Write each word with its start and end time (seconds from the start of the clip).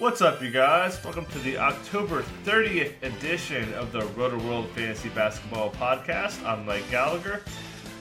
What's 0.00 0.22
up, 0.22 0.40
you 0.40 0.50
guys? 0.50 0.98
Welcome 1.04 1.26
to 1.26 1.38
the 1.40 1.58
October 1.58 2.24
30th 2.46 3.02
edition 3.02 3.70
of 3.74 3.92
the 3.92 4.00
Roto 4.16 4.38
World 4.46 4.70
Fantasy 4.70 5.10
Basketball 5.10 5.72
Podcast. 5.72 6.42
I'm 6.42 6.64
Mike 6.64 6.90
Gallagher, 6.90 7.42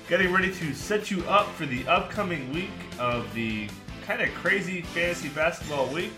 getting 0.08 0.32
ready 0.32 0.50
to 0.50 0.74
set 0.74 1.12
you 1.12 1.26
up 1.26 1.48
for 1.56 1.66
the 1.66 1.86
upcoming 1.90 2.54
week 2.54 2.72
of 3.00 3.32
the 3.34 3.68
kind 4.06 4.22
of 4.22 4.30
crazy 4.36 4.82
fantasy 4.82 5.28
basketball 5.28 5.88
week. 5.88 6.14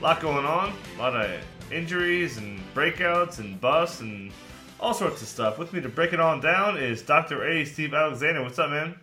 A 0.00 0.02
lot 0.02 0.20
going 0.20 0.44
on, 0.44 0.72
a 0.96 0.98
lot 0.98 1.14
of 1.14 1.40
injuries 1.70 2.36
and 2.38 2.58
breakouts 2.74 3.38
and 3.38 3.60
busts 3.60 4.00
and 4.00 4.32
all 4.80 4.94
sorts 4.94 5.22
of 5.22 5.28
stuff. 5.28 5.58
With 5.58 5.72
me 5.72 5.80
to 5.80 5.88
break 5.88 6.12
it 6.12 6.18
all 6.18 6.40
down 6.40 6.76
is 6.76 7.02
Dr. 7.02 7.48
A. 7.48 7.64
Steve 7.64 7.94
Alexander. 7.94 8.42
What's 8.42 8.58
up, 8.58 8.70
man? 8.70 8.98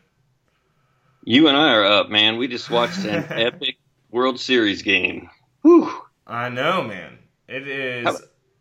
You 1.23 1.47
and 1.47 1.55
I 1.55 1.71
are 1.73 1.85
up, 1.85 2.09
man. 2.09 2.35
We 2.35 2.49
just 2.49 2.69
watched 2.69 3.05
an 3.05 3.23
epic 3.29 3.77
World 4.11 4.41
Series 4.41 4.81
game. 4.81 5.29
Whew. 5.61 5.89
I 6.27 6.49
know, 6.49 6.83
man. 6.83 7.19
It 7.47 7.67
is. 7.67 8.05
How- 8.05 8.17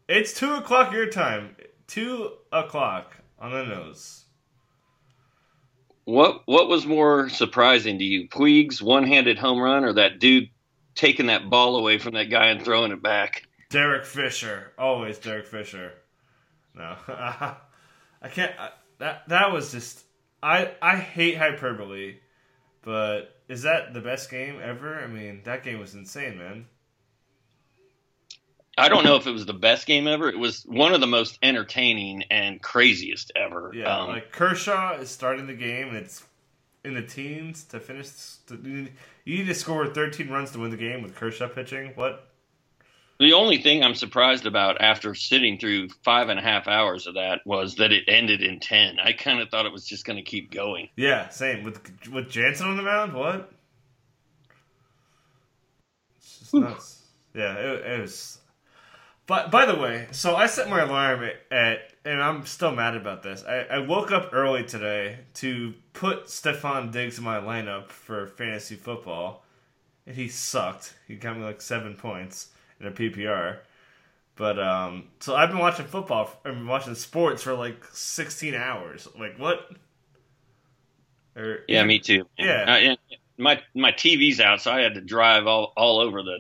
It's 0.09 0.33
two 0.33 0.55
o'clock 0.55 0.93
your 0.93 1.09
time. 1.09 1.57
Two 1.89 2.31
o'clock 2.53 3.17
on 3.39 3.51
the 3.53 3.65
nose. 3.65 4.25
What 6.05 6.43
what 6.47 6.69
was 6.69 6.87
more 6.87 7.29
surprising 7.29 7.99
to 7.99 8.05
you, 8.05 8.29
Puig's 8.29 8.81
one-handed 8.81 9.39
home 9.39 9.59
run, 9.59 9.85
or 9.85 9.93
that 9.95 10.21
dude 10.21 10.49
taking 10.95 11.27
that 11.27 11.51
ball 11.51 11.77
away 11.77 11.99
from 11.99 12.15
that 12.15 12.31
guy 12.31 12.47
and 12.47 12.65
throwing 12.65 12.93
it 12.93 13.03
back? 13.03 13.43
Derek 13.71 14.05
Fisher, 14.07 14.73
always 14.79 15.19
Derek 15.19 15.47
Fisher. 15.47 15.93
No, 16.75 16.95
I 17.09 18.29
can't. 18.31 18.53
I, 18.59 18.71
that 18.99 19.29
that 19.29 19.53
was 19.53 19.73
just. 19.73 20.05
I 20.43 20.71
I 20.81 20.97
hate 20.97 21.39
hyperbole, 21.39 22.19
but 22.83 23.35
is 23.49 23.63
that 23.63 23.93
the 23.93 24.01
best 24.01 24.31
game 24.31 24.61
ever? 24.63 25.01
I 25.01 25.09
mean, 25.09 25.41
that 25.45 25.65
game 25.65 25.81
was 25.81 25.95
insane, 25.97 26.39
man. 26.39 26.67
I 28.79 28.89
don't 28.89 29.05
know 29.05 29.17
if 29.17 29.27
it 29.27 29.33
was 29.33 29.47
the 29.47 29.55
best 29.55 29.87
game 29.87 30.07
ever. 30.07 30.29
It 30.29 30.39
was 30.39 30.63
one 30.65 30.93
of 30.93 31.01
the 31.01 31.07
most 31.07 31.39
entertaining 31.43 32.25
and 32.31 32.63
craziest 32.63 33.33
ever. 33.35 33.73
Yeah, 33.75 34.01
Um, 34.01 34.09
like 34.09 34.33
Kershaw 34.33 34.99
is 34.99 35.11
starting 35.11 35.47
the 35.47 35.55
game, 35.55 35.89
and 35.89 35.97
it's 35.97 36.23
in 36.85 36.95
the 36.95 37.03
teens 37.03 37.65
to 37.65 37.81
finish. 37.81 38.09
To, 38.49 38.57
you 39.25 39.39
need 39.39 39.47
to 39.47 39.55
score 39.55 39.87
13 39.87 40.29
runs 40.29 40.51
to 40.53 40.59
win 40.59 40.71
the 40.71 40.77
game 40.77 41.03
with 41.03 41.15
Kershaw 41.15 41.49
pitching. 41.49 41.93
What? 41.95 42.23
the 43.19 43.33
only 43.33 43.59
thing 43.59 43.83
I'm 43.83 43.95
surprised 43.95 44.45
about 44.45 44.81
after 44.81 45.15
sitting 45.15 45.59
through 45.59 45.89
five 46.05 46.29
and 46.29 46.39
a 46.39 46.43
half 46.43 46.69
hours 46.69 47.07
of 47.07 47.15
that 47.15 47.41
was 47.47 47.77
that 47.77 47.93
it 47.93 48.05
ended 48.09 48.43
in 48.43 48.61
ten. 48.61 48.99
I 49.03 49.13
kind 49.13 49.41
of 49.41 49.49
thought 49.49 49.65
it 49.65 49.73
was 49.73 49.87
just 49.87 50.05
going 50.05 50.19
to 50.19 50.23
keep 50.23 50.51
going. 50.51 50.91
Yeah, 50.97 51.31
same 51.31 51.65
with 51.65 51.81
with 52.13 52.29
Jansen 52.29 52.69
on 52.69 52.77
the 52.77 52.83
mound. 52.83 53.15
What? 53.15 53.51
It's 56.19 56.39
just 56.41 56.55
nuts. 56.55 57.03
Yeah, 57.35 57.55
it, 57.55 57.87
it 57.87 58.01
was. 58.03 58.39
But 59.27 59.51
by 59.51 59.67
the 59.67 59.75
way, 59.75 60.07
so 60.13 60.37
I 60.37 60.47
set 60.47 60.71
my 60.71 60.83
alarm 60.83 61.25
at, 61.25 61.37
at 61.51 61.93
and 62.05 62.23
I'm 62.23 62.47
still 62.47 62.71
mad 62.71 62.95
about 62.95 63.25
this. 63.25 63.45
I, 63.45 63.63
I 63.63 63.79
woke 63.81 64.13
up 64.13 64.31
early 64.33 64.63
today 64.63 65.19
to 65.35 65.75
put 65.93 66.27
Stefon 66.27 66.93
Diggs 66.93 67.19
in 67.19 67.25
my 67.25 67.39
lineup 67.39 67.89
for 67.89 68.29
fantasy 68.29 68.77
football, 68.77 69.45
and 70.07 70.15
he 70.15 70.29
sucked. 70.29 70.95
He 71.09 71.17
got 71.17 71.37
me 71.37 71.43
like 71.43 71.61
seven 71.61 71.97
points 71.97 72.51
in 72.81 72.87
a 72.87 72.93
PPR. 72.93 73.59
But 74.37 74.61
um, 74.61 75.09
so 75.19 75.35
I've 75.35 75.49
been 75.49 75.59
watching 75.59 75.87
football. 75.87 76.31
I've 76.45 76.55
been 76.55 76.67
watching 76.67 76.95
sports 76.95 77.43
for 77.43 77.55
like 77.55 77.85
16 77.93 78.55
hours. 78.55 79.09
Like 79.19 79.39
what? 79.39 79.69
Or, 81.35 81.61
Yeah, 81.67 81.83
me 81.85 81.99
too. 81.99 82.27
Yeah. 82.39 82.97
Uh, 83.09 83.17
my 83.39 83.61
my 83.75 83.93
TV's 83.93 84.41
out, 84.41 84.63
so 84.63 84.71
I 84.71 84.81
had 84.81 84.95
to 84.95 85.01
drive 85.01 85.47
all 85.47 85.73
all 85.77 85.99
over 85.99 86.23
the 86.23 86.39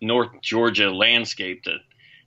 North 0.00 0.40
Georgia 0.42 0.90
landscape 0.90 1.62
to 1.64 1.78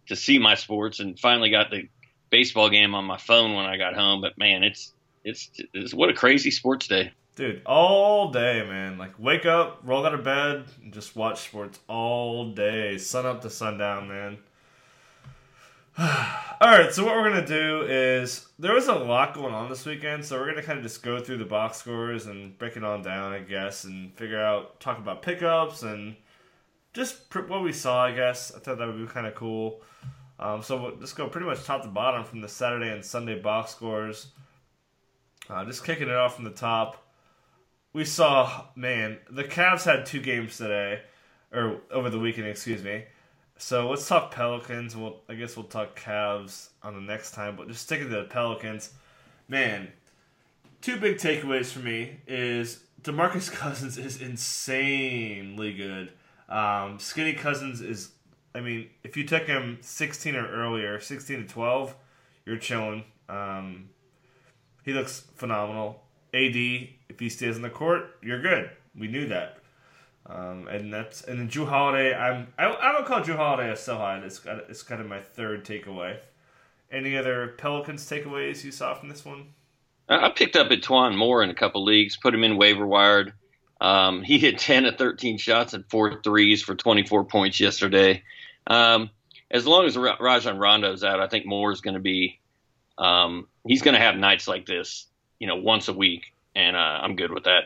to 0.10 0.16
see 0.16 0.38
my 0.38 0.56
sports, 0.56 1.00
and 1.00 1.18
finally 1.18 1.50
got 1.50 1.72
the 1.72 1.88
baseball 2.30 2.70
game 2.70 2.94
on 2.94 3.06
my 3.06 3.18
phone 3.18 3.56
when 3.56 3.66
I 3.66 3.78
got 3.78 3.96
home. 3.96 4.22
But 4.22 4.38
man, 4.38 4.64
it's 4.64 4.94
it's, 5.24 5.50
it's 5.74 5.94
what 5.94 6.10
a 6.10 6.14
crazy 6.14 6.52
sports 6.52 6.88
day. 6.88 7.14
Dude, 7.36 7.62
all 7.66 8.32
day, 8.32 8.66
man. 8.68 8.98
Like, 8.98 9.18
wake 9.18 9.46
up, 9.46 9.80
roll 9.84 10.06
out 10.06 10.14
of 10.14 10.24
bed, 10.24 10.66
and 10.84 10.94
just 10.94 11.16
watch 11.16 11.42
sports 11.42 11.80
all 11.88 12.52
day, 12.52 12.98
sun 12.98 13.26
up 13.26 13.42
to 13.44 13.50
sundown, 13.50 14.10
man. 14.10 14.40
all 15.98 16.68
right, 16.68 16.94
so 16.94 17.06
what 17.06 17.16
we're 17.16 17.30
gonna 17.30 17.46
do 17.46 17.84
is 17.84 18.48
there 18.58 18.74
was 18.74 18.88
a 18.88 18.94
lot 18.94 19.34
going 19.34 19.54
on 19.54 19.70
this 19.70 19.86
weekend, 19.86 20.26
so 20.26 20.38
we're 20.38 20.50
gonna 20.50 20.64
kind 20.64 20.80
of 20.80 20.84
just 20.84 21.04
go 21.04 21.20
through 21.20 21.38
the 21.38 21.46
box 21.46 21.78
scores 21.78 22.26
and 22.26 22.58
break 22.58 22.78
it 22.78 22.84
on 22.84 23.02
down, 23.02 23.34
I 23.34 23.40
guess, 23.40 23.84
and 23.84 24.14
figure 24.16 24.42
out 24.42 24.80
talk 24.80 24.98
about 24.98 25.22
pickups 25.22 25.84
and 25.84 26.16
just 26.94 27.34
what 27.34 27.64
we 27.64 27.74
saw. 27.74 28.06
I 28.06 28.12
guess 28.12 28.54
I 28.56 28.60
thought 28.60 28.78
that 28.78 28.88
would 28.88 28.98
be 28.98 29.12
kind 29.12 29.28
of 29.28 29.36
cool. 29.36 29.82
Um, 30.40 30.64
so 30.64 30.82
we'll 30.82 30.96
just 30.96 31.16
go 31.16 31.28
pretty 31.28 31.46
much 31.46 31.64
top 31.66 31.82
to 31.82 31.90
bottom 31.90 32.24
from 32.24 32.42
the 32.42 32.48
Saturday 32.48 32.92
and 32.92 33.04
Sunday 33.04 33.40
box 33.40 33.72
scores. 33.72 34.28
Uh, 35.50 35.66
just 35.66 35.84
kicking 35.84 36.08
it 36.08 36.16
off 36.16 36.36
from 36.36 36.46
the 36.46 36.52
top. 36.52 37.06
We 37.92 38.06
saw 38.06 38.66
man 38.76 39.18
the 39.30 39.44
Cavs 39.44 39.84
had 39.84 40.06
two 40.06 40.22
games 40.22 40.58
today 40.58 41.02
or 41.52 41.82
over 41.92 42.10
the 42.10 42.20
weekend 42.20 42.48
excuse 42.48 42.84
me. 42.84 43.06
So 43.58 43.90
let's 43.90 44.08
talk 44.08 44.32
Pelicans. 44.32 44.96
We'll 44.96 45.22
I 45.28 45.34
guess 45.34 45.58
we'll 45.58 45.66
talk 45.66 46.00
Cavs 46.00 46.70
on 46.84 46.94
the 46.94 47.02
next 47.02 47.32
time 47.32 47.56
but 47.56 47.68
just 47.68 47.82
sticking 47.82 48.10
to 48.10 48.16
the 48.18 48.24
Pelicans. 48.24 48.94
Man 49.48 49.90
two 50.82 50.98
big 50.98 51.18
takeaways 51.18 51.72
for 51.72 51.80
me 51.80 52.18
is 52.28 52.84
DeMarcus 53.02 53.52
Cousins 53.54 53.98
is 53.98 54.22
insanely 54.22 55.74
good. 55.74 56.12
Um, 56.48 57.00
Skinny 57.00 57.34
Cousins 57.34 57.82
is 57.82 58.12
I 58.54 58.62
mean 58.62 58.90
if 59.04 59.16
you 59.18 59.26
took 59.26 59.44
him 59.44 59.78
16 59.82 60.36
or 60.36 60.48
earlier 60.48 61.00
16 61.00 61.42
to 61.42 61.48
12 61.48 61.96
you're 62.46 62.58
chilling 62.58 63.04
um, 63.28 63.90
he 64.84 64.94
looks 64.94 65.22
phenomenal 65.36 66.04
AD, 66.34 66.56
if 66.56 67.20
he 67.20 67.30
stays 67.30 67.56
on 67.56 67.64
the 67.64 67.70
court, 67.70 68.18
you're 68.22 68.42
good. 68.42 68.70
We 68.96 69.08
knew 69.08 69.28
that. 69.28 69.58
Um, 70.28 70.68
and 70.68 70.94
that's 70.94 71.24
and 71.24 71.40
then 71.40 71.50
Jrue 71.50 71.68
Holiday. 71.68 72.14
I'm 72.14 72.48
I, 72.58 72.72
I 72.72 72.92
don't 72.92 73.06
call 73.06 73.22
Jrue 73.22 73.36
Holiday 73.36 73.72
a 73.72 73.76
sell 73.76 73.98
high. 73.98 74.20
It's 74.20 74.42
it's 74.68 74.84
kind 74.84 75.02
of 75.02 75.08
my 75.08 75.22
third 75.22 75.66
takeaway. 75.66 76.18
Any 76.92 77.18
other 77.18 77.56
Pelicans 77.58 78.08
takeaways 78.08 78.64
you 78.64 78.72
saw 78.72 78.94
from 78.94 79.10
this 79.10 79.26
one? 79.26 79.48
I 80.08 80.30
picked 80.30 80.56
up 80.56 80.70
E'Twaun 80.70 81.16
Moore 81.16 81.44
in 81.44 81.52
a 81.52 81.56
couple 81.56 81.84
leagues, 81.84 82.18
put 82.18 82.34
him 82.34 82.44
in 82.44 82.58
waiver 82.58 82.86
wired. 82.86 83.34
Um, 83.80 84.24
he 84.24 84.40
hit 84.40 84.58
10 84.58 84.86
of 84.86 84.98
13 84.98 85.38
shots 85.38 85.74
and 85.74 85.86
four 85.90 86.20
threes 86.24 86.64
for 86.64 86.74
24 86.74 87.26
points 87.26 87.60
yesterday. 87.60 88.24
Um, 88.70 89.10
as 89.52 89.66
long 89.66 89.86
as 89.86 89.98
Ra- 89.98 90.18
Rajon 90.20 90.58
Rondo's 90.58 91.04
out, 91.04 91.20
I 91.20 91.28
think 91.28 91.46
Moore 91.46 91.72
is 91.72 91.82
going 91.82 91.96
to 91.96 92.00
be, 92.00 92.40
um, 92.98 93.48
he's 93.66 93.82
going 93.82 93.96
to 93.96 94.00
have 94.00 94.16
nights 94.16 94.48
like 94.48 94.66
this, 94.66 95.08
you 95.40 95.48
know, 95.48 95.56
once 95.56 95.88
a 95.88 95.94
week, 95.94 96.34
and 96.56 96.76
uh, 96.76 97.00
I'm 97.02 97.16
good 97.16 97.32
with 97.32 97.46
that. 97.46 97.64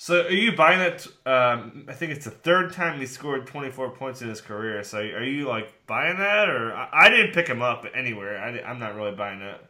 So 0.00 0.26
are 0.26 0.30
you 0.30 0.52
buying 0.52 0.78
that? 0.78 1.06
Um, 1.26 1.86
I 1.88 1.92
think 1.92 2.12
it's 2.12 2.24
the 2.24 2.30
third 2.30 2.72
time 2.72 3.00
he 3.00 3.06
scored 3.06 3.48
24 3.48 3.90
points 3.90 4.22
in 4.22 4.28
his 4.28 4.40
career. 4.40 4.84
So 4.84 4.98
are 4.98 5.24
you 5.24 5.48
like 5.48 5.86
buying 5.88 6.18
that, 6.18 6.48
or 6.48 6.72
I, 6.72 6.88
I 6.92 7.10
didn't 7.10 7.32
pick 7.32 7.48
him 7.48 7.62
up 7.62 7.84
anywhere. 7.92 8.38
I, 8.38 8.60
I'm 8.60 8.78
not 8.78 8.94
really 8.94 9.16
buying 9.16 9.40
that. 9.40 9.68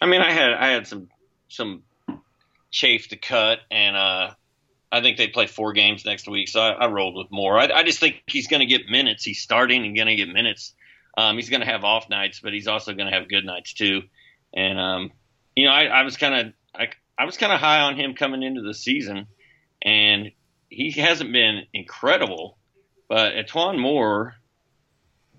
I 0.00 0.06
mean, 0.06 0.22
I 0.22 0.32
had 0.32 0.54
I 0.54 0.68
had 0.68 0.86
some 0.86 1.10
some 1.48 1.82
chafe 2.70 3.08
to 3.08 3.16
cut, 3.16 3.58
and 3.70 3.94
uh, 3.94 4.30
I 4.92 5.00
think 5.00 5.16
they 5.16 5.28
play 5.28 5.46
four 5.46 5.72
games 5.72 6.04
next 6.04 6.28
week, 6.28 6.48
so 6.48 6.60
I, 6.60 6.72
I 6.72 6.86
rolled 6.88 7.16
with 7.16 7.28
Moore. 7.30 7.58
I, 7.58 7.70
I 7.72 7.82
just 7.82 7.98
think 7.98 8.22
he's 8.26 8.46
going 8.46 8.60
to 8.60 8.66
get 8.66 8.90
minutes. 8.90 9.24
He's 9.24 9.40
starting 9.40 9.86
and 9.86 9.96
going 9.96 10.08
to 10.08 10.16
get 10.16 10.28
minutes. 10.28 10.74
Um, 11.16 11.36
he's 11.36 11.48
going 11.48 11.62
to 11.62 11.66
have 11.66 11.82
off 11.82 12.10
nights, 12.10 12.40
but 12.40 12.52
he's 12.52 12.68
also 12.68 12.92
going 12.92 13.10
to 13.10 13.18
have 13.18 13.28
good 13.28 13.46
nights 13.46 13.72
too. 13.72 14.02
And 14.54 14.78
um, 14.78 15.10
you 15.56 15.66
know, 15.66 15.72
I, 15.72 15.84
I 15.84 16.02
was 16.02 16.18
kind 16.18 16.34
of 16.34 16.52
I, 16.74 16.88
I 17.18 17.24
was 17.24 17.38
kind 17.38 17.52
of 17.52 17.58
high 17.58 17.80
on 17.80 17.96
him 17.96 18.14
coming 18.14 18.42
into 18.42 18.60
the 18.60 18.74
season, 18.74 19.26
and 19.82 20.30
he 20.68 20.90
hasn't 20.92 21.32
been 21.32 21.62
incredible. 21.72 22.58
But 23.08 23.32
E'Twaun 23.34 23.78
Moore 23.78 24.34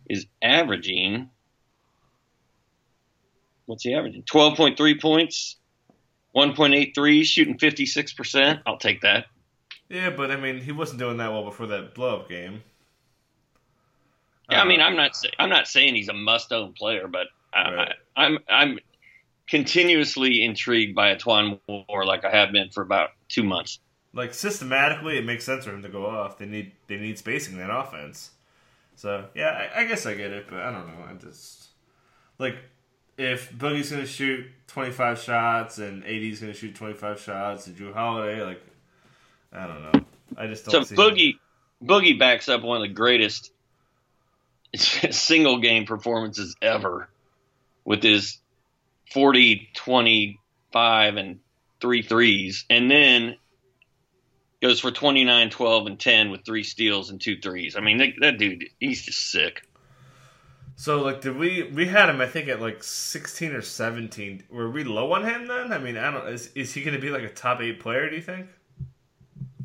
is 0.09 0.25
averaging 0.41 1.29
what's 3.65 3.83
he 3.83 3.94
averaging? 3.94 4.23
Twelve 4.23 4.57
point 4.57 4.77
three 4.77 4.99
points, 4.99 5.57
one 6.31 6.56
point 6.56 6.73
eight 6.73 6.94
three, 6.95 7.23
shooting 7.23 7.59
fifty 7.59 7.85
six 7.85 8.13
percent. 8.13 8.61
I'll 8.65 8.77
take 8.77 9.01
that. 9.01 9.25
Yeah, 9.94 10.10
but 10.10 10.31
I 10.31 10.38
mean, 10.38 10.60
he 10.62 10.72
wasn't 10.72 11.00
doing 11.00 11.18
that 11.18 11.31
well 11.31 11.44
before 11.45 11.68
that 11.68 11.94
blow 11.94 12.19
up 12.22 12.30
game. 12.30 12.63
Yeah, 14.50 14.62
I 14.62 14.66
mean, 14.66 14.81
Uh, 14.81 14.86
I'm 14.86 14.95
not 14.95 15.12
I'm 15.40 15.50
not 15.50 15.68
saying 15.68 15.95
he's 15.95 16.10
a 16.10 16.13
must-own 16.13 16.74
player, 16.74 17.07
but 17.07 17.28
I, 17.54 17.72
Right. 17.72 17.94
I, 18.16 18.25
I'm 18.25 18.40
I'm 18.50 18.80
continuously 19.48 20.44
intrigued 20.44 20.95
by 20.95 21.16
E'Twaun 21.16 21.60
Moore, 21.68 22.06
like 22.06 22.25
I 22.25 22.31
have 22.31 22.51
been 22.51 22.69
for 22.69 22.81
about 22.84 23.12
two 23.30 23.44
months. 23.44 23.80
like 24.13 24.34
systematically, 24.34 25.18
it 25.18 25.25
makes 25.25 25.44
sense 25.44 25.66
for 25.66 25.72
him 25.72 25.81
to 25.84 25.90
go 25.90 26.06
off. 26.06 26.38
They 26.38 26.45
need 26.45 26.74
they 26.88 26.98
need 26.98 27.18
spacing 27.18 27.54
in 27.54 27.60
that 27.60 27.75
offense. 27.75 28.31
So 28.95 29.28
yeah, 29.36 29.69
I, 29.75 29.81
I 29.81 29.86
guess 29.86 30.06
I 30.06 30.16
get 30.16 30.31
it, 30.31 30.48
but 30.50 30.60
I 30.60 30.72
don't 30.72 30.88
know. 30.88 31.06
I 31.10 31.13
just 31.16 31.69
like 32.40 32.57
if 33.18 33.51
Boogie's 33.54 33.92
gonna 33.92 34.06
shoot 34.07 34.48
twenty 34.68 34.92
five 34.92 35.19
shots 35.19 35.80
and 35.80 36.04
AD's 36.06 36.42
gonna 36.42 36.54
shoot 36.54 36.75
twenty 36.75 36.95
five 36.95 37.19
shots 37.19 37.68
and 37.68 37.75
Jrue 37.78 37.94
Holiday, 37.94 38.44
like 38.44 38.62
I 39.53 39.67
don't 39.67 39.81
know. 39.83 40.05
I 40.38 40.47
just 40.47 40.65
So 40.65 40.71
don't 40.71 40.85
see 40.85 40.95
Boogie 40.95 41.33
Boogie 41.83 42.17
backs 42.17 42.50
up 42.50 42.63
one 42.63 42.77
of 42.77 42.83
the 42.83 42.94
greatest 42.94 43.51
single 44.75 45.59
game 45.59 45.85
performances 45.85 46.55
ever 46.61 47.09
with 47.85 48.01
his 48.01 48.39
40, 49.11 49.69
25, 49.75 51.17
and 51.17 51.39
three 51.79 52.01
threes, 52.01 52.65
and 52.69 52.89
then 52.89 53.35
goes 54.61 54.79
for 54.79 54.91
29, 54.91 55.50
12, 55.50 55.88
and 55.88 55.99
10 55.99 56.31
with 56.31 56.45
three 56.45 56.63
steals 56.63 57.09
and 57.09 57.21
two 57.21 57.38
threes. 57.39 57.75
I 57.75 57.81
mean, 57.81 57.97
that, 57.97 58.09
that 58.21 58.38
dude, 58.38 58.63
he's 58.79 59.03
just 59.03 59.29
sick. 59.31 59.67
So 60.75 61.01
like, 61.03 61.21
did 61.21 61.38
we 61.38 61.63
we 61.63 61.85
had 61.85 62.09
him? 62.09 62.19
I 62.19 62.25
think 62.25 62.47
at 62.49 62.59
like 62.59 62.83
sixteen 62.83 63.51
or 63.51 63.61
seventeen. 63.61 64.44
Were 64.49 64.71
we 64.71 64.83
low 64.83 65.11
on 65.13 65.23
him 65.23 65.47
then? 65.47 65.71
I 65.71 65.77
mean, 65.77 65.97
I 65.97 66.09
don't. 66.09 66.27
Is 66.27 66.47
is 66.56 66.73
he 66.73 66.81
going 66.81 66.95
to 66.95 66.99
be 66.99 67.11
like 67.11 67.21
a 67.21 67.29
top 67.29 67.61
eight 67.61 67.79
player? 67.79 68.09
Do 68.09 68.15
you 68.15 68.23
think? 68.23 68.47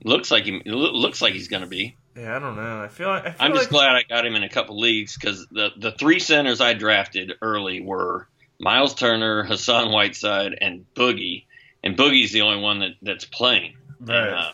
Looks 0.04 0.30
like 0.30 0.44
he 0.44 0.62
looks 0.64 1.20
like 1.20 1.32
he's 1.32 1.48
going 1.48 1.62
to 1.62 1.68
be. 1.68 1.96
Yeah, 2.16 2.36
I 2.36 2.38
don't 2.38 2.56
know. 2.56 2.82
I 2.82 2.88
feel 2.88 3.08
like 3.08 3.26
I 3.26 3.30
feel 3.32 3.46
I'm 3.46 3.52
just 3.52 3.64
like, 3.64 3.70
glad 3.70 3.96
I 3.96 4.02
got 4.08 4.26
him 4.26 4.34
in 4.34 4.42
a 4.42 4.48
couple 4.48 4.78
leagues 4.78 5.16
because 5.16 5.46
the 5.50 5.70
the 5.76 5.92
three 5.92 6.18
centers 6.20 6.60
I 6.60 6.74
drafted 6.74 7.32
early 7.42 7.80
were 7.80 8.28
Miles 8.60 8.94
Turner, 8.94 9.44
Hassan 9.44 9.92
Whiteside, 9.92 10.56
and 10.60 10.84
Boogie, 10.94 11.44
and 11.82 11.96
Boogie's 11.96 12.32
the 12.32 12.42
only 12.42 12.60
one 12.60 12.80
that, 12.80 12.92
that's 13.02 13.24
playing. 13.24 13.76
And, 14.00 14.10
uh, 14.10 14.52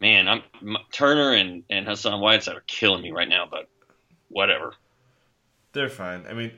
man, 0.00 0.28
I'm 0.28 0.42
M- 0.62 0.76
Turner 0.92 1.32
and 1.32 1.64
and 1.70 1.86
Hassan 1.86 2.20
Whiteside 2.20 2.56
are 2.56 2.64
killing 2.66 3.02
me 3.02 3.10
right 3.10 3.28
now, 3.28 3.46
but 3.50 3.68
whatever. 4.28 4.74
They're 5.72 5.88
fine. 5.88 6.24
I 6.28 6.34
mean, 6.34 6.52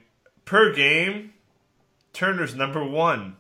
per 0.45 0.73
game, 0.75 1.33
Turner's 2.13 2.55
number 2.55 2.85
one. 2.85 3.37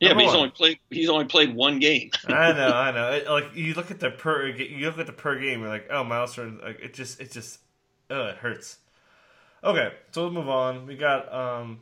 Yeah, 0.00 0.08
Number 0.08 0.20
but 0.20 0.24
he's 0.24 0.30
one. 0.30 0.36
only 0.38 0.50
played 0.50 0.78
he's 0.88 1.08
only 1.10 1.24
played 1.26 1.54
one 1.54 1.78
game. 1.78 2.10
I 2.26 2.52
know, 2.52 2.68
I 2.68 2.90
know. 2.90 3.12
It, 3.12 3.28
like 3.28 3.54
you 3.54 3.74
look 3.74 3.90
at 3.90 4.00
the 4.00 4.10
per, 4.10 4.46
you 4.46 4.86
look 4.86 4.98
at 4.98 5.06
the 5.06 5.12
per 5.12 5.38
game. 5.38 5.60
You're 5.60 5.68
like, 5.68 5.88
oh, 5.90 6.04
Miles 6.04 6.34
Turner. 6.34 6.58
Like 6.62 6.80
it 6.80 6.94
just, 6.94 7.20
it 7.20 7.30
just, 7.30 7.58
oh, 8.08 8.28
it 8.28 8.36
hurts. 8.36 8.78
Okay, 9.62 9.92
so 10.12 10.22
we'll 10.22 10.32
move 10.32 10.48
on. 10.48 10.86
We 10.86 10.96
got 10.96 11.30
um, 11.30 11.80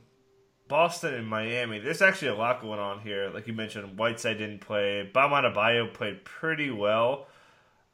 Boston 0.66 1.14
and 1.14 1.28
Miami. 1.28 1.78
There's 1.78 2.02
actually 2.02 2.28
a 2.28 2.34
lot 2.34 2.60
going 2.60 2.80
on 2.80 3.00
here. 3.00 3.30
Like 3.32 3.46
you 3.46 3.52
mentioned, 3.52 3.96
Whiteside 3.96 4.38
didn't 4.38 4.60
play. 4.62 5.08
Bam 5.14 5.30
Adebayo 5.30 5.94
played 5.94 6.24
pretty 6.24 6.70
well. 6.72 7.28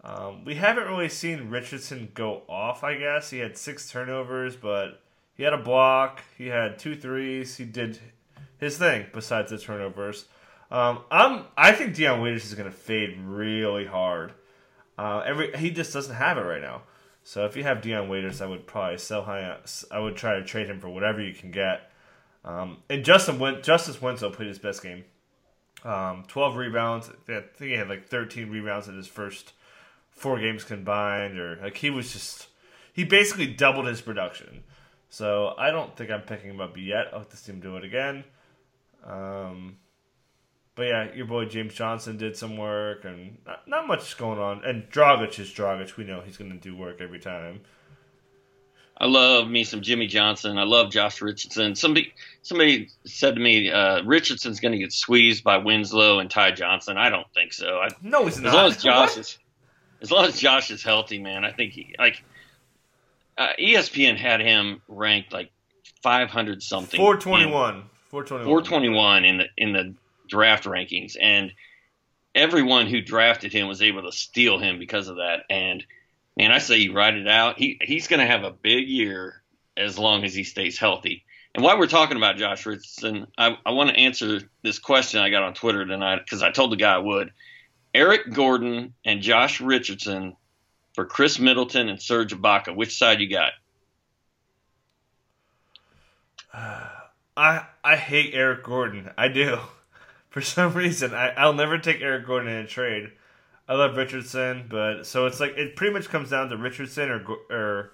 Um, 0.03 0.44
we 0.44 0.55
haven't 0.55 0.85
really 0.87 1.09
seen 1.11 1.50
Richardson 1.50 2.11
go 2.15 2.43
off. 2.49 2.82
I 2.82 2.97
guess 2.97 3.31
he 3.31 3.38
had 3.38 3.56
six 3.59 3.91
turnovers, 3.91 4.56
but 4.56 5.03
he 5.35 5.43
had 5.43 5.53
a 5.53 5.59
block. 5.59 6.23
He 6.37 6.47
had 6.47 6.79
two 6.79 6.97
threes. 6.97 7.56
He 7.56 7.65
did 7.65 7.99
his 8.58 8.78
thing 8.78 9.06
besides 9.12 9.50
the 9.50 9.58
turnovers. 9.58 10.26
Um, 10.70 11.00
I'm 11.10 11.44
I 11.56 11.72
think 11.72 11.94
Dion 11.94 12.20
Waiters 12.20 12.44
is 12.44 12.54
going 12.54 12.70
to 12.70 12.76
fade 12.76 13.18
really 13.20 13.86
hard. 13.86 14.32
Uh, 14.98 15.22
every 15.26 15.56
he 15.56 15.70
just 15.70 15.92
doesn't 15.92 16.14
have 16.14 16.38
it 16.38 16.42
right 16.42 16.62
now. 16.62 16.82
So 17.22 17.46
if 17.46 17.56
you 17.56 17.62
have 17.62 17.80
Dion 17.80 18.08
Waiters, 18.08 18.40
I 18.40 18.46
would 18.46 18.66
probably 18.66 18.98
sell 18.98 19.22
high. 19.22 19.56
I 19.90 19.98
would 19.98 20.16
try 20.16 20.34
to 20.34 20.44
trade 20.44 20.66
him 20.66 20.80
for 20.80 20.88
whatever 20.88 21.22
you 21.22 21.32
can 21.32 21.50
get. 21.50 21.90
Um, 22.44 22.78
and 22.90 23.04
Justin 23.04 23.38
Win- 23.38 23.62
Justise 23.62 24.00
Winslow 24.02 24.30
played 24.30 24.48
his 24.48 24.58
best 24.58 24.82
game. 24.82 25.04
Um, 25.84 26.24
Twelve 26.28 26.56
rebounds. 26.56 27.08
I 27.28 27.40
think 27.40 27.70
he 27.70 27.72
had 27.72 27.88
like 27.88 28.08
thirteen 28.08 28.50
rebounds 28.50 28.88
in 28.88 28.96
his 28.96 29.06
first 29.06 29.52
four 30.10 30.38
games 30.38 30.64
combined, 30.64 31.38
or 31.38 31.58
like 31.62 31.76
he 31.76 31.90
was 31.90 32.12
just 32.12 32.48
he 32.92 33.04
basically 33.04 33.46
doubled 33.46 33.86
his 33.86 34.00
production. 34.00 34.62
So 35.08 35.54
I 35.56 35.70
don't 35.70 35.96
think 35.96 36.10
I'm 36.10 36.22
picking 36.22 36.50
him 36.50 36.60
up 36.60 36.76
yet. 36.76 37.08
I'll 37.12 37.20
have 37.20 37.28
to 37.30 37.36
see 37.36 37.52
him 37.52 37.60
do 37.60 37.76
it 37.76 37.84
again. 37.84 38.24
Um, 39.04 39.76
but 40.74 40.84
yeah, 40.88 41.12
your 41.14 41.26
boy 41.26 41.44
James 41.44 41.74
Johnson 41.74 42.16
did 42.16 42.36
some 42.36 42.56
work, 42.56 43.04
and 43.04 43.38
not, 43.46 43.68
not 43.68 43.86
much 43.86 44.16
going 44.18 44.38
on. 44.38 44.64
And 44.64 44.84
Dragic 44.90 45.38
is 45.38 45.50
Dragic. 45.50 45.96
We 45.96 46.04
know 46.04 46.20
he's 46.20 46.36
going 46.36 46.50
to 46.50 46.56
do 46.58 46.76
work 46.76 47.00
every 47.00 47.20
time. 47.20 47.60
I 48.96 49.06
love 49.06 49.48
me 49.48 49.64
some 49.64 49.82
Jimmy 49.82 50.06
Johnson. 50.06 50.56
I 50.56 50.62
love 50.62 50.90
Josh 50.90 51.20
Richardson. 51.20 51.74
Somebody 51.74 52.12
somebody 52.42 52.88
said 53.04 53.34
to 53.34 53.40
me, 53.40 53.70
uh, 53.70 54.02
Richardson's 54.04 54.60
going 54.60 54.72
to 54.72 54.78
get 54.78 54.92
squeezed 54.92 55.42
by 55.42 55.56
Winslow 55.58 56.20
and 56.20 56.30
Ty 56.30 56.52
Johnson. 56.52 56.96
I 56.96 57.10
don't 57.10 57.26
think 57.34 57.52
so. 57.52 57.78
I, 57.80 57.88
No, 58.02 58.24
he's 58.24 58.36
as 58.36 58.42
not. 58.44 58.54
long 58.54 58.70
as 58.70 58.82
Josh 58.82 59.10
What? 59.10 59.18
is 59.18 59.38
as 60.00 60.10
long 60.12 60.24
as 60.26 60.38
Josh 60.38 60.70
is 60.70 60.82
healthy, 60.82 61.18
man, 61.18 61.44
I 61.44 61.50
think 61.52 61.72
he 61.72 61.94
like 61.98 62.22
uh, 63.36 63.48
ESPN 63.60 64.16
had 64.16 64.40
him 64.40 64.80
ranked 64.86 65.32
like 65.32 65.50
500 66.02 66.62
something. 66.62 66.96
421. 66.98 67.84
421. 68.14 68.46
421 68.46 69.25
in 69.25 69.38
the 69.38 69.44
in 69.56 69.72
the 69.72 69.94
draft 70.28 70.64
rankings 70.66 71.16
and 71.20 71.52
everyone 72.32 72.87
who 72.87 73.00
drafted 73.00 73.52
him 73.52 73.66
was 73.66 73.82
able 73.82 74.02
to 74.02 74.12
steal 74.12 74.56
him 74.61 74.78
because 74.78 75.08
of 75.08 75.16
that 75.16 75.40
and 75.50 75.84
man 76.37 76.52
I 76.52 76.58
say 76.58 76.76
you 76.76 76.93
ride 76.93 77.16
it 77.16 77.26
out 77.26 77.58
he 77.58 77.81
he's 77.82 78.06
going 78.06 78.20
to 78.20 78.26
have 78.26 78.44
a 78.44 78.52
big 78.52 78.87
year 78.88 79.43
as 79.76 79.99
long 79.99 80.22
as 80.22 80.32
he 80.32 80.44
stays 80.44 80.78
healthy. 80.78 81.25
And 81.56 81.64
while 81.64 81.76
we're 81.76 81.88
talking 81.88 82.16
about 82.16 82.37
Josh 82.37 82.64
Richardson 82.66 83.26
I, 83.37 83.58
I 83.66 83.72
want 83.72 83.90
to 83.90 83.96
answer 83.96 84.43
this 84.62 84.78
question 84.78 85.19
I 85.20 85.31
got 85.31 85.43
on 85.43 85.55
Twitter 85.55 85.84
tonight 85.84 86.20
because 86.25 86.40
I 86.40 86.52
told 86.52 86.70
the 86.70 86.76
guy 86.76 86.94
I 86.94 86.99
would. 86.99 87.32
Eric 87.93 88.32
Gordon 88.32 88.94
and 89.05 89.22
Josh 89.22 89.61
Richardson 89.61 90.37
for 90.94 91.05
Khris 91.05 91.40
Middleton 91.40 91.88
and 91.88 92.00
Serge 92.00 92.32
Ibaka 92.32 92.76
which 92.76 92.96
side 92.96 93.20
you 93.20 93.28
got 93.28 93.50
I 97.36 97.66
I 97.82 97.96
hate 97.96 98.34
Eric 98.34 98.62
Gordon. 98.64 99.10
I 99.16 99.28
do. 99.28 99.58
For 100.31 100.40
some 100.40 100.75
reason, 100.75 101.14
I, 101.14 101.28
I'll 101.31 101.52
never 101.52 101.78
take 101.78 102.00
Eric 102.00 102.26
Gordon 102.26 102.50
in 102.50 102.64
a 102.64 102.66
trade. 102.66 103.12
I 103.69 103.75
love 103.75 103.96
Richardson, 103.96 104.66
but 104.69 105.04
so 105.04 105.26
it's 105.26 105.38
like 105.38 105.56
it 105.56 105.76
pretty 105.76 105.92
much 105.92 106.08
comes 106.08 106.31
down 106.31 106.48
to 106.50 106.56
Richardson 106.56 107.08
or 107.08 107.25
or 107.50 107.92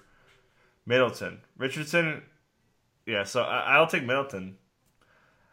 Middleton. 0.87 1.39
Richardson, 1.57 2.23
yeah. 3.05 3.23
So 3.25 3.43
I, 3.43 3.75
I'll 3.75 3.85
take 3.87 4.03
Middleton. 4.03 4.57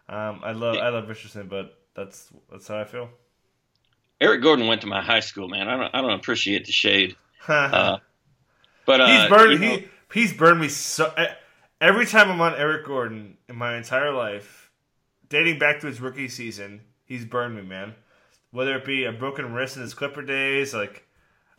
Um, 0.08 0.40
I 0.42 0.52
love 0.52 0.76
I 0.78 0.88
love 0.88 1.08
Richardson, 1.08 1.46
but 1.48 1.78
that's 1.94 2.28
that's 2.50 2.66
how 2.68 2.78
I 2.80 2.84
feel. 2.84 3.10
Eric 4.20 4.42
Gordon 4.42 4.66
went 4.66 4.80
to 4.80 4.86
my 4.86 5.00
high 5.02 5.20
school 5.20 5.46
man 5.48 5.68
I 5.68 5.76
don't 5.76 5.94
I 5.94 6.00
don't 6.00 6.12
appreciate 6.18 6.64
the 6.64 6.72
shade 6.72 7.14
uh, 7.48 7.98
but 8.84 9.00
uh, 9.00 9.06
he's 9.06 9.28
burned 9.28 9.52
you 9.52 9.58
know- 9.68 9.76
he 9.76 9.88
he's 10.12 10.32
burned 10.32 10.60
me 10.60 10.68
so 10.68 11.12
e- 11.20 11.26
every 11.80 12.06
time 12.06 12.30
I'm 12.30 12.40
on 12.40 12.54
Eric 12.54 12.86
Gordon 12.86 13.36
in 13.48 13.56
my 13.56 13.76
entire 13.76 14.12
life, 14.12 14.70
dating 15.28 15.58
back 15.58 15.80
to 15.80 15.86
his 15.86 16.00
rookie 16.00 16.28
season, 16.28 16.80
he's 17.04 17.24
burned 17.24 17.56
me, 17.56 17.62
man. 17.62 17.94
Whether 18.50 18.76
it 18.76 18.84
be 18.84 19.04
a 19.04 19.12
broken 19.12 19.52
wrist 19.52 19.76
in 19.76 19.82
his 19.82 19.94
Clipper 19.94 20.22
days, 20.22 20.72
like 20.72 21.06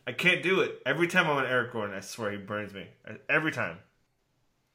I 0.08 0.12
can't 0.12 0.42
do 0.42 0.62
it. 0.62 0.82
Every 0.86 1.08
time 1.08 1.28
I'm 1.28 1.38
on 1.38 1.46
Eric 1.46 1.72
Gordon, 1.74 1.96
I 1.96 2.00
swear 2.00 2.32
he 2.32 2.38
burns 2.38 2.74
me. 2.74 2.88
Every 3.30 3.52
time. 3.52 3.78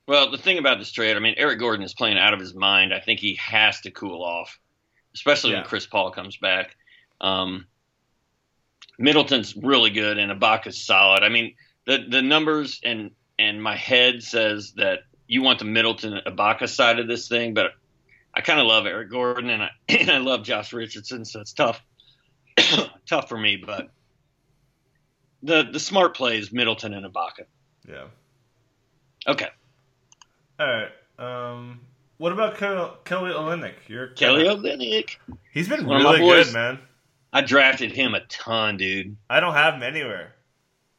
Well, 0.07 0.31
the 0.31 0.39
thing 0.39 0.59
about 0.59 0.79
this 0.79 0.93
trade, 0.93 1.17
I 1.17 1.21
mean, 1.21 1.35
Eric 1.39 1.59
Gordon 1.59 1.85
is 1.85 1.95
playing 1.95 2.19
out 2.19 2.35
of 2.35 2.39
his 2.41 2.55
mind. 2.55 2.93
I 2.95 3.01
think 3.01 3.21
he 3.21 3.35
has 3.37 3.81
to 3.81 3.91
cool 3.91 4.23
off, 4.23 4.61
especially 5.15 5.53
Yeah. 5.53 5.59
when 5.61 5.67
Chris 5.67 5.87
Paul 5.87 6.11
comes 6.11 6.37
back. 6.37 6.77
Um, 7.21 7.67
Middleton's 8.99 9.57
really 9.57 9.91
good, 9.91 10.19
and 10.19 10.31
Ibaka's 10.31 10.81
solid. 10.81 11.23
I 11.25 11.29
mean, 11.31 11.55
the 11.87 12.05
the 12.09 12.23
numbers 12.23 12.81
and 12.85 13.11
and 13.39 13.63
my 13.63 13.75
head 13.77 14.23
says 14.23 14.73
that 14.77 15.01
you 15.27 15.43
want 15.43 15.59
the 15.59 15.65
Middleton 15.65 16.21
Ibaka 16.27 16.69
side 16.69 16.99
of 16.99 17.09
this 17.09 17.29
thing, 17.29 17.55
but 17.55 17.73
I 18.35 18.41
kind 18.41 18.61
of 18.61 18.67
love 18.67 18.87
Eric 18.87 19.11
Gordon 19.11 19.51
and 19.51 19.63
I 19.63 19.71
and 19.89 20.11
I 20.11 20.19
love 20.19 20.43
Josh 20.43 20.73
Richardson, 20.73 21.25
so 21.25 21.41
it's 21.41 21.53
tough 21.53 21.83
tough 23.07 23.29
for 23.29 23.39
me. 23.39 23.57
But 23.57 23.91
the 25.43 25.65
the 25.71 25.81
smart 25.81 26.17
play 26.17 26.39
is 26.39 26.53
Middleton 26.53 26.95
and 26.95 27.07
Ibaka. 27.07 27.47
Yeah. 27.89 28.07
Okay, 29.27 29.49
All 30.61 30.67
right. 30.67 30.91
Um, 31.19 31.81
what 32.19 32.33
about 32.33 32.59
Kelly, 32.59 32.91
Kelly 33.05 33.31
Olynyk? 33.31 33.75
You're 33.89 34.09
Kelly 34.09 34.45
Olynyk. 34.45 35.17
He's 35.51 35.69
been 35.69 35.87
One 35.87 36.03
really 36.03 36.19
good, 36.19 36.53
man. 36.53 36.79
I 37.33 37.41
drafted 37.41 37.93
him 37.93 38.15
a 38.15 38.21
ton, 38.21 38.77
dude. 38.77 39.17
I 39.31 39.41
don't 39.41 39.55
have 39.55 39.75
him 39.75 39.83
anywhere. 39.83 40.35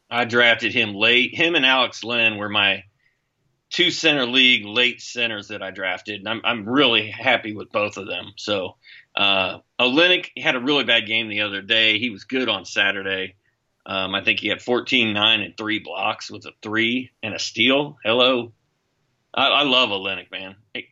I 0.10 0.26
drafted 0.26 0.74
him 0.74 0.96
late. 0.96 1.36
Him 1.36 1.56
and 1.56 1.66
Alex 1.66 2.04
Len 2.04 2.38
were 2.38 2.50
my 2.50 2.84
two 3.76 3.92
center 3.92 4.26
league 4.26 4.66
late 4.66 5.02
centers 5.02 5.50
that 5.50 5.62
I 5.62 5.70
drafted, 5.72 6.22
and 6.22 6.30
I'm 6.30 6.42
I'm 6.46 6.68
really 6.68 7.10
happy 7.10 7.54
with 7.54 7.72
both 7.74 7.98
of 7.98 8.08
them. 8.08 8.32
So 8.38 8.78
Uh, 9.16 9.60
Olynyk 9.80 10.32
had 10.38 10.56
a 10.56 10.60
really 10.60 10.84
bad 10.84 11.06
game 11.08 11.30
the 11.30 11.42
other 11.42 11.62
day. 11.62 12.00
He 12.00 12.10
was 12.10 12.24
good 12.26 12.50
on 12.50 12.66
Saturday. 12.66 13.36
Um, 13.86 14.16
I 14.16 14.24
think 14.24 14.40
he 14.40 14.48
had 14.50 14.62
14, 14.62 15.14
9, 15.14 15.42
and 15.42 15.56
three 15.56 15.80
blocks 15.80 16.30
with 16.32 16.46
a 16.46 16.52
three 16.62 17.12
and 17.22 17.34
a 17.34 17.40
steal. 17.40 17.98
Hello. 18.04 18.52
I, 19.34 19.48
I 19.48 19.64
love 19.64 19.90
Olynyk, 19.90 20.32
man. 20.32 20.56
Hey. 20.74 20.90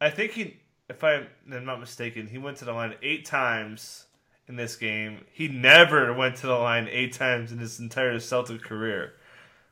I 0.00 0.10
think 0.10 0.32
he, 0.32 0.60
if 0.88 1.02
I'm 1.02 1.26
not 1.46 1.80
mistaken, 1.80 2.26
he 2.26 2.38
went 2.38 2.58
to 2.58 2.64
the 2.64 2.72
line 2.72 2.94
eight 3.02 3.24
times 3.24 4.06
in 4.46 4.56
this 4.56 4.76
game. 4.76 5.24
He 5.32 5.48
never 5.48 6.12
went 6.12 6.36
to 6.36 6.46
the 6.46 6.54
line 6.54 6.88
eight 6.90 7.12
times 7.12 7.50
in 7.50 7.58
his 7.58 7.80
entire 7.80 8.18
Celtic 8.20 8.62
career. 8.62 9.14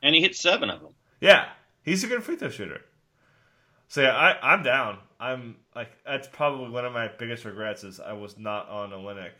And 0.01 0.15
he 0.15 0.21
hit 0.21 0.35
seven 0.35 0.69
of 0.69 0.81
them. 0.81 0.93
Yeah, 1.21 1.45
he's 1.83 2.03
a 2.03 2.07
good 2.07 2.23
free 2.23 2.35
throw 2.35 2.49
shooter. 2.49 2.81
So 3.87 4.01
yeah, 4.01 4.15
I, 4.15 4.53
I'm 4.53 4.63
down. 4.63 4.97
I'm 5.19 5.57
like 5.75 5.91
that's 6.05 6.27
probably 6.27 6.69
one 6.69 6.85
of 6.85 6.93
my 6.93 7.07
biggest 7.07 7.45
regrets 7.45 7.83
is 7.83 7.99
I 7.99 8.13
was 8.13 8.37
not 8.37 8.67
on 8.69 8.91
Olynyk. 8.91 9.31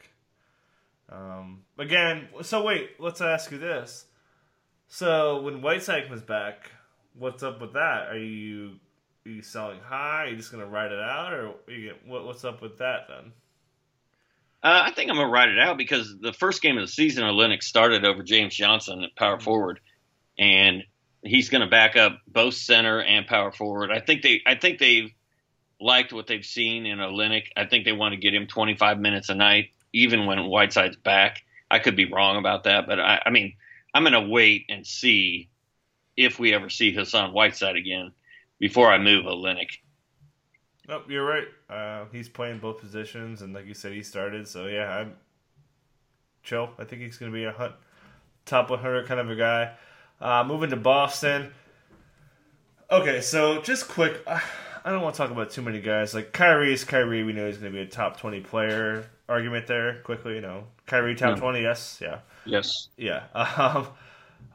Um, 1.09 1.63
again, 1.77 2.27
so 2.41 2.63
wait, 2.63 2.91
let's 2.99 3.21
ask 3.21 3.51
you 3.51 3.57
this. 3.57 4.05
So 4.87 5.41
when 5.41 5.61
Whiteside 5.61 6.07
comes 6.07 6.21
back, 6.21 6.69
what's 7.17 7.43
up 7.43 7.61
with 7.61 7.73
that? 7.73 8.09
Are 8.09 8.17
you 8.17 8.75
are 9.25 9.29
you 9.29 9.41
selling 9.41 9.79
high? 9.79 10.25
Are 10.25 10.27
you 10.27 10.35
just 10.35 10.51
gonna 10.51 10.65
ride 10.65 10.91
it 10.91 10.99
out, 10.99 11.33
or 11.33 11.55
you, 11.67 11.93
what, 12.05 12.25
what's 12.25 12.43
up 12.43 12.61
with 12.61 12.77
that 12.77 13.07
then? 13.07 13.31
Uh, 14.63 14.83
I 14.85 14.91
think 14.91 15.09
I'm 15.09 15.17
gonna 15.17 15.29
ride 15.29 15.49
it 15.49 15.59
out 15.59 15.77
because 15.77 16.15
the 16.19 16.33
first 16.33 16.61
game 16.61 16.77
of 16.77 16.83
the 16.83 16.91
season, 16.91 17.23
Olynyk 17.23 17.63
started 17.63 18.05
over 18.05 18.23
James 18.23 18.55
Johnson 18.55 19.03
at 19.03 19.15
power 19.15 19.39
forward, 19.39 19.79
and 20.37 20.83
he's 21.23 21.49
going 21.49 21.61
to 21.61 21.67
back 21.67 21.95
up 21.95 22.19
both 22.27 22.53
center 22.53 23.01
and 23.01 23.25
power 23.25 23.51
forward. 23.51 23.91
I 23.91 23.99
think 23.99 24.21
they 24.21 24.41
I 24.45 24.55
think 24.55 24.79
they've 24.79 25.11
liked 25.79 26.13
what 26.13 26.27
they've 26.27 26.45
seen 26.45 26.85
in 26.85 26.99
Olynyk. 26.99 27.47
I 27.55 27.65
think 27.65 27.85
they 27.85 27.91
want 27.91 28.13
to 28.13 28.19
get 28.19 28.33
him 28.33 28.47
25 28.47 28.99
minutes 28.99 29.29
a 29.29 29.35
night, 29.35 29.71
even 29.91 30.25
when 30.25 30.45
Whiteside's 30.45 30.95
back. 30.95 31.43
I 31.69 31.79
could 31.79 31.95
be 31.95 32.05
wrong 32.05 32.37
about 32.37 32.65
that, 32.65 32.85
but 32.87 32.99
I, 32.99 33.21
I 33.25 33.29
mean, 33.31 33.55
I'm 33.93 34.03
going 34.03 34.13
to 34.13 34.29
wait 34.29 34.65
and 34.69 34.85
see 34.85 35.49
if 36.15 36.39
we 36.39 36.53
ever 36.53 36.69
see 36.69 36.93
Hassan 36.93 37.33
Whiteside 37.33 37.75
again 37.75 38.11
before 38.59 38.91
I 38.91 38.99
move 38.99 39.25
Olynyk. 39.25 39.79
Nope, 40.87 41.05
you're 41.09 41.25
right. 41.25 41.47
Uh, 41.69 42.05
he's 42.11 42.29
playing 42.29 42.59
both 42.59 42.79
positions, 42.79 43.41
and 43.41 43.53
like 43.53 43.65
you 43.65 43.73
said, 43.73 43.93
he 43.93 44.03
started. 44.03 44.47
So 44.47 44.67
yeah, 44.67 44.97
I'm 44.97 45.13
chill. 46.43 46.69
I 46.77 46.83
think 46.83 47.01
he's 47.01 47.17
going 47.17 47.31
to 47.31 47.35
be 47.35 47.45
a 47.45 47.51
hunt, 47.51 47.73
top 48.45 48.69
100 48.69 49.07
kind 49.07 49.19
of 49.19 49.29
a 49.29 49.35
guy. 49.35 49.71
Uh, 50.23 50.43
moving 50.47 50.69
to 50.69 50.77
Boston. 50.77 51.51
Okay, 52.89 53.19
so 53.19 53.61
just 53.61 53.89
quick. 53.89 54.21
Uh, 54.25 54.39
I 54.85 54.91
don't 54.91 55.01
want 55.01 55.15
to 55.15 55.17
talk 55.17 55.31
about 55.31 55.51
too 55.51 55.61
many 55.61 55.81
guys. 55.81 56.13
Like 56.13 56.31
Kyrie 56.31 56.73
is 56.73 56.85
Kyrie. 56.85 57.23
We 57.23 57.33
know 57.33 57.45
he's 57.45 57.57
going 57.57 57.73
to 57.73 57.77
be 57.77 57.83
a 57.83 57.85
top 57.85 58.19
20 58.19 58.39
player. 58.39 59.09
Argument 59.27 59.67
there, 59.67 59.95
quickly, 60.03 60.35
you 60.35 60.41
know. 60.41 60.65
Kyrie 60.85 61.15
top 61.15 61.39
20, 61.39 61.61
yes, 61.61 61.99
yeah. 62.01 62.19
Yes. 62.45 62.87
Yeah. 62.97 63.23
Um, 63.35 63.87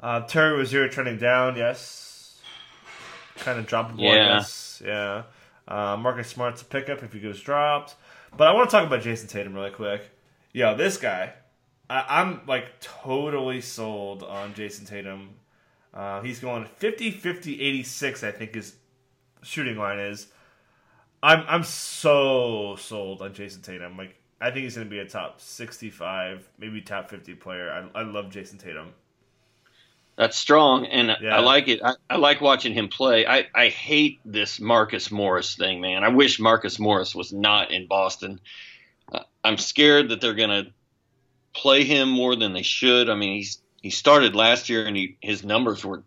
uh, 0.00 0.20
Terry 0.20 0.56
Rozier 0.56 0.88
trending 0.88 1.18
down, 1.18 1.56
yes. 1.56 2.40
Kind 3.36 3.58
of 3.58 3.66
droppable, 3.66 3.98
Yeah. 4.00 4.36
yes. 4.36 4.80
Yeah. 4.84 5.22
Uh, 5.66 5.96
Marcus 5.98 6.28
Smart's 6.28 6.62
a 6.62 6.64
pickup 6.64 7.02
if 7.02 7.12
he 7.12 7.18
goes 7.20 7.40
dropped. 7.40 7.96
But 8.36 8.46
I 8.48 8.52
want 8.52 8.70
to 8.70 8.76
talk 8.76 8.86
about 8.86 9.02
Jayson 9.02 9.28
Tatum 9.28 9.54
really 9.54 9.70
quick. 9.70 10.08
Yo, 10.52 10.76
this 10.76 10.96
guy, 10.98 11.32
I, 11.90 12.20
I'm 12.20 12.42
like 12.46 12.78
totally 12.80 13.60
sold 13.60 14.22
on 14.22 14.54
Jayson 14.54 14.86
Tatum. 14.86 15.30
Uh, 15.94 16.20
he's 16.20 16.38
going 16.38 16.64
50, 16.64 17.10
50, 17.10 17.60
86, 17.60 18.24
I 18.24 18.30
think 18.30 18.54
his 18.54 18.74
shooting 19.42 19.76
line 19.76 19.98
is. 19.98 20.28
I'm 21.22 21.44
I'm 21.48 21.64
so 21.64 22.76
sold 22.78 23.22
on 23.22 23.34
Jayson 23.34 23.62
Tatum. 23.62 23.96
Like 23.96 24.14
I 24.40 24.50
think 24.50 24.64
he's 24.64 24.76
going 24.76 24.86
to 24.86 24.90
be 24.90 25.00
a 25.00 25.06
top 25.06 25.40
65, 25.40 26.48
maybe 26.58 26.80
top 26.80 27.10
50 27.10 27.34
player. 27.34 27.90
I, 27.94 28.00
I 28.00 28.02
love 28.04 28.30
Jayson 28.30 28.58
Tatum. 28.58 28.92
That's 30.16 30.36
strong, 30.36 30.86
and 30.86 31.16
Yeah. 31.20 31.36
I 31.36 31.40
like 31.40 31.68
it. 31.68 31.80
I, 31.82 31.94
I 32.10 32.16
like 32.16 32.40
watching 32.40 32.72
him 32.74 32.88
play. 32.88 33.24
I, 33.24 33.46
I 33.54 33.68
hate 33.68 34.18
this 34.24 34.58
Marcus 34.60 35.12
Morris 35.12 35.54
thing, 35.54 35.80
man. 35.80 36.02
I 36.02 36.08
wish 36.08 36.40
Marcus 36.40 36.80
Morris 36.80 37.14
was 37.14 37.32
not 37.32 37.70
in 37.70 37.86
Boston. 37.86 38.40
Uh, 39.12 39.20
I'm 39.44 39.58
scared 39.58 40.08
that 40.08 40.20
they're 40.20 40.34
going 40.34 40.64
to 40.64 40.72
play 41.54 41.84
him 41.84 42.08
more 42.08 42.34
than 42.34 42.52
they 42.52 42.62
should. 42.62 43.08
I 43.08 43.14
mean, 43.14 43.36
he's 43.36 43.62
he 43.82 43.90
started 43.90 44.34
last 44.34 44.68
year, 44.68 44.86
and 44.86 44.96
he, 44.96 45.16
his 45.20 45.44
numbers 45.44 45.84
were 45.84 46.02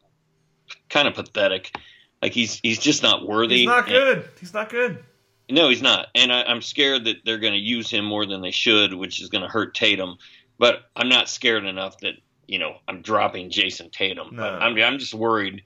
kind 0.89 1.07
of 1.07 1.13
pathetic. 1.15 1.73
Like 2.21 2.33
he's 2.33 2.59
he's 2.61 2.79
just 2.79 3.01
not 3.03 3.25
worthy. 3.27 3.57
He's 3.59 3.65
not 3.67 3.79
And- 3.85 3.87
good. 3.89 4.29
He's 4.39 4.53
not 4.53 4.69
good. 4.69 5.03
no, 5.49 5.69
he's 5.69 5.81
not. 5.81 6.07
And 6.15 6.31
I, 6.31 6.43
I'm 6.43 6.61
scared 6.61 7.05
that 7.05 7.17
they're 7.25 7.39
going 7.39 7.53
to 7.53 7.59
use 7.59 7.89
him 7.89 8.05
more 8.05 8.25
than 8.25 8.41
they 8.41 8.51
should, 8.51 8.93
which 8.93 9.21
is 9.21 9.29
going 9.29 9.41
to 9.43 9.47
hurt 9.49 9.73
Tatum. 9.75 10.17
But 10.59 10.81
I'm 10.95 11.09
not 11.09 11.27
scared 11.29 11.65
enough 11.65 11.97
that 12.01 12.13
you 12.47 12.59
know 12.59 12.75
I'm 12.87 13.01
dropping 13.01 13.49
Jayson 13.49 13.89
Tatum. 13.91 14.35
No. 14.35 14.43
I'm 14.43 14.77
I'm 14.77 14.99
just 14.99 15.13
worried 15.13 15.63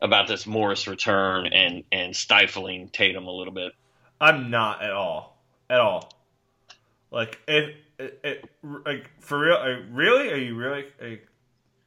about 0.00 0.28
this 0.28 0.46
Morris 0.46 0.86
return 0.86 1.46
and 1.46 1.82
and 1.90 2.14
stifling 2.14 2.88
Tatum 2.90 3.26
a 3.26 3.32
little 3.32 3.52
bit. 3.52 3.72
I'm 4.20 4.50
not 4.50 4.82
at 4.82 4.92
all. 4.92 5.42
At 5.68 5.80
all. 5.80 6.12
Like 7.10 7.38
it, 7.48 7.74
it, 7.98 8.20
it 8.24 8.50
like 8.86 9.10
for 9.20 9.38
real. 9.38 9.56
uh, 9.56 9.80
Really? 9.90 10.32
Are 10.32 10.36
you 10.36 10.54
really? 10.54 10.86
Like, 11.00 11.28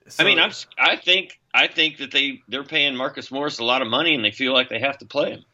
so- 0.08 0.24
I 0.24 0.28
mean, 0.28 0.40
I'm 0.40 0.52
I 0.78 0.96
think 0.96 1.40
I 1.54 1.68
think 1.68 1.98
that 1.98 2.12
they 2.12 2.42
they're 2.48 2.64
paying 2.64 2.96
Marcus 2.96 3.32
Morris 3.32 3.60
a 3.60 3.64
lot 3.64 3.82
of 3.82 3.88
money 3.88 4.16
and 4.16 4.24
they 4.24 4.32
feel 4.32 4.54
like 4.54 4.70
they 4.70 4.80
have 4.80 4.98
to 5.00 5.06
play 5.06 5.32
him. 5.32 5.46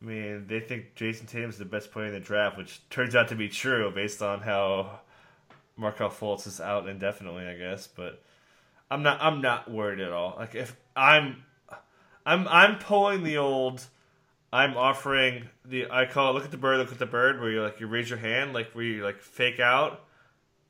I 0.00 0.04
mean, 0.04 0.46
they 0.46 0.60
think 0.60 0.94
Jayson 0.94 1.26
Tatum's 1.26 1.58
the 1.58 1.64
best 1.64 1.90
player 1.90 2.06
in 2.06 2.12
the 2.12 2.20
draft, 2.20 2.56
which 2.56 2.80
turns 2.88 3.16
out 3.16 3.28
to 3.28 3.34
be 3.34 3.48
true 3.48 3.90
based 3.92 4.22
on 4.22 4.40
how 4.40 5.00
Markelle 5.76 6.10
Fultz 6.10 6.46
is 6.46 6.60
out 6.60 6.88
indefinitely, 6.88 7.46
I 7.46 7.54
guess. 7.54 7.88
But 7.88 8.22
I'm 8.90 9.02
not. 9.02 9.20
I'm 9.20 9.40
not 9.40 9.70
worried 9.70 10.00
at 10.00 10.12
all. 10.12 10.36
Like 10.38 10.54
if 10.54 10.76
I'm, 10.94 11.42
I'm, 12.24 12.46
I'm 12.48 12.78
pulling 12.78 13.24
the 13.24 13.38
old. 13.38 13.84
I'm 14.52 14.76
offering 14.76 15.48
the. 15.64 15.90
I 15.90 16.06
call 16.06 16.30
it 16.30 16.34
look 16.34 16.44
at 16.44 16.50
the 16.50 16.56
bird, 16.56 16.78
look 16.78 16.92
at 16.92 16.98
the 16.98 17.06
bird, 17.06 17.40
where 17.40 17.50
you 17.50 17.62
like 17.62 17.80
you 17.80 17.86
raise 17.86 18.08
your 18.08 18.18
hand, 18.18 18.54
like 18.54 18.70
where 18.72 18.84
you 18.84 19.04
like 19.04 19.20
fake 19.20 19.60
out. 19.60 20.04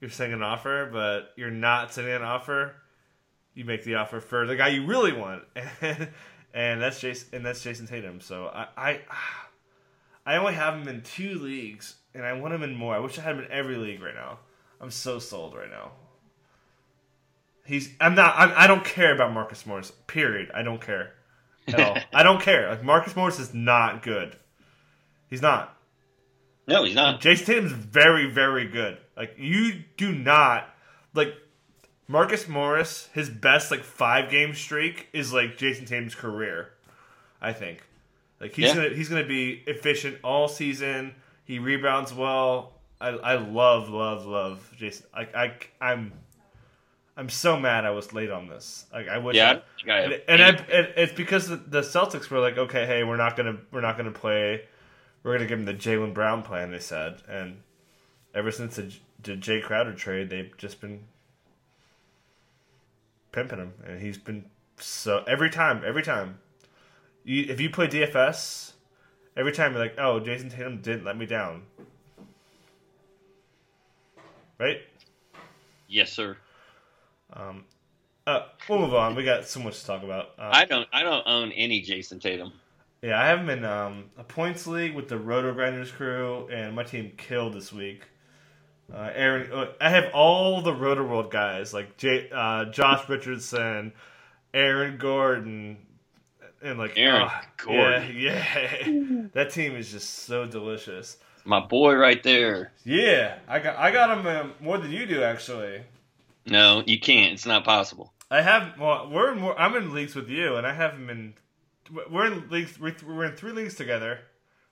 You're 0.01 0.11
sending 0.11 0.35
an 0.35 0.43
offer, 0.43 0.89
but 0.93 1.33
you're 1.37 1.51
not 1.51 1.93
sending 1.93 2.13
an 2.13 2.23
offer. 2.23 2.75
You 3.55 3.65
make 3.65 3.85
the 3.85 3.97
offer 3.97 4.21
for 4.21 4.47
the 4.47 4.57
guy 4.57 4.69
you 4.69 4.87
really 4.87 5.13
want, 5.13 5.45
and, 5.81 6.09
and 6.53 6.83
that's 6.83 7.01
Jayson. 7.01 7.27
And 7.33 7.47
that's 7.47 7.63
Jayson 7.63 7.87
Tatum. 7.89 8.21
So 8.21 8.47
I, 8.47 8.67
I, 8.77 9.01
I 10.27 10.37
only 10.37 10.55
have 10.55 10.75
him 10.75 10.89
in 10.89 11.03
two 11.03 11.39
leagues, 11.39 11.97
and 12.15 12.25
I 12.25 12.33
want 12.33 12.55
him 12.55 12.63
in 12.65 12.75
more. 12.75 12.95
I 12.95 12.99
wish 12.99 13.19
I 13.19 13.23
had 13.23 13.37
him 13.37 13.45
in 13.45 13.51
every 13.51 13.77
league 13.77 14.03
right 14.03 14.15
now. 14.15 14.39
I'm 14.81 14.91
so 14.91 15.21
sold 15.21 15.55
right 15.55 15.71
now. 15.71 15.93
He's. 17.65 17.91
I'm 18.01 18.17
not. 18.17 18.35
I'm, 18.37 18.53
I 18.57 18.67
don't 18.67 18.85
care 18.85 19.15
about 19.15 19.33
Marcus 19.33 19.67
Morris. 19.67 19.93
Period. 20.09 20.51
I 20.53 20.63
don't 20.63 20.81
care 20.81 21.13
all. 21.75 21.97
I 22.13 22.23
don't 22.23 22.41
care. 22.43 22.69
Like 22.71 22.83
Marcus 22.83 23.15
Morris 23.17 23.39
is 23.39 23.53
not 23.55 24.03
good. 24.03 24.37
He's 25.29 25.43
not. 25.43 25.75
No, 26.67 26.85
he's 26.85 26.95
not. 26.95 27.21
Jayson 27.21 27.47
Tatum's 27.47 27.73
very, 27.73 28.31
very 28.31 28.67
good. 28.67 28.99
Like 29.17 29.35
you 29.39 29.83
do 29.97 30.13
not 30.15 30.69
like 31.15 31.35
Marcus 32.07 32.47
Morris. 32.49 33.09
His 33.15 33.31
best 33.31 33.71
like 33.71 33.83
five 33.85 34.31
game 34.31 34.55
streak 34.55 35.09
is 35.13 35.33
like 35.33 35.57
Jayson 35.59 35.87
Tatum's 35.87 36.15
career. 36.15 36.71
I 37.41 37.53
think. 37.53 37.83
Like 38.41 38.53
he's 38.55 38.67
Yeah. 38.67 38.75
gonna 38.75 38.89
he's 38.91 39.09
gonna 39.09 39.27
be 39.27 39.63
efficient 39.67 40.19
all 40.23 40.49
season. 40.49 41.15
He 41.45 41.59
rebounds 41.59 42.13
well. 42.13 42.75
I, 43.01 43.09
I 43.11 43.35
love 43.37 43.89
love 43.89 44.27
love 44.27 44.73
Jayson. 44.77 45.07
Like 45.15 45.35
I 45.35 45.55
I'm 45.81 46.13
I'm 47.19 47.29
so 47.29 47.59
mad 47.59 47.85
I 47.85 47.91
was 47.91 48.13
late 48.13 48.31
on 48.31 48.47
this. 48.49 48.87
Like 48.93 49.09
I 49.09 49.19
wish. 49.19 49.37
Yeah, 49.37 49.47
I 49.47 49.51
I- 49.51 49.53
don't 49.55 49.65
think 49.77 49.91
I 49.91 49.97
have 50.03 50.13
and, 50.13 50.23
and, 50.29 50.43
I, 50.43 50.49
and 50.73 50.89
it's 50.97 51.13
because 51.13 51.49
the, 51.49 51.57
the 51.57 51.81
Celtics 51.81 52.31
were 52.31 52.39
like, 52.39 52.57
okay, 52.57 52.87
hey, 52.87 53.03
we're 53.03 53.17
not 53.17 53.37
gonna 53.37 53.59
we're 53.73 53.81
not 53.81 53.97
gonna 53.97 54.13
play. 54.13 54.63
We're 55.25 55.33
gonna 55.35 55.49
give 55.49 55.59
them 55.59 55.67
the 55.67 55.75
Jaylen 55.75 56.15
Brown 56.15 56.43
plan. 56.45 56.71
They 56.71 56.79
said, 56.79 57.23
and 57.29 57.63
ever 58.35 58.53
since 58.53 58.77
the, 58.77 58.95
the 59.23 59.33
Jae 59.33 59.61
Crowder 59.63 59.93
trade, 59.95 60.31
they've 60.31 60.57
just 60.57 60.81
been 60.81 61.01
pimping 63.33 63.59
him, 63.59 63.75
and 63.85 64.01
he's 64.01 64.17
been 64.17 64.45
so 64.79 65.25
every 65.27 65.51
time, 65.51 65.83
every 65.85 66.03
time. 66.05 66.39
You, 67.25 67.45
if 67.49 67.61
you 67.61 67.69
play 67.69 67.89
DFS, 67.89 68.73
every 69.37 69.53
time 69.53 69.73
you're 69.73 69.83
like, 69.83 69.97
oh, 69.99 70.19
Jayson 70.19 70.51
Tatum 70.51 70.81
didn't 70.81 71.05
let 71.05 71.19
me 71.19 71.27
down, 71.27 71.65
right? 74.59 74.79
Yes, 75.89 76.11
sir. 76.13 76.37
Um, 77.33 77.65
uh, 78.27 78.47
we'll 78.69 78.81
move 78.81 78.95
on. 78.95 79.15
We 79.15 79.25
got 79.25 79.47
so 79.47 79.61
much 79.61 79.81
to 79.81 79.87
talk 79.87 80.03
about. 80.03 80.31
Um, 80.39 80.51
I 80.53 80.65
don't 80.65 80.89
I 80.93 81.03
don't 81.03 81.27
own 81.27 81.53
any 81.53 81.81
Jayson 81.81 82.21
Tatum. 82.21 82.53
Yeah, 83.03 83.21
I 83.21 83.29
have 83.29 83.39
him 83.41 83.51
in 83.51 83.65
um, 83.65 84.11
a 84.19 84.25
points 84.25 84.67
league 84.67 84.95
with 84.95 85.09
the 85.09 85.19
Roto 85.19 85.55
Grinders 85.55 85.91
crew, 85.91 86.49
and 86.49 86.75
my 86.75 86.83
team 86.83 87.13
killed 87.17 87.55
this 87.55 87.73
week. 87.73 88.03
Uh, 88.93 89.11
Aaron, 89.15 89.53
uh, 89.53 89.67
I 89.81 89.91
have 89.91 90.13
all 90.15 90.63
the 90.63 90.75
Roto 90.75 91.07
World 91.07 91.31
guys 91.31 91.73
like 91.73 91.97
J, 91.97 92.29
uh, 92.33 92.67
Josh 92.67 93.09
Richardson, 93.09 93.93
Aaron 94.53 94.97
Gordon, 94.99 95.77
and 96.63 96.79
like 96.79 96.95
Aaron 96.97 97.29
ah, 97.31 97.45
Gordon. 97.57 98.17
Yeah, 98.17 98.67
yeah. 98.87 99.23
that 99.35 99.51
team 99.51 99.77
is 99.77 99.93
just 99.93 100.11
so 100.25 100.47
delicious. 100.47 101.19
my 101.45 101.61
boy 101.61 101.95
right 101.95 102.23
there. 102.23 102.73
Yeah, 102.85 103.39
I 103.47 103.61
got 103.61 103.77
I 103.77 103.91
got 103.91 104.19
him 104.19 104.27
um, 104.27 104.55
more 104.61 104.79
than 104.79 104.91
you 104.91 105.07
do 105.07 105.23
actually. 105.23 105.83
No, 106.49 106.83
you 106.87 106.99
can't. 106.99 107.33
It's 107.33 107.47
not 107.47 107.65
possible. 107.65 108.13
I 108.31 108.43
have 108.43 108.79
well, 108.79 109.09
we're 109.11 109.33
in 109.33 109.41
more, 109.41 109.59
I'm 109.59 109.75
in 109.77 109.95
leagues 109.95 110.15
with 110.15 110.29
you, 110.29 110.57
and 110.57 110.67
I 110.67 110.75
have 110.75 110.95
him 110.95 111.11
in. 111.11 111.35
We're 112.11 112.27
in 112.27 112.49
leagues. 112.51 112.79
We're, 112.79 112.95
we're 113.07 113.25
in 113.25 113.37
three 113.37 113.53
leagues 113.53 113.75
together, 113.75 114.21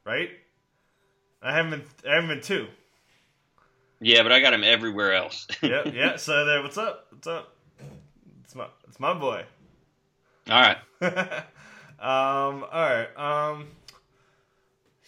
right? 0.04 0.30
I 1.42 1.54
have 1.54 1.66
him 1.66 1.72
in. 1.74 1.82
I 2.06 2.14
have 2.16 2.24
him 2.24 2.30
in 2.30 2.40
two. 2.42 2.66
Yeah, 4.00 4.22
but 4.22 4.32
I 4.32 4.40
got 4.40 4.52
him 4.52 4.64
everywhere 4.64 5.14
else. 5.14 5.46
yeah, 5.62 5.88
yeah. 5.88 6.16
So 6.16 6.44
there, 6.44 6.62
what's 6.62 6.76
up? 6.76 7.06
What's 7.10 7.26
up? 7.26 7.56
It's 8.44 8.54
my, 8.54 8.66
it's 8.86 9.00
my 9.00 9.14
boy. 9.14 9.44
All 10.50 10.60
right. 10.60 10.78
um. 11.98 12.64
All 12.64 12.68
right. 12.70 13.08
Um. 13.16 13.68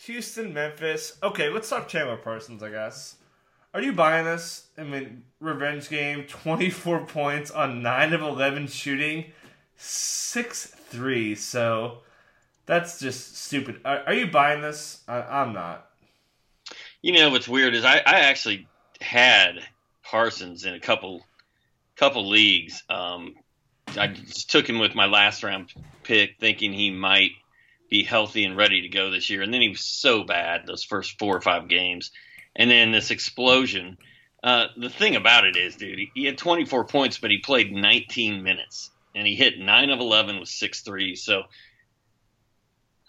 Houston, 0.04 0.54
Memphis. 0.54 1.18
Okay, 1.22 1.50
let's 1.50 1.68
talk 1.68 1.86
Chandler 1.88 2.16
Parsons. 2.16 2.62
I 2.62 2.70
guess. 2.70 3.16
Are 3.74 3.82
you 3.82 3.92
buying 3.92 4.24
this? 4.24 4.68
I 4.78 4.82
mean, 4.82 5.24
revenge 5.40 5.88
game. 5.88 6.24
Twenty 6.24 6.70
four 6.70 7.04
points 7.04 7.50
on 7.50 7.82
nine 7.82 8.12
of 8.12 8.22
eleven 8.22 8.66
shooting, 8.66 9.26
six 9.76 10.66
three. 10.66 11.34
So 11.34 11.98
that's 12.66 12.98
just 12.98 13.36
stupid. 13.36 13.80
Are, 13.84 14.00
are 14.06 14.14
you 14.14 14.26
buying 14.26 14.62
this? 14.62 15.02
I, 15.06 15.20
I'm 15.20 15.52
not. 15.52 15.90
You 17.02 17.12
know 17.12 17.30
what's 17.30 17.48
weird 17.48 17.74
is 17.74 17.84
I, 17.84 17.98
I 17.98 18.20
actually 18.20 18.66
had 19.00 19.60
Parsons 20.02 20.64
in 20.64 20.74
a 20.74 20.80
couple 20.80 21.22
couple 21.96 22.28
leagues. 22.28 22.82
Um, 22.88 23.34
I 23.96 24.08
just 24.08 24.50
took 24.50 24.68
him 24.68 24.78
with 24.78 24.94
my 24.94 25.06
last 25.06 25.42
round 25.42 25.72
pick, 26.02 26.36
thinking 26.40 26.72
he 26.72 26.90
might 26.90 27.32
be 27.90 28.02
healthy 28.02 28.44
and 28.44 28.56
ready 28.56 28.82
to 28.82 28.88
go 28.88 29.10
this 29.10 29.30
year, 29.30 29.42
and 29.42 29.52
then 29.52 29.60
he 29.60 29.68
was 29.68 29.80
so 29.80 30.24
bad 30.24 30.66
those 30.66 30.84
first 30.84 31.18
four 31.18 31.36
or 31.36 31.40
five 31.40 31.68
games, 31.68 32.10
and 32.58 32.70
then 32.70 32.90
this 32.90 33.10
explosion. 33.10 33.96
Uh, 34.42 34.66
the 34.76 34.90
thing 34.90 35.16
about 35.16 35.46
it 35.46 35.56
is, 35.56 35.76
dude, 35.76 35.98
he 36.14 36.24
had 36.24 36.36
24 36.36 36.84
points, 36.84 37.18
but 37.18 37.30
he 37.30 37.38
played 37.38 37.72
19 37.72 38.42
minutes, 38.42 38.90
and 39.14 39.26
he 39.26 39.34
hit 39.34 39.58
nine 39.58 39.90
of 39.90 40.00
11 40.00 40.38
with 40.38 40.48
six 40.48 40.82
threes. 40.82 41.22
So 41.22 41.44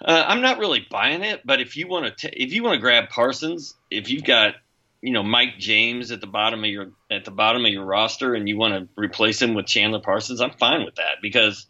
uh, 0.03 0.24
I'm 0.27 0.41
not 0.41 0.60
really 0.60 0.86
buying 0.89 1.24
it, 1.24 1.41
but 1.44 1.60
if 1.60 1.75
you 1.75 1.88
want 1.88 2.18
to, 2.20 2.41
if 2.41 2.53
you 2.53 2.63
want 2.63 2.75
to 2.75 2.79
grab 2.79 3.10
Parsons, 3.10 3.75
if 3.91 4.10
you've 4.10 4.24
got 4.24 4.56
you 5.01 5.12
know 5.12 5.24
Mike 5.24 5.58
James 5.58 6.12
at 6.12 6.22
the 6.22 6.27
bottom 6.27 6.63
of 6.63 6.70
your 6.70 6.91
at 7.12 7.25
the 7.25 7.32
bottom 7.32 7.65
of 7.65 7.72
your 7.72 7.86
roster 7.86 8.34
and 8.34 8.48
you 8.48 8.58
want 8.58 8.74
to 8.74 9.01
replace 9.01 9.41
him 9.41 9.56
with 9.56 9.65
Chandler 9.65 10.00
Parsons, 10.00 10.41
I'm 10.41 10.51
fine 10.51 10.86
with 10.86 10.96
that 10.96 11.22
because 11.22 11.68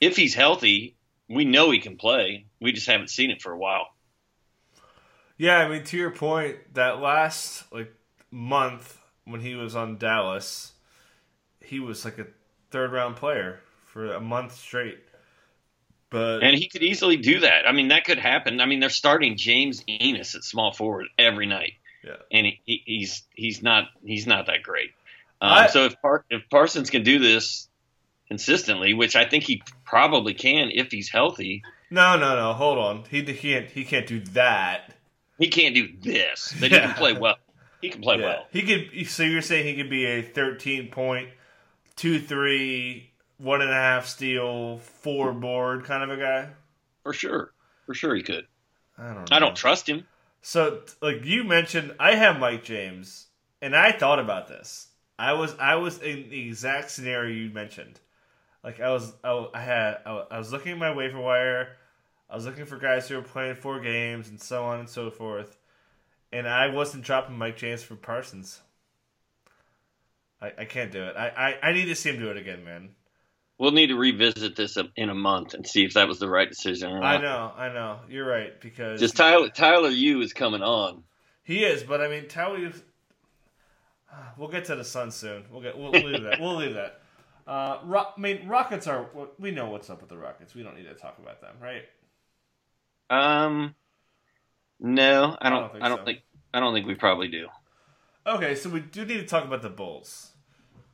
if 0.00 0.16
he's 0.16 0.34
healthy, 0.34 0.96
we 1.28 1.44
know 1.44 1.70
he 1.70 1.78
can 1.78 1.96
play. 1.96 2.46
We 2.60 2.72
just 2.72 2.88
haven't 2.88 3.08
seen 3.08 3.30
it 3.30 3.40
for 3.40 3.52
a 3.52 3.58
while. 3.58 3.86
Yeah, 5.42 5.58
I 5.58 5.68
mean 5.68 5.82
to 5.82 5.96
your 5.96 6.12
point, 6.12 6.74
that 6.74 7.00
last 7.00 7.64
like 7.72 7.92
month 8.30 8.96
when 9.24 9.40
he 9.40 9.56
was 9.56 9.74
on 9.74 9.98
Dallas, 9.98 10.70
he 11.60 11.80
was 11.80 12.04
like 12.04 12.18
a 12.18 12.28
third 12.70 12.92
round 12.92 13.16
player 13.16 13.58
for 13.86 14.12
a 14.12 14.20
month 14.20 14.54
straight. 14.54 15.00
But 16.10 16.44
and 16.44 16.56
he 16.56 16.68
could 16.68 16.84
easily 16.84 17.16
do 17.16 17.40
that. 17.40 17.66
I 17.66 17.72
mean, 17.72 17.88
that 17.88 18.04
could 18.04 18.20
happen. 18.20 18.60
I 18.60 18.66
mean, 18.66 18.78
they're 18.78 18.88
starting 18.88 19.36
James 19.36 19.82
Ennis 19.88 20.36
at 20.36 20.44
small 20.44 20.72
forward 20.72 21.06
every 21.18 21.46
night. 21.46 21.72
Yeah. 22.04 22.18
And 22.30 22.46
he, 22.64 22.82
he's 22.86 23.24
he's 23.34 23.64
not 23.64 23.86
he's 24.04 24.28
not 24.28 24.46
that 24.46 24.62
great. 24.62 24.90
Um, 25.40 25.52
I- 25.52 25.66
so 25.66 25.86
if 25.86 26.00
Par- 26.00 26.24
if 26.30 26.42
Parsons 26.50 26.88
can 26.88 27.02
do 27.02 27.18
this 27.18 27.68
consistently, 28.28 28.94
which 28.94 29.16
I 29.16 29.24
think 29.24 29.42
he 29.42 29.60
probably 29.84 30.34
can 30.34 30.70
if 30.72 30.92
he's 30.92 31.08
healthy, 31.08 31.64
no, 31.90 32.16
no, 32.16 32.36
no. 32.36 32.52
Hold 32.52 32.78
on. 32.78 33.04
He, 33.10 33.22
he 33.22 33.34
can't. 33.34 33.68
He 33.68 33.84
can't 33.84 34.06
do 34.06 34.20
that. 34.20 34.94
He 35.42 35.48
can't 35.50 35.74
do 35.74 35.88
this. 36.00 36.54
But 36.60 36.70
he 36.70 36.78
can 36.78 36.94
play 36.94 37.12
well. 37.18 37.36
He 37.80 37.90
can 37.90 38.00
play 38.00 38.18
Yeah. 38.18 38.26
well. 38.26 38.46
He 38.50 38.62
could. 38.62 39.08
So 39.08 39.24
you're 39.24 39.42
saying 39.42 39.66
he 39.66 39.76
could 39.76 39.90
be 39.90 40.04
a 40.04 40.22
13 40.22 40.90
point, 40.90 41.30
two 41.96 42.20
three, 42.20 43.12
one 43.38 43.60
and 43.60 43.70
a 43.70 43.74
half 43.74 44.06
steal, 44.06 44.78
four 44.78 45.32
hmm. 45.32 45.40
board 45.40 45.84
kind 45.84 46.02
of 46.02 46.16
a 46.16 46.20
guy. 46.20 46.48
For 47.02 47.12
sure. 47.12 47.52
For 47.86 47.94
sure 47.94 48.14
he 48.14 48.22
could. 48.22 48.46
I 48.96 49.06
don't. 49.14 49.30
know. 49.30 49.36
I 49.36 49.38
don't 49.40 49.56
trust 49.56 49.88
him. 49.88 50.06
So, 50.42 50.82
like 51.00 51.24
you 51.24 51.44
mentioned, 51.44 51.94
I 51.98 52.14
have 52.14 52.38
Mike 52.38 52.64
James, 52.64 53.28
and 53.60 53.74
I 53.76 53.92
thought 53.92 54.18
about 54.18 54.48
this. 54.48 54.88
I 55.18 55.32
was 55.34 55.54
I 55.58 55.76
was 55.76 56.00
in 56.00 56.30
the 56.30 56.46
exact 56.48 56.90
scenario 56.90 57.34
you 57.34 57.50
mentioned. 57.50 58.00
Like 58.62 58.80
I 58.80 58.90
was 58.90 59.12
I, 59.24 59.46
I 59.54 59.60
had 59.60 59.98
I, 60.06 60.24
I 60.32 60.38
was 60.38 60.52
looking 60.52 60.72
at 60.72 60.78
my 60.78 60.94
waiver 60.94 61.20
wire. 61.20 61.76
I 62.32 62.34
was 62.34 62.46
looking 62.46 62.64
for 62.64 62.78
guys 62.78 63.06
who 63.06 63.16
were 63.16 63.22
playing 63.22 63.56
four 63.56 63.78
games 63.78 64.30
and 64.30 64.40
so 64.40 64.64
on 64.64 64.80
and 64.80 64.88
so 64.88 65.10
forth, 65.10 65.58
and 66.32 66.48
I 66.48 66.68
wasn't 66.68 67.04
dropping 67.04 67.36
Mike 67.36 67.58
James 67.58 67.82
for 67.82 67.94
Parsons. 67.94 68.62
I, 70.40 70.50
I 70.60 70.64
can't 70.64 70.90
do 70.90 71.02
it. 71.02 71.14
I, 71.14 71.28
I, 71.28 71.68
I 71.68 71.72
need 71.74 71.84
to 71.84 71.94
see 71.94 72.08
him 72.08 72.18
do 72.18 72.30
it 72.30 72.38
again, 72.38 72.64
man. 72.64 72.88
We'll 73.58 73.72
need 73.72 73.88
to 73.88 73.96
revisit 73.96 74.56
this 74.56 74.78
in 74.96 75.10
a 75.10 75.14
month 75.14 75.52
and 75.52 75.66
see 75.66 75.84
if 75.84 75.92
that 75.92 76.08
was 76.08 76.20
the 76.20 76.28
right 76.28 76.48
decision 76.48 76.90
or 76.90 77.00
not. 77.00 77.18
I 77.18 77.20
know, 77.20 77.52
I 77.54 77.68
know. 77.68 77.98
You're 78.08 78.26
right 78.26 78.58
because 78.62 78.98
Just 78.98 79.14
Tyler 79.14 79.50
Tyler 79.50 79.90
Ulis 79.90 80.24
is 80.24 80.32
coming 80.32 80.62
on. 80.62 81.04
He 81.44 81.64
is, 81.64 81.82
but 81.82 82.00
I 82.00 82.08
mean, 82.08 82.28
Tally. 82.28 82.72
We'll 84.38 84.48
get 84.48 84.66
to 84.66 84.76
the 84.76 84.84
Sun 84.84 85.10
soon. 85.10 85.44
We'll 85.50 85.62
get. 85.62 85.78
We'll 85.78 85.90
leave 85.90 86.22
that. 86.22 86.40
We'll 86.40 86.56
leave 86.56 86.74
that. 86.74 87.00
Uh, 87.46 87.78
Ro- 87.84 88.08
I 88.16 88.20
mean, 88.20 88.46
Rockets 88.48 88.86
are. 88.86 89.06
We 89.38 89.50
know 89.50 89.68
what's 89.70 89.88
up 89.90 90.00
with 90.00 90.10
the 90.10 90.18
Rockets. 90.18 90.54
We 90.54 90.62
don't 90.62 90.76
need 90.76 90.88
to 90.88 90.94
talk 90.94 91.18
about 91.18 91.40
them, 91.40 91.54
right? 91.60 91.84
Um, 93.12 93.74
no, 94.80 95.36
I 95.40 95.50
don't. 95.50 95.82
I 95.82 95.88
don't, 95.88 95.98
so. 95.98 96.04
think. 96.04 96.22
I 96.54 96.60
don't 96.60 96.72
think 96.72 96.86
we 96.86 96.94
probably 96.94 97.28
do. 97.28 97.48
Okay, 98.26 98.54
so 98.54 98.70
we 98.70 98.80
do 98.80 99.04
need 99.04 99.18
to 99.18 99.26
talk 99.26 99.44
about 99.44 99.60
the 99.60 99.68
Bulls 99.68 100.30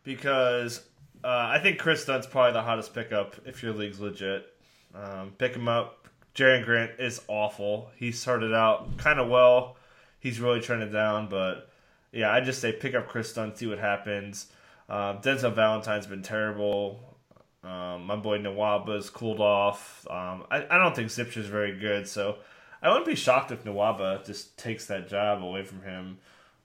because 0.03 0.81
uh, 1.23 1.29
I 1.29 1.61
think 1.63 1.79
Chris 1.79 2.05
Dunn's 2.05 2.27
probably 2.27 2.55
the 2.55 2.63
hottest 2.63 2.93
pickup 2.93 3.37
if 3.47 3.63
your 3.63 3.73
league's 3.73 4.01
legit. 4.01 4.47
Um, 4.95 5.33
pick 5.39 5.55
him 5.55 5.69
up. 5.69 6.09
Jerian 6.35 6.65
Grant 6.65 6.93
is 6.99 7.21
awful. 7.29 7.91
He 7.97 8.11
started 8.11 8.53
out 8.53 8.97
kind 8.99 9.21
of 9.21 9.29
well. 9.29 9.77
He's 10.19 10.41
really 10.41 10.61
trending 10.61 10.91
down, 10.91 11.29
but 11.29 11.71
yeah, 12.13 12.33
I 12.33 12.41
just 12.41 12.61
say 12.61 12.73
pick 12.73 12.95
up 12.95 13.09
Chris 13.09 13.33
Dunn, 13.33 13.55
see 13.55 13.67
what 13.67 13.79
happens. 13.79 14.51
Um, 14.89 15.19
Denzel 15.19 15.55
Valentine's 15.55 16.07
been 16.07 16.23
terrible. 16.23 17.18
Um, 17.65 18.05
my 18.05 18.17
boy 18.17 18.39
Nwaba's 18.39 19.11
cooled 19.11 19.41
off. 19.41 20.07
Um, 20.09 20.45
I, 20.51 20.65
I 20.71 20.79
don't 20.79 20.95
think 20.95 21.09
Zipser's 21.09 21.49
very 21.49 21.79
good, 21.79 22.07
so 22.07 22.39
I 22.83 22.89
wouldn't 22.89 23.07
be 23.07 23.17
shocked 23.17 23.51
if 23.51 23.65
Nawaba 23.65 24.25
just 24.25 24.57
takes 24.57 24.87
that 24.87 25.09
job 25.09 25.43
away 25.43 25.65
from 25.65 25.83
him. 25.83 26.19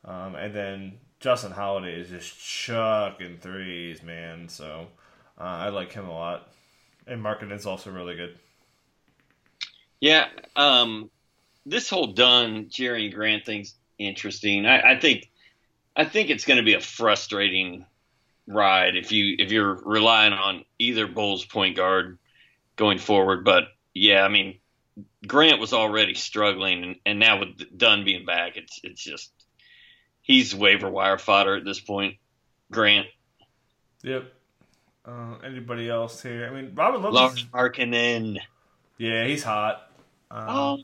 Um, 0.06 0.36
and 0.36 0.54
then 0.54 1.00
Justin 1.20 1.52
Holiday 1.52 2.00
is 2.00 2.10
just 2.10 2.40
chucking 2.40 3.38
threes, 3.40 4.04
man. 4.04 4.50
So 4.50 4.88
uh, 5.40 5.44
I 5.44 5.70
like 5.70 5.92
him 5.92 6.08
a 6.08 6.14
lot. 6.14 6.50
And 7.08 7.22
Markkanen's 7.22 7.66
also 7.66 7.92
really 7.92 8.16
good. 8.16 8.38
Yeah. 10.00 10.28
Um, 10.56 11.10
this 11.66 11.90
whole 11.90 12.08
Dunn 12.08 12.68
Jerry 12.70 13.06
and 13.06 13.14
Grant 13.14 13.46
thing's 13.46 13.76
interesting. 13.98 14.66
I, 14.66 14.94
I 14.94 15.00
think. 15.00 15.30
I 15.96 16.06
think 16.06 16.32
it's 16.32 16.46
going 16.46 16.58
to 16.58 16.64
be 16.64 16.74
a 16.74 16.82
frustrating 16.82 17.86
ride 18.48 18.96
if 18.96 19.12
you 19.12 19.36
if 19.40 19.52
you're 19.52 19.74
relying 19.74 20.34
on 20.34 20.66
either 20.80 21.08
Bulls 21.08 21.46
point 21.46 21.76
guard 21.76 22.18
going 22.76 22.98
forward. 22.98 23.46
But 23.46 23.66
yeah, 23.94 24.22
I 24.24 24.30
mean, 24.30 24.60
Grant 25.26 25.60
was 25.60 25.74
already 25.74 26.14
struggling, 26.14 26.84
and, 26.84 26.96
and 27.06 27.20
now 27.20 27.40
with 27.40 27.78
Dunn 27.78 28.04
being 28.04 28.26
back, 28.26 28.58
it's 28.58 28.80
it's 28.84 29.04
just 29.04 29.32
he's 30.22 30.56
waiver 30.56 30.90
wire 30.90 31.18
fodder 31.18 31.56
at 31.56 31.66
this 31.66 31.80
point. 31.80 32.18
Grant, 32.72 33.08
Yep. 34.04 34.32
Uh, 35.06 35.36
anybody 35.44 35.90
else 35.90 36.22
here? 36.22 36.48
I 36.50 36.54
mean, 36.54 36.72
Robin 36.76 37.02
Lopez. 37.02 37.46
Lauri 37.54 37.70
Markkanen. 37.72 38.38
yeah, 38.98 39.26
he's 39.26 39.44
hot. 39.44 39.90
Um, 40.32 40.46
Oh, 40.50 40.78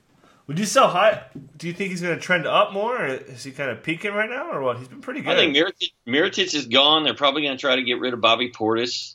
Would 0.49 0.57
you 0.57 0.65
sell 0.65 0.88
high? 0.88 1.25
Do 1.57 1.67
you 1.67 1.73
think 1.73 1.91
he's 1.91 2.01
going 2.01 2.15
to 2.15 2.19
trend 2.19 2.47
up 2.47 2.73
more? 2.73 3.05
Or 3.05 3.05
is 3.05 3.43
he 3.43 3.51
kind 3.51 3.69
of 3.69 3.83
peaking 3.83 4.13
right 4.13 4.27
now, 4.27 4.49
or 4.49 4.63
what? 4.63 4.79
He's 4.79 4.88
been 4.88 4.99
pretty 4.99 5.21
good. 5.21 5.29
I 5.31 5.35
think 5.35 5.55
Mirotic, 5.55 5.93
Mirotic 6.07 6.55
is 6.55 6.65
gone. 6.65 7.03
They're 7.03 7.13
probably 7.13 7.43
going 7.43 7.55
to 7.55 7.62
try 7.62 7.75
to 7.75 7.83
get 7.83 7.99
rid 7.99 8.15
of 8.15 8.21
Bobby 8.21 8.51
Portis. 8.51 9.13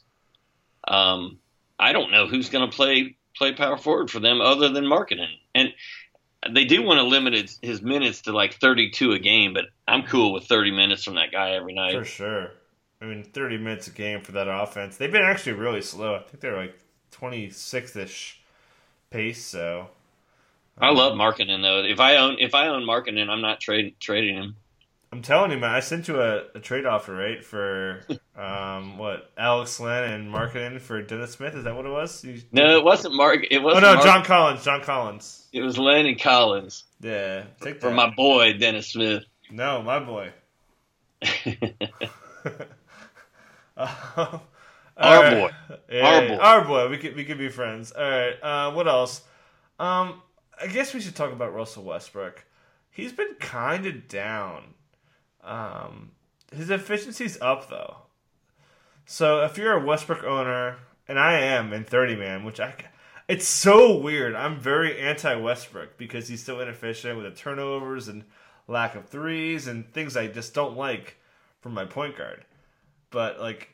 Um, 0.87 1.39
I 1.77 1.93
don't 1.93 2.13
know 2.13 2.29
who's 2.29 2.51
going 2.51 2.71
to 2.71 2.75
play 2.75 3.17
play 3.37 3.53
power 3.53 3.77
forward 3.77 4.13
for 4.13 4.21
them 4.21 4.41
other 4.41 4.69
than 4.69 4.85
Markkanen. 4.85 5.27
And 5.57 5.73
they 6.49 6.67
do 6.67 6.85
want 6.85 6.99
to 6.99 7.03
limit 7.05 7.33
his, 7.33 7.59
his 7.61 7.83
minutes 7.83 8.23
to 8.23 8.33
like 8.33 8.61
32 8.61 9.11
a 9.11 9.19
game, 9.19 9.55
but 9.55 9.65
I'm 9.89 10.05
cool 10.05 10.33
with 10.33 10.45
30 10.45 10.71
minutes 10.71 11.03
from 11.03 11.17
that 11.17 11.33
guy 11.33 11.51
every 11.55 11.75
night. 11.75 11.99
For 11.99 12.05
sure. 12.05 12.51
I 13.03 13.07
mean, 13.07 13.25
30 13.25 13.59
minutes 13.59 13.89
a 13.89 13.91
game 13.91 14.21
for 14.21 14.31
that 14.33 14.47
offense. 14.47 14.99
They've 14.99 15.11
been 15.11 15.25
actually 15.25 15.55
really 15.55 15.83
slow. 15.83 16.15
I 16.15 16.21
think 16.21 16.39
they're 16.39 16.57
like 16.57 16.79
26 17.11 17.97
ish 17.97 18.41
pace. 19.11 19.45
So 19.45 19.89
I 20.79 20.91
love 20.91 21.15
Markkanen 21.15 21.63
though. 21.63 21.85
If 21.85 22.01
I 22.01 22.17
own 22.17 22.37
if 22.41 22.55
I 22.55 22.69
own 22.69 22.83
Markkanen, 22.83 23.29
I'm 23.29 23.41
not 23.41 23.61
trading 23.61 23.95
trading 24.01 24.37
him. 24.37 24.57
I'm 25.13 25.23
telling 25.23 25.53
you, 25.53 25.59
man. 25.59 25.71
I 25.71 25.79
sent 25.79 26.09
you 26.09 26.21
a, 26.21 26.43
a 26.57 26.61
trade 26.61 26.87
offer, 26.87 27.15
right? 27.15 27.45
For 27.45 28.05
um, 28.37 28.99
what? 28.99 29.31
Alex 29.39 29.79
Len 29.79 30.13
and 30.13 30.29
marketing 30.31 30.81
for 30.81 31.01
Dennis 31.03 31.33
Smith. 31.33 31.55
Is 31.55 31.63
that 31.65 31.77
what 31.77 31.87
it 31.87 31.91
was? 31.91 32.25
You, 32.25 32.43
No, 32.51 32.77
it 32.77 32.85
wasn't 32.85 33.15
Mark. 33.15 33.47
It 33.49 33.59
oh 33.59 33.63
wasn't. 33.63 33.83
no, 33.83 33.95
Mark- 33.95 34.05
John 34.05 34.25
Collins. 34.25 34.65
John 34.65 34.83
Collins. 34.83 35.47
It 35.53 35.61
was 35.61 35.79
Len 35.79 36.07
and 36.07 36.21
Collins 36.21 36.83
Yeah, 37.01 37.45
take 37.61 37.81
for 37.81 37.91
that. 37.91 37.95
my 37.95 38.11
boy 38.17 38.55
Dennis 38.55 38.89
Smith. 38.89 39.23
No, 39.51 39.83
my 39.83 40.01
boy. 40.01 40.33
Um, 41.37 41.61
Our 44.97 45.23
right. 45.23 45.31
boy. 45.33 45.51
Yeah, 45.91 46.07
Our 46.07 46.29
boy. 46.29 46.37
Our 46.43 46.65
boy. 46.65 46.89
We 46.89 46.99
could 46.99 47.15
we 47.17 47.25
could 47.25 47.39
be 47.39 47.49
friends. 47.49 47.93
All 47.93 48.03
right. 48.09 48.35
Uh, 48.43 48.73
what 48.73 48.89
else? 48.89 49.23
Um, 49.79 50.23
I 50.61 50.67
guess 50.67 50.95
we 50.95 51.01
should 51.01 51.17
talk 51.17 51.33
about 51.33 51.55
Russell 51.55 51.85
Westbrook. 51.85 52.45
He's 52.91 53.13
been 53.13 53.35
kind 53.41 53.87
of 53.87 54.09
down. 54.09 54.75
Um, 55.43 56.13
his 56.55 56.71
efficiency's 56.71 57.41
up 57.41 57.69
though. 57.69 57.97
So 59.07 59.45
if 59.45 59.59
you're 59.59 59.73
a 59.73 59.85
Westbrook 59.85 60.25
owner, 60.25 60.79
and 61.07 61.19
I 61.19 61.41
am 61.41 61.73
in 61.73 61.85
30 61.85 62.17
man, 62.17 62.45
which 62.45 62.61
I, 62.61 62.75
it's 63.29 63.47
so 63.47 63.99
weird. 63.99 64.35
I'm 64.35 64.59
very 64.59 64.99
anti 64.99 65.35
Westbrook 65.35 65.99
because 65.99 66.29
he's 66.29 66.43
so 66.43 66.61
inefficient 66.61 67.17
with 67.17 67.27
the 67.27 67.39
turnovers 67.39 68.09
and 68.09 68.25
lack 68.67 68.95
of 68.95 69.09
threes 69.09 69.67
and 69.67 69.93
things 69.93 70.17
I 70.17 70.29
just 70.29 70.55
don't 70.55 70.77
like 70.77 71.19
from 71.61 71.75
my 71.75 71.85
point 71.85 72.17
guard. 72.17 72.45
But 73.11 73.41
like, 73.41 73.74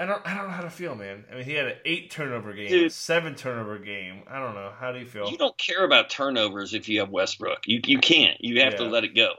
I 0.00 0.06
don't, 0.06 0.26
I 0.26 0.34
don't 0.34 0.44
know 0.46 0.54
how 0.54 0.62
to 0.62 0.70
feel, 0.70 0.94
man. 0.94 1.26
I 1.30 1.34
mean, 1.34 1.44
he 1.44 1.52
had 1.52 1.66
an 1.66 1.76
eight 1.84 2.10
turnover 2.10 2.54
game, 2.54 2.68
Dude. 2.68 2.90
seven 2.90 3.34
turnover 3.34 3.78
game. 3.78 4.22
I 4.26 4.38
don't 4.38 4.54
know. 4.54 4.72
How 4.74 4.92
do 4.92 4.98
you 4.98 5.04
feel? 5.04 5.30
You 5.30 5.36
don't 5.36 5.58
care 5.58 5.84
about 5.84 6.08
turnovers 6.08 6.72
if 6.72 6.88
you 6.88 7.00
have 7.00 7.10
Westbrook. 7.10 7.66
You 7.66 7.82
you 7.84 7.98
can't. 7.98 8.40
You 8.40 8.62
have 8.62 8.76
to 8.76 8.84
let 8.84 9.04
it 9.04 9.14
go. 9.14 9.34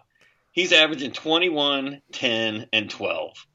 He's 0.52 0.72
averaging 0.72 1.14
21, 1.14 2.04
10, 2.12 2.68
and 2.72 2.90
12 2.90 3.48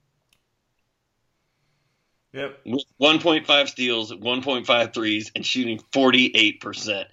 Yep. 2.33 2.65
1.5 3.01 3.69
steals, 3.69 4.13
1.5 4.13 4.93
threes, 4.93 5.31
and 5.37 5.47
shooting 5.47 5.79
48%. 5.93 7.05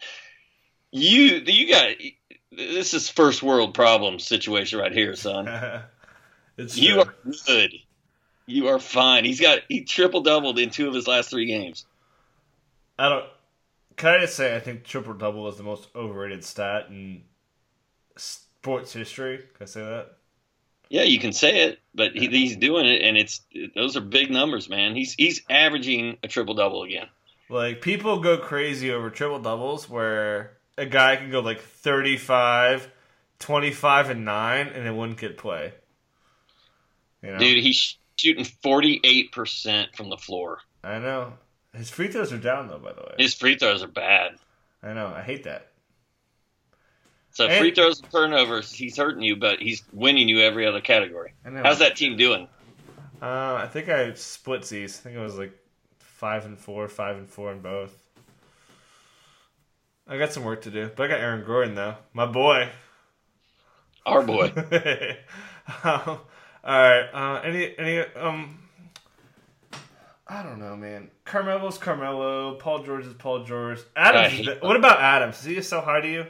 You 0.92 1.44
you 1.46 1.70
got 1.70 1.90
this 2.52 2.96
is 2.96 3.10
first 3.10 3.44
world 3.44 3.76
problem 3.76 4.18
situation 4.18 4.80
right 4.80 4.92
here, 4.92 5.16
son. 5.16 5.48
it's 6.58 6.78
You 6.78 7.02
are 7.02 7.16
good. 7.46 7.74
You 8.46 8.68
are 8.68 8.80
fine. 8.80 9.26
He's 9.26 9.40
got 9.40 9.60
he 9.70 9.84
triple 9.84 10.22
doubled 10.22 10.60
in 10.60 10.70
two 10.70 10.88
of 10.88 10.94
his 10.94 11.08
last 11.08 11.30
three 11.30 11.46
games. 11.46 11.86
I 13.00 13.10
don't. 13.10 13.26
Can 13.96 14.14
I 14.14 14.20
just 14.20 14.36
say 14.36 14.56
I 14.56 14.60
think 14.60 14.84
triple 14.84 15.14
double 15.14 15.48
is 15.48 15.58
the 15.58 15.64
most 15.64 15.88
overrated 15.96 16.44
stat 16.44 16.88
in 16.90 17.24
sports 18.16 18.94
history? 18.94 19.38
Can 19.38 19.64
I 19.64 19.66
say 19.66 19.82
that? 19.82 20.18
Yeah, 20.90 21.04
you 21.04 21.20
can 21.20 21.34
say 21.34 21.64
it, 21.64 21.80
but 21.96 22.12
he, 22.14 22.28
he's 22.28 22.56
doing 22.58 22.86
it, 22.86 23.02
and 23.02 23.18
it's 23.18 23.42
those 23.74 23.98
are 23.98 24.02
big 24.02 24.30
numbers, 24.30 24.70
man. 24.70 24.96
He's 24.96 25.14
he's 25.14 25.42
averaging 25.50 26.18
a 26.22 26.28
triple 26.28 26.54
double 26.54 26.84
again. 26.84 27.08
Like 27.50 27.82
people 27.82 28.20
go 28.20 28.38
crazy 28.38 28.92
over 28.92 29.10
triple 29.10 29.40
doubles 29.40 29.90
where 29.90 30.58
a 30.78 30.86
guy 30.86 31.16
can 31.16 31.32
go 31.32 31.40
like 31.40 31.62
35, 31.62 32.90
25 33.40 34.10
and 34.10 34.26
9 34.26 34.68
and 34.68 34.88
it 34.88 34.94
wouldn't 34.94 35.20
get 35.20 35.38
play. 35.38 35.74
You 37.22 37.32
know? 37.32 37.38
Dude, 37.38 37.64
he's 37.64 37.98
shooting 38.16 38.44
forty 38.46 39.00
eight 39.04 39.32
percent 39.32 39.96
from 39.96 40.10
the 40.10 40.18
floor. 40.18 40.60
I 40.84 41.00
know. 41.00 41.34
His 41.74 41.90
free 41.90 42.08
throws 42.08 42.32
are 42.32 42.38
down 42.38 42.68
though, 42.68 42.78
by 42.80 42.94
the 42.94 43.02
way. 43.02 43.16
His 43.18 43.34
free 43.34 43.58
throws 43.58 43.82
are 43.84 43.88
bad. 43.88 44.34
I 44.82 44.94
know. 44.94 45.08
I 45.08 45.22
hate 45.22 45.44
that. 45.46 45.70
So 47.32 47.48
And- 47.48 47.60
free 47.60 47.72
throws 47.74 48.00
and 48.02 48.12
turnovers, 48.12 48.72
he's 48.72 48.96
hurting 48.98 49.24
you, 49.24 49.36
but 49.36 49.60
he's 49.60 49.82
winning 49.92 50.30
you 50.30 50.42
every 50.42 50.68
other 50.68 50.82
category. 50.82 51.34
I 51.44 51.50
know. 51.50 51.64
How's 51.64 51.80
that 51.80 51.96
team 51.96 52.16
doing? 52.16 52.48
Uh, 53.22 53.56
I 53.56 53.68
think 53.72 53.90
I 53.90 54.14
split 54.14 54.64
these. 54.64 55.00
I 55.00 55.04
think 55.04 55.16
it 55.16 55.20
was 55.22 55.38
like 55.38 55.54
five 56.00 56.46
and 56.46 56.60
four, 56.60 56.88
five 56.88 57.16
and 57.18 57.28
four 57.28 57.52
in 57.52 57.62
both. 57.62 57.98
I 60.08 60.18
got 60.18 60.34
some 60.34 60.44
work 60.44 60.64
to 60.64 60.72
do, 60.72 60.92
but 60.96 61.06
I 61.06 61.08
got 61.08 61.22
Aaron 61.22 61.46
Gordon 61.46 61.76
though, 61.76 61.96
my 62.14 62.26
boy. 62.26 62.70
Our 64.06 64.22
boy. 64.22 64.52
um, 65.84 66.20
all 66.64 66.82
right. 66.82 67.10
Uh, 67.14 67.42
any 67.42 67.78
any 67.78 68.00
um. 68.16 68.60
I 70.26 70.42
don't 70.42 70.60
know, 70.60 70.76
man. 70.76 71.12
Carmelo's 71.26 71.78
Carmelo. 71.78 72.56
Paul 72.56 72.84
George 72.84 73.06
is 73.06 73.14
Paul 73.14 73.44
George. 73.44 73.80
Adams. 73.96 74.48
Is, 74.48 74.62
what 74.62 74.76
about 74.76 75.00
Adams? 75.00 75.40
Is 75.40 75.46
he 75.46 75.62
so 75.62 75.82
high 75.82 76.02
to 76.02 76.10
you? 76.10 76.26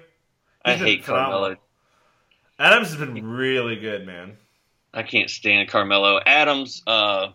I 0.65 0.73
hate 0.73 1.05
phenomenal. 1.05 1.39
Carmelo. 1.39 1.57
Adams 2.59 2.89
has 2.89 2.97
been 2.97 3.25
really 3.25 3.75
good, 3.75 4.05
man. 4.05 4.37
I 4.93 5.03
can't 5.03 5.29
stand 5.29 5.69
Carmelo. 5.69 6.19
Adams, 6.25 6.83
uh, 6.85 7.29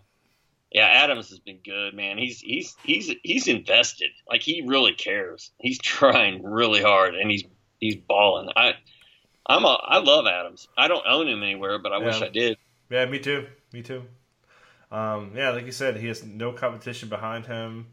yeah, 0.71 0.85
Adams 0.85 1.29
has 1.29 1.39
been 1.39 1.59
good, 1.63 1.93
man. 1.93 2.17
He's 2.17 2.39
he's 2.39 2.75
he's 2.83 3.13
he's 3.23 3.47
invested. 3.47 4.11
Like 4.29 4.41
he 4.41 4.63
really 4.65 4.93
cares. 4.93 5.51
He's 5.57 5.77
trying 5.81 6.43
really 6.43 6.81
hard, 6.81 7.15
and 7.15 7.29
he's 7.29 7.43
he's 7.79 7.95
balling. 7.95 8.49
I 8.55 8.73
I'm 9.45 9.65
a 9.65 9.79
I 9.83 9.99
love 9.99 10.27
Adams. 10.27 10.67
I 10.77 10.87
don't 10.87 11.05
own 11.07 11.27
him 11.27 11.43
anywhere, 11.43 11.79
but 11.79 11.91
I 11.91 11.97
wish 11.97 12.21
I 12.21 12.29
did. 12.29 12.57
Yeah, 12.89 13.05
me 13.05 13.19
too. 13.19 13.47
Me 13.71 13.81
too. 13.81 14.03
Um, 14.91 15.33
yeah, 15.35 15.51
like 15.51 15.65
you 15.65 15.71
said, 15.71 15.97
he 15.97 16.07
has 16.07 16.23
no 16.23 16.51
competition 16.51 17.09
behind 17.09 17.45
him. 17.45 17.87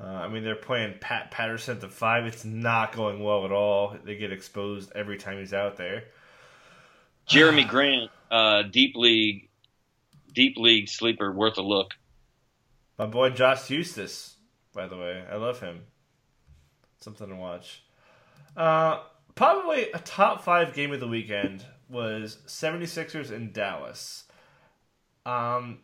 Uh, 0.00 0.04
I 0.04 0.28
mean, 0.28 0.44
they're 0.44 0.54
playing 0.54 0.94
Pat 1.00 1.30
Patterson 1.30 1.76
at 1.76 1.80
the 1.80 1.88
five. 1.88 2.26
It's 2.26 2.44
not 2.44 2.94
going 2.94 3.22
well 3.22 3.44
at 3.44 3.52
all. 3.52 3.96
They 4.04 4.16
get 4.16 4.30
exposed 4.30 4.92
every 4.94 5.16
time 5.16 5.38
he's 5.38 5.54
out 5.54 5.76
there. 5.76 6.04
Jerami 7.28 7.68
Grant, 7.68 8.10
uh, 8.30 8.62
deep 8.62 8.94
league, 8.94 9.48
deep 10.34 10.56
league 10.56 10.88
sleeper, 10.88 11.32
worth 11.32 11.58
a 11.58 11.62
look. 11.62 11.94
My 12.98 13.06
boy 13.06 13.30
Josh 13.30 13.62
Huestis, 13.62 14.34
by 14.72 14.86
the 14.86 14.96
way, 14.96 15.24
I 15.30 15.36
love 15.36 15.60
him. 15.60 15.80
Something 17.00 17.28
to 17.28 17.36
watch. 17.36 17.82
Uh, 18.56 19.00
probably 19.34 19.90
a 19.92 19.98
top 19.98 20.42
five 20.42 20.74
game 20.74 20.92
of 20.92 21.00
the 21.00 21.08
weekend 21.08 21.64
was 21.88 22.38
76ers 22.46 23.30
in 23.30 23.52
Dallas. 23.52 24.24
Um, 25.24 25.78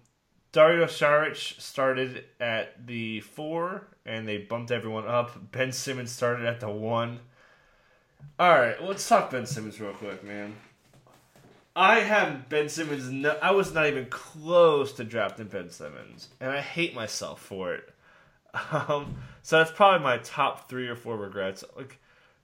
Dario 0.53 0.87
Saric 0.87 1.61
started 1.61 2.25
at 2.39 2.87
the 2.87 3.21
four, 3.21 3.89
and 4.07 4.27
they 4.27 4.39
bumped 4.39 4.71
everyone 4.71 5.07
up. 5.07 5.51
Ben 5.53 5.73
Simmons 5.73 6.13
started 6.13 6.47
at 6.47 6.61
the 6.61 6.71
one. 6.71 7.21
All 8.39 8.51
right, 8.51 8.83
let's 8.83 9.07
talk 9.09 9.31
Ben 9.31 9.47
Simmons 9.47 9.81
real 9.81 9.93
quick, 9.93 10.25
man. 10.25 10.55
I 11.77 12.01
have 12.01 12.49
Ben 12.49 12.69
Simmons. 12.69 13.11
No, 13.11 13.37
I 13.43 13.51
was 13.51 13.75
not 13.75 13.87
even 13.87 14.07
close 14.07 14.93
to 14.93 15.05
drafting 15.05 15.49
Ben 15.49 15.71
Simmons, 15.71 16.29
and 16.41 16.51
I 16.51 16.61
hate 16.61 16.95
myself 16.95 17.41
for 17.41 17.75
it. 17.75 17.91
Um, 18.71 19.17
so 19.43 19.59
that's 19.59 19.73
probably 19.73 20.05
my 20.05 20.19
top 20.19 20.69
three 20.69 20.87
or 20.87 20.95
four 20.95 21.17
regrets. 21.17 21.65
Like, 21.77 21.99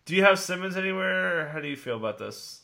do 0.07 0.17
you 0.17 0.25
have 0.25 0.41
Simmons 0.41 0.77
anywhere? 0.77 1.49
How 1.51 1.61
do 1.61 1.69
you 1.69 1.77
feel 1.77 1.97
about 1.97 2.19
this? 2.19 2.60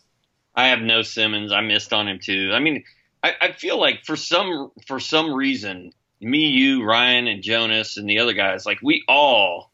I 0.57 0.69
have 0.69 0.81
no 0.81 1.03
Simmons. 1.03 1.53
I 1.53 1.61
missed 1.61 1.93
on 1.93 2.09
him 2.09 2.19
too. 2.19 2.51
I 2.53 2.61
mean, 2.61 2.85
I, 3.23 3.35
I 3.41 3.53
feel 3.53 3.79
like 3.79 4.05
for 4.05 4.17
some 4.17 4.73
for 4.87 4.99
some 4.99 5.33
reason, 5.33 5.93
me, 6.21 6.47
you, 6.49 6.83
Ryan, 6.85 7.27
and 7.27 7.43
Jonas, 7.43 7.97
and 7.99 8.09
the 8.09 8.21
other 8.21 8.33
guys, 8.33 8.65
like 8.65 8.79
we 8.83 9.05
all 9.07 9.71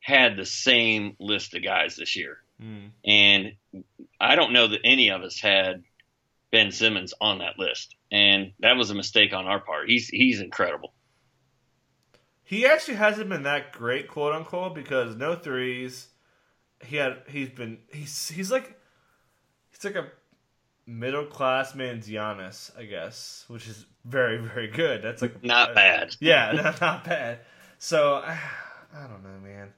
had 0.00 0.36
the 0.36 0.46
same 0.46 1.16
list 1.18 1.54
of 1.54 1.62
guys 1.64 1.96
this 1.96 2.16
year, 2.16 2.38
Hmm. 2.60 2.86
and 3.04 3.52
I 4.20 4.36
don't 4.36 4.52
know 4.52 4.68
that 4.68 4.80
any 4.84 5.10
of 5.10 5.22
us 5.22 5.38
had 5.40 5.82
Ben 6.50 6.70
Simmons 6.70 7.12
on 7.20 7.38
that 7.38 7.58
list, 7.58 7.94
and 8.10 8.52
that 8.60 8.76
was 8.76 8.90
a 8.90 8.94
mistake 8.94 9.32
on 9.32 9.46
our 9.46 9.60
part. 9.60 9.88
He's 9.88 10.08
he's 10.08 10.40
incredible. 10.40 10.92
He 12.44 12.64
actually 12.64 12.94
hasn't 12.94 13.28
been 13.28 13.42
that 13.42 13.72
great, 13.72 14.08
quote 14.08 14.34
unquote, 14.34 14.74
because 14.74 15.16
no 15.16 15.34
threes. 15.34 16.08
He 16.84 16.96
had 16.96 17.22
he's 17.28 17.50
been 17.50 17.78
he's 17.92 18.28
he's 18.28 18.50
like 18.50 18.77
he's 19.78 19.84
like 19.94 20.04
a 20.04 20.08
middle 20.86 21.24
class 21.26 21.74
man's 21.74 22.08
Giannis, 22.08 22.76
I 22.76 22.84
guess, 22.84 23.44
which 23.48 23.68
is 23.68 23.86
very 24.04 24.38
very 24.38 24.68
good. 24.68 25.02
That's 25.02 25.22
like 25.22 25.42
Not 25.44 25.70
uh, 25.70 25.74
bad. 25.74 26.16
Yeah, 26.20 26.52
not, 26.52 26.80
not 26.80 27.04
bad. 27.04 27.40
So 27.78 28.14
I, 28.16 28.38
I 28.94 29.06
don't 29.06 29.22
know, 29.22 29.38
man. 29.42 29.72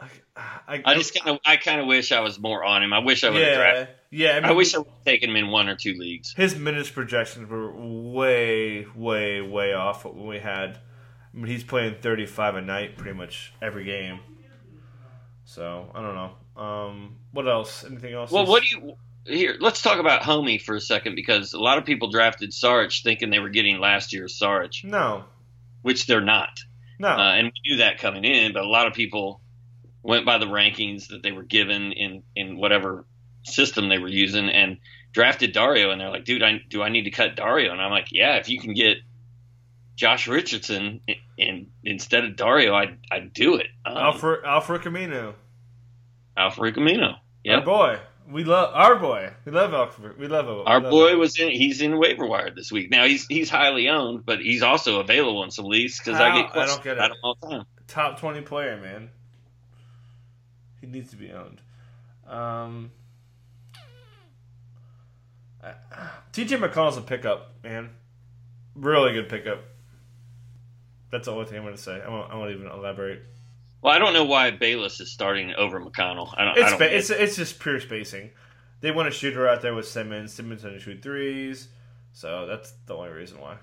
I, 0.00 0.08
I, 0.36 0.82
I 0.84 0.94
just 0.94 1.14
kind 1.14 1.36
of 1.36 1.40
I 1.46 1.56
kind 1.56 1.80
of 1.80 1.86
wish 1.86 2.10
I 2.10 2.20
was 2.20 2.40
more 2.40 2.64
on 2.64 2.82
him. 2.82 2.92
I 2.92 2.98
wish 2.98 3.22
I 3.22 3.30
would 3.30 3.40
have 3.40 3.48
yeah 3.48 3.56
drafted. 3.56 3.88
yeah. 4.10 4.30
I, 4.30 4.34
mean, 4.40 4.44
I 4.46 4.52
wish 4.52 4.74
I 4.74 4.78
would 4.78 4.88
have 4.88 5.04
taken 5.04 5.30
him 5.30 5.36
in 5.36 5.48
one 5.48 5.68
or 5.68 5.76
two 5.76 5.94
leagues. 5.94 6.34
his 6.34 6.56
minutes 6.56 6.90
projections 6.90 7.48
were 7.48 7.70
way, 7.72 8.84
way, 8.96 9.40
way 9.40 9.74
off 9.74 10.04
when 10.04 10.26
we 10.26 10.38
had. 10.40 10.78
I 11.32 11.36
mean, 11.36 11.46
he's 11.46 11.64
playing 11.64 11.96
35 12.02 12.56
a 12.56 12.60
night 12.60 12.96
pretty 12.98 13.16
much 13.16 13.54
every 13.62 13.84
game. 13.84 14.20
So, 15.44 15.90
I 15.94 16.02
don't 16.02 16.14
know. 16.14 16.32
Um, 16.56 17.16
what 17.32 17.48
else? 17.48 17.84
Anything 17.84 18.14
else? 18.14 18.30
Well, 18.30 18.46
what 18.46 18.62
do 18.62 18.68
you 18.76 18.94
here? 19.24 19.56
Let's 19.60 19.80
talk 19.82 19.98
about 19.98 20.22
Homie 20.22 20.60
for 20.60 20.74
a 20.74 20.80
second 20.80 21.14
because 21.14 21.52
a 21.52 21.58
lot 21.60 21.78
of 21.78 21.84
people 21.84 22.10
drafted 22.10 22.50
Saric 22.50 23.02
thinking 23.02 23.30
they 23.30 23.38
were 23.38 23.48
getting 23.50 23.78
last 23.78 24.12
year's 24.12 24.38
Saric, 24.38 24.84
No. 24.84 25.24
which 25.82 26.06
they're 26.06 26.20
not. 26.20 26.60
No. 26.98 27.08
Uh, 27.08 27.32
and 27.34 27.46
we 27.46 27.52
knew 27.70 27.76
that 27.78 27.98
coming 27.98 28.24
in, 28.24 28.52
but 28.52 28.62
a 28.64 28.68
lot 28.68 28.86
of 28.86 28.92
people 28.94 29.40
went 30.02 30.26
by 30.26 30.38
the 30.38 30.46
rankings 30.46 31.08
that 31.08 31.22
they 31.22 31.32
were 31.32 31.42
given 31.44 31.92
in 31.92 32.22
in 32.36 32.56
whatever 32.56 33.04
system 33.44 33.88
they 33.88 33.98
were 33.98 34.08
using 34.08 34.48
and 34.48 34.78
drafted 35.12 35.52
Dario. 35.52 35.90
And 35.90 36.00
they're 36.00 36.10
like, 36.10 36.24
dude, 36.24 36.42
I, 36.42 36.60
do 36.68 36.82
I 36.82 36.88
need 36.90 37.04
to 37.04 37.10
cut 37.10 37.34
Dario? 37.36 37.72
And 37.72 37.80
I'm 37.80 37.90
like, 37.90 38.08
yeah, 38.12 38.36
if 38.36 38.48
you 38.48 38.60
can 38.60 38.72
get 38.74 38.98
Josh 39.96 40.26
Richardson 40.28 41.00
in, 41.36 41.66
instead 41.84 42.24
of 42.24 42.36
Dario, 42.36 42.74
I'd, 42.74 42.98
I'd 43.10 43.32
do 43.32 43.56
it. 43.56 43.66
Um, 43.84 43.96
Alfred, 43.96 44.44
Alfred 44.44 44.82
Camino. 44.82 45.34
Alfred 46.36 46.74
Camino. 46.74 47.16
Yeah. 47.44 47.56
Our 47.56 47.64
boy. 47.64 47.98
We 48.30 48.44
love 48.44 48.72
our 48.74 48.96
boy. 48.96 49.30
We 49.44 49.52
love 49.52 49.74
Alfred. 49.74 50.18
We 50.18 50.28
love 50.28 50.46
him. 50.46 50.62
Our 50.66 50.80
love 50.80 50.90
boy 50.90 51.12
him. 51.12 51.18
was 51.18 51.38
in. 51.38 51.50
He's 51.50 51.80
in 51.82 51.98
waiver 51.98 52.26
wire 52.26 52.50
this 52.54 52.70
week. 52.70 52.90
Now 52.90 53.04
he's 53.04 53.26
he's 53.26 53.50
highly 53.50 53.88
owned, 53.88 54.24
but 54.24 54.40
he's 54.40 54.62
also 54.62 55.00
available 55.00 55.42
in 55.44 55.50
some 55.50 55.66
leagues 55.66 55.98
because 55.98 56.20
I 56.20 56.40
get 56.40 56.56
I 56.56 56.66
don't 56.66 56.82
get 56.82 56.98
it. 56.98 57.12
all 57.22 57.36
the 57.40 57.48
time. 57.48 57.64
Top 57.88 58.20
twenty 58.20 58.40
player, 58.40 58.76
man. 58.80 59.10
He 60.80 60.86
needs 60.86 61.10
to 61.10 61.16
be 61.16 61.30
owned. 61.32 61.60
Um, 62.26 62.90
TJ 66.32 66.58
McConnell's 66.58 66.96
a 66.96 67.02
pickup, 67.02 67.54
man. 67.62 67.90
Really 68.74 69.12
good 69.12 69.28
pickup. 69.28 69.64
That's 71.10 71.26
the 71.26 71.32
only 71.32 71.44
thing 71.44 71.58
I'm 71.58 71.64
going 71.64 71.76
to 71.76 71.82
say. 71.82 72.00
I 72.00 72.08
won't, 72.08 72.32
I 72.32 72.36
won't 72.36 72.50
even 72.52 72.66
elaborate. 72.68 73.22
Well, 73.82 73.92
I 73.92 73.98
don't 73.98 74.12
know 74.12 74.24
why 74.24 74.52
Bayless 74.52 75.00
is 75.00 75.12
starting 75.12 75.52
over 75.54 75.80
McConnell. 75.80 76.32
I 76.36 76.44
don't. 76.44 76.56
It's 76.56 76.72
I 76.72 76.78
don't 76.78 76.82
it's 76.82 77.10
it's 77.10 77.36
just 77.36 77.58
pure 77.58 77.80
spacing. 77.80 78.30
They 78.80 78.92
want 78.92 79.08
a 79.08 79.10
shooter 79.10 79.48
out 79.48 79.60
there 79.60 79.74
with 79.74 79.88
Simmons. 79.88 80.32
Simmons 80.32 80.62
going 80.62 80.74
to 80.74 80.80
shoot 80.80 81.02
threes, 81.02 81.68
so 82.12 82.46
that's 82.46 82.72
the 82.86 82.94
only 82.94 83.10
reason 83.10 83.40
why. 83.40 83.56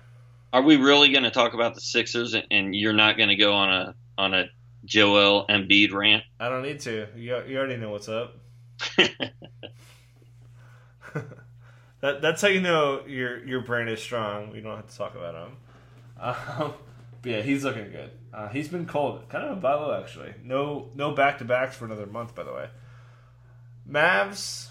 Are 0.52 0.62
we 0.62 0.76
really 0.76 1.10
going 1.10 1.22
to 1.24 1.30
talk 1.30 1.54
about 1.54 1.74
the 1.74 1.80
Sixers, 1.80 2.36
and 2.50 2.74
you're 2.74 2.92
not 2.92 3.16
going 3.16 3.30
to 3.30 3.36
go 3.36 3.54
on 3.54 3.72
a 3.72 3.94
on 4.18 4.34
a 4.34 4.44
Joel 4.84 5.46
Embiid 5.48 5.92
rant? 5.92 6.22
I 6.38 6.50
don't 6.50 6.62
need 6.62 6.80
to. 6.80 7.06
You, 7.16 7.42
you 7.46 7.58
already 7.58 7.76
know 7.76 7.90
what's 7.90 8.08
up. 8.08 8.36
that 12.00 12.20
that's 12.20 12.42
how 12.42 12.48
you 12.48 12.60
know 12.60 13.06
your 13.06 13.42
your 13.46 13.60
brain 13.62 13.88
is 13.88 14.02
strong. 14.02 14.52
We 14.52 14.60
don't 14.60 14.76
have 14.76 14.90
to 14.90 14.96
talk 14.96 15.14
about 15.14 15.34
him. 15.34 15.56
Um, 16.20 16.74
yeah, 17.24 17.42
he's 17.42 17.64
looking 17.64 17.90
good. 17.90 18.10
Uh, 18.32 18.48
he's 18.48 18.68
been 18.68 18.86
cold, 18.86 19.28
kind 19.28 19.44
of 19.44 19.58
a 19.58 19.60
battle 19.60 19.92
actually. 19.92 20.32
No 20.42 20.90
no 20.94 21.12
back 21.12 21.38
to 21.38 21.44
backs 21.44 21.76
for 21.76 21.84
another 21.84 22.06
month, 22.06 22.34
by 22.34 22.44
the 22.44 22.52
way. 22.52 22.68
Mavs, 23.88 24.68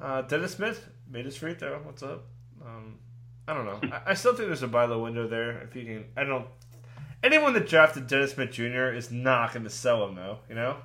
uh, 0.00 0.22
Dennis 0.22 0.52
Smith 0.52 0.88
made 1.10 1.24
his 1.24 1.36
free 1.36 1.54
throw. 1.54 1.78
What's 1.80 2.02
up? 2.02 2.24
Um, 2.64 2.98
I 3.46 3.54
don't 3.54 3.66
know. 3.66 3.80
I, 3.96 4.10
I, 4.10 4.14
still 4.14 4.34
think 4.34 4.48
there's 4.48 4.62
a 4.62 4.68
buy 4.68 4.84
low 4.84 5.02
window 5.02 5.26
there. 5.26 5.62
If 5.62 5.76
you 5.76 5.84
can, 5.84 6.04
I 6.16 6.24
don't. 6.24 6.46
Anyone 7.22 7.54
that 7.54 7.68
drafted 7.68 8.06
Dennis 8.06 8.32
Smith 8.32 8.52
Jr. 8.52 8.92
is 8.92 9.10
not 9.10 9.52
going 9.52 9.64
to 9.64 9.70
sell 9.70 10.06
him 10.06 10.14
though. 10.14 10.38
You 10.48 10.54
know, 10.54 10.76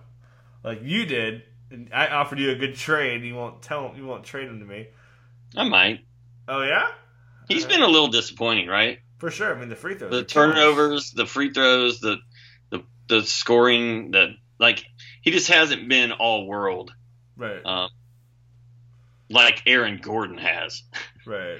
like 0.64 0.82
you 0.84 1.06
did. 1.06 1.44
And 1.72 1.90
I 1.94 2.08
offered 2.08 2.40
you 2.40 2.50
a 2.50 2.56
good 2.56 2.76
trade. 2.76 3.24
You 3.24 3.36
won't 3.36 3.62
tell 3.62 3.90
him. 3.90 3.96
You 3.96 4.06
won't 4.06 4.24
trade 4.24 4.48
him 4.48 4.60
to 4.60 4.66
me. 4.66 4.88
I 5.56 5.68
might. 5.70 6.04
Oh 6.48 6.64
yeah. 6.64 6.92
He's 7.48 7.66
been 7.66 7.82
a 7.82 7.88
little 7.88 8.08
disappointing, 8.08 8.68
right? 8.68 9.00
For 9.20 9.30
sure. 9.30 9.56
I 9.56 9.60
mean, 9.60 9.70
the 9.70 9.76
free 9.76 9.96
throws, 9.96 10.12
the 10.12 10.24
turnovers, 10.24 11.12
the 11.12 11.26
free 11.26 11.54
throws, 11.54 12.00
the 12.00 12.18
the 12.72 12.84
the 13.08 13.24
scoring, 13.24 14.12
the 14.12 14.36
like. 14.60 14.84
He 15.22 15.32
just 15.32 15.50
hasn't 15.50 15.90
been 15.90 16.14
all 16.14 16.48
world, 16.48 16.92
right? 17.36 17.64
Um, 17.66 17.90
like 19.30 19.62
Aaron 19.66 20.00
Gordon 20.02 20.38
has, 20.38 20.84
right? 21.26 21.60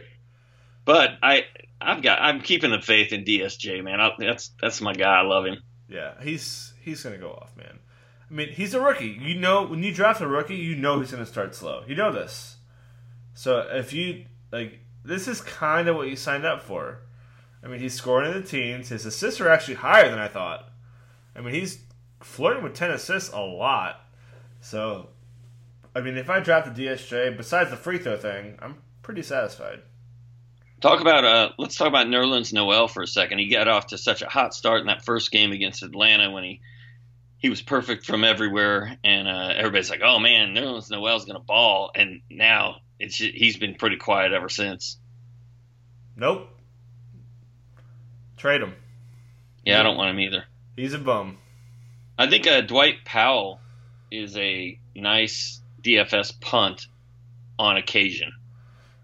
but 0.86 1.12
I, 1.22 1.44
I've 1.80 2.02
got, 2.02 2.20
I'm 2.20 2.42
keeping 2.42 2.72
the 2.72 2.82
faith 2.82 3.14
in 3.14 3.24
DSJ, 3.24 3.84
man. 3.84 4.02
I, 4.02 4.12
that's 4.18 4.52
that's 4.62 4.82
my 4.82 4.94
guy. 4.94 5.20
I 5.20 5.22
love 5.22 5.46
him. 5.46 5.62
Yeah, 5.88 6.14
he's 6.22 6.74
he's 6.82 7.04
gonna 7.04 7.18
go 7.18 7.32
off, 7.32 7.56
man. 7.56 7.80
I 8.30 8.34
mean, 8.34 8.50
he's 8.50 8.74
a 8.74 8.82
rookie. 8.82 9.18
You 9.22 9.36
know, 9.36 9.66
when 9.66 9.84
you 9.84 9.94
draft 9.94 10.22
a 10.22 10.28
rookie, 10.28 10.56
you 10.56 10.76
know 10.76 11.00
he's 11.00 11.12
gonna 11.12 11.26
start 11.26 11.54
slow. 11.56 11.84
You 11.88 11.96
know 11.96 12.12
this. 12.12 12.58
So 13.34 13.60
if 13.72 13.94
you 13.94 14.26
like, 14.52 14.80
this 15.04 15.28
is 15.28 15.42
kind 15.42 15.88
of 15.88 15.96
what 15.96 16.08
you 16.08 16.16
signed 16.16 16.46
up 16.46 16.62
for. 16.62 17.02
I 17.64 17.68
mean, 17.68 17.80
he's 17.80 17.94
scoring 17.94 18.32
in 18.32 18.42
the 18.42 18.48
teens. 18.48 18.90
His 18.90 19.06
assists 19.06 19.42
are 19.42 19.50
actually 19.50 19.76
higher 19.76 20.10
than 20.10 20.20
I 20.20 20.28
thought. 20.28 20.70
I 21.36 21.42
mean, 21.42 21.54
he's 21.54 21.80
flirting 22.22 22.64
with 22.64 22.74
10 22.74 22.92
assists 22.92 23.32
a 23.34 23.40
lot. 23.40 24.02
So, 24.62 25.10
I 25.96 26.02
mean, 26.02 26.18
if 26.18 26.30
I 26.30 26.40
draft 26.40 26.74
the 26.74 26.86
DSJ, 26.86 27.36
besides 27.36 27.70
the 27.70 27.78
free 27.78 27.98
throw 27.98 28.18
thing, 28.18 28.58
I'm 28.62 28.78
pretty 29.02 29.24
satisfied. 29.24 29.82
Talk 30.82 31.02
about 31.02 31.26
uh, 31.26 31.50
let's 31.58 31.76
talk 31.76 31.90
about 31.90 32.08
Nerlens 32.08 32.54
Noel 32.54 32.88
for 32.88 33.04
a 33.04 33.08
second. 33.08 33.40
He 33.40 33.50
got 33.50 33.68
off 33.68 33.88
to 33.88 33.98
such 33.98 34.22
a 34.22 34.30
hot 34.30 34.54
start 34.54 34.80
in 34.80 34.88
that 34.88 35.04
first 35.04 35.30
game 35.30 35.52
against 35.52 35.84
Atlanta 35.84 36.32
when 36.32 36.46
he 36.46 36.62
he 37.38 37.50
was 37.50 37.62
perfect 37.62 38.06
from 38.06 38.24
everywhere, 38.24 38.98
and 39.04 39.28
uh, 39.28 39.54
everybody's 39.56 39.90
like, 39.90 40.02
"Oh 40.02 40.20
man, 40.20 40.54
Nerlens 40.54 40.90
Noel's 40.90 41.26
gonna 41.26 41.40
ball," 41.40 41.92
and 41.96 42.22
now 42.30 42.78
it's 42.98 43.18
he's 43.18 43.58
been 43.58 43.76
pretty 43.76 43.98
quiet 43.98 44.32
ever 44.32 44.48
since. 44.48 44.98
Nope, 46.16 46.48
Trade 48.40 48.62
him. 48.62 48.74
Yeah, 49.66 49.82
I 49.82 49.84
don't 49.84 49.98
want 49.98 50.12
him 50.12 50.20
either. 50.22 50.46
He's 50.78 50.94
a 50.94 50.98
bum. 50.98 51.38
I 52.18 52.28
think 52.28 52.48
uh, 52.48 52.62
Dwight 52.62 53.04
Powell 53.04 53.60
is 54.10 54.36
a 54.38 54.80
nice 54.96 55.62
DFS 55.84 56.40
punt 56.40 56.88
on 57.60 57.76
occasion. 57.76 58.32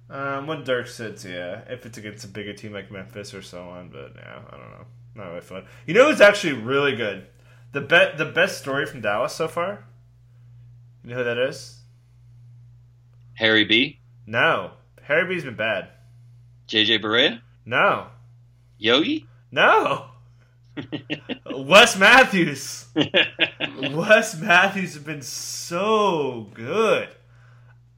Um, 0.09 0.47
when 0.47 0.63
Dirk 0.63 0.87
sits, 0.87 1.25
yeah. 1.25 1.61
If 1.67 1.85
it's 1.85 1.97
against 1.97 2.23
a 2.23 2.29
bigger 2.29 2.53
team 2.53 2.71
like 2.71 2.89
Memphis 2.91 3.33
or 3.33 3.41
so 3.41 3.61
on, 3.63 3.89
but 3.89 4.13
yeah, 4.15 4.39
I 4.47 4.51
don't 4.51 4.71
know. 4.71 4.85
Not 5.15 5.27
really 5.27 5.41
fun. 5.41 5.65
You 5.85 5.93
know 5.93 6.09
who's 6.09 6.21
actually 6.21 6.53
really 6.53 6.95
good? 6.95 7.27
The 7.73 7.81
bet 7.81 8.17
the 8.17 8.25
best 8.25 8.57
story 8.57 8.85
from 8.85 9.01
Dallas 9.01 9.33
so 9.33 9.49
far? 9.49 9.83
You 11.03 11.09
know 11.09 11.17
who 11.17 11.23
that 11.25 11.37
is? 11.37 11.81
Harry 13.33 13.65
B? 13.65 13.99
No. 14.25 14.71
Harry 15.03 15.27
B's 15.27 15.43
been 15.43 15.55
bad. 15.55 15.89
JJ 16.69 17.03
Barea? 17.03 17.41
No. 17.65 18.07
Yogi? 18.77 19.27
No. 19.51 20.07
Wes 21.49 21.97
Matthews. 21.97 22.87
Wes 23.91 24.37
Matthews 24.39 24.93
has 24.95 25.03
been 25.03 25.21
so 25.21 26.49
good. 26.53 27.09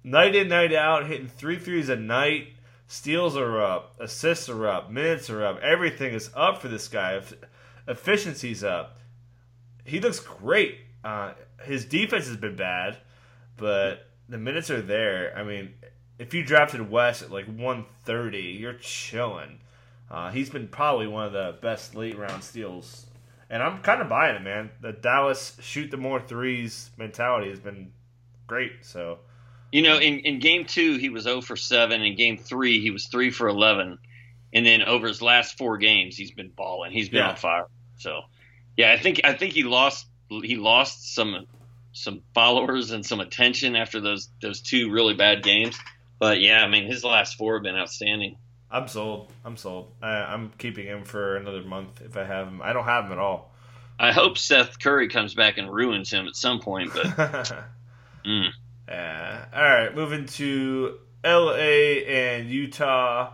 Night 0.04 0.36
in, 0.36 0.48
night 0.48 0.74
out, 0.74 1.08
hitting 1.08 1.28
three 1.28 1.58
threes 1.58 1.90
a 1.90 1.96
night. 1.96 2.54
Steals 2.88 3.36
are 3.36 3.62
up, 3.62 3.96
assists 4.00 4.48
are 4.48 4.68
up, 4.68 4.90
minutes 4.90 5.30
are 5.30 5.44
up. 5.44 5.60
Everything 5.60 6.14
is 6.14 6.30
up 6.34 6.62
for 6.62 6.70
this 6.70 6.88
guy. 6.88 7.22
Efficiency's 7.88 8.64
up. 8.64 9.00
He 9.84 10.00
looks 10.00 10.22
great. 10.22 10.78
Uh, 11.04 11.34
his 11.64 11.84
defense 11.84 12.28
has 12.28 12.38
been 12.38 12.56
bad, 12.56 12.98
but 13.58 14.08
the 14.30 14.38
minutes 14.38 14.70
are 14.70 14.82
there. 14.82 15.34
I 15.36 15.44
mean, 15.44 15.74
if 16.18 16.34
you 16.34 16.44
drafted 16.44 16.90
Wes 16.90 17.22
at 17.22 17.32
like 17.32 17.46
130, 17.46 18.38
you're 18.40 18.74
chilling. 18.74 19.60
Uh, 20.10 20.32
he's 20.32 20.50
been 20.50 20.68
probably 20.68 21.08
one 21.08 21.26
of 21.26 21.34
the 21.34 21.56
best 21.62 21.96
late 21.96 22.18
round 22.18 22.44
steals, 22.44 23.06
and 23.50 23.62
I'm 23.62 23.82
kind 23.82 24.02
of 24.02 24.08
buying 24.08 24.36
it, 24.36 24.42
man. 24.42 24.70
The 24.82 24.94
Dallas 24.94 25.58
shoot 25.62 25.92
the 25.92 25.98
more 25.98 26.22
threes 26.22 26.90
mentality 26.98 27.50
has 27.50 27.60
been 27.60 27.92
great. 28.48 28.72
So, 28.84 29.20
you 29.72 29.82
know, 29.82 29.98
in 29.98 30.20
in 30.20 30.40
game 30.40 30.66
two 30.66 30.98
he 30.98 31.10
was 31.10 31.24
0 31.24 31.42
for 31.42 31.58
seven. 31.58 32.02
In 32.02 32.16
game 32.16 32.38
three 32.38 32.80
he 32.80 32.92
was 32.92 33.08
three 33.08 33.32
for 33.32 33.48
11, 33.48 33.98
and 34.54 34.66
then 34.66 34.82
over 34.84 35.08
his 35.08 35.22
last 35.22 35.58
four 35.58 35.78
games 35.78 36.16
he's 36.16 36.32
been 36.32 36.50
balling. 36.50 36.92
He's 36.92 37.10
been 37.10 37.20
yeah. 37.20 37.32
on 37.32 37.36
fire. 37.36 37.68
So, 37.98 38.22
yeah, 38.78 38.94
I 38.94 38.98
think 38.98 39.22
I 39.26 39.34
think 39.34 39.54
he 39.54 39.64
lost 39.64 40.08
he 40.30 40.56
lost 40.56 41.14
some 41.14 41.48
some 41.92 42.22
followers 42.34 42.92
and 42.92 43.06
some 43.06 43.20
attention 43.20 43.76
after 43.76 44.00
those 44.00 44.30
those 44.42 44.62
two 44.62 44.90
really 44.90 45.16
bad 45.16 45.44
games. 45.44 45.78
But 46.20 46.40
yeah, 46.40 46.64
I 46.64 46.68
mean 46.70 46.86
his 46.86 47.04
last 47.04 47.38
four 47.38 47.56
have 47.56 47.64
been 47.64 47.76
outstanding. 47.76 48.38
I'm 48.70 48.88
sold. 48.88 49.32
I'm 49.46 49.58
sold. 49.58 49.94
I, 50.02 50.34
am 50.34 50.52
keeping 50.58 50.86
him 50.86 51.04
for 51.04 51.38
another 51.38 51.62
month 51.62 52.02
if 52.02 52.18
I 52.18 52.24
have 52.24 52.48
him. 52.48 52.62
I 52.62 52.74
don't 52.74 52.84
have 52.84 53.06
him 53.06 53.14
at 53.14 53.18
all. 53.18 53.54
I 54.00 54.12
hope 54.12 54.38
Seth 54.38 54.80
Curry 54.80 55.08
comes 55.08 55.34
back 55.34 55.58
and 55.58 55.72
ruins 55.72 56.12
him 56.12 56.28
at 56.28 56.36
some 56.36 56.60
point, 56.60 56.92
but. 56.94 57.06
mm. 58.26 58.50
Yeah. 58.88 59.46
All 59.54 59.64
right, 59.64 59.96
moving 59.96 60.26
to 60.26 61.00
L.A. 61.24 62.06
and 62.06 62.50
Utah. 62.50 63.34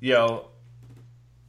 Yo, 0.00 0.48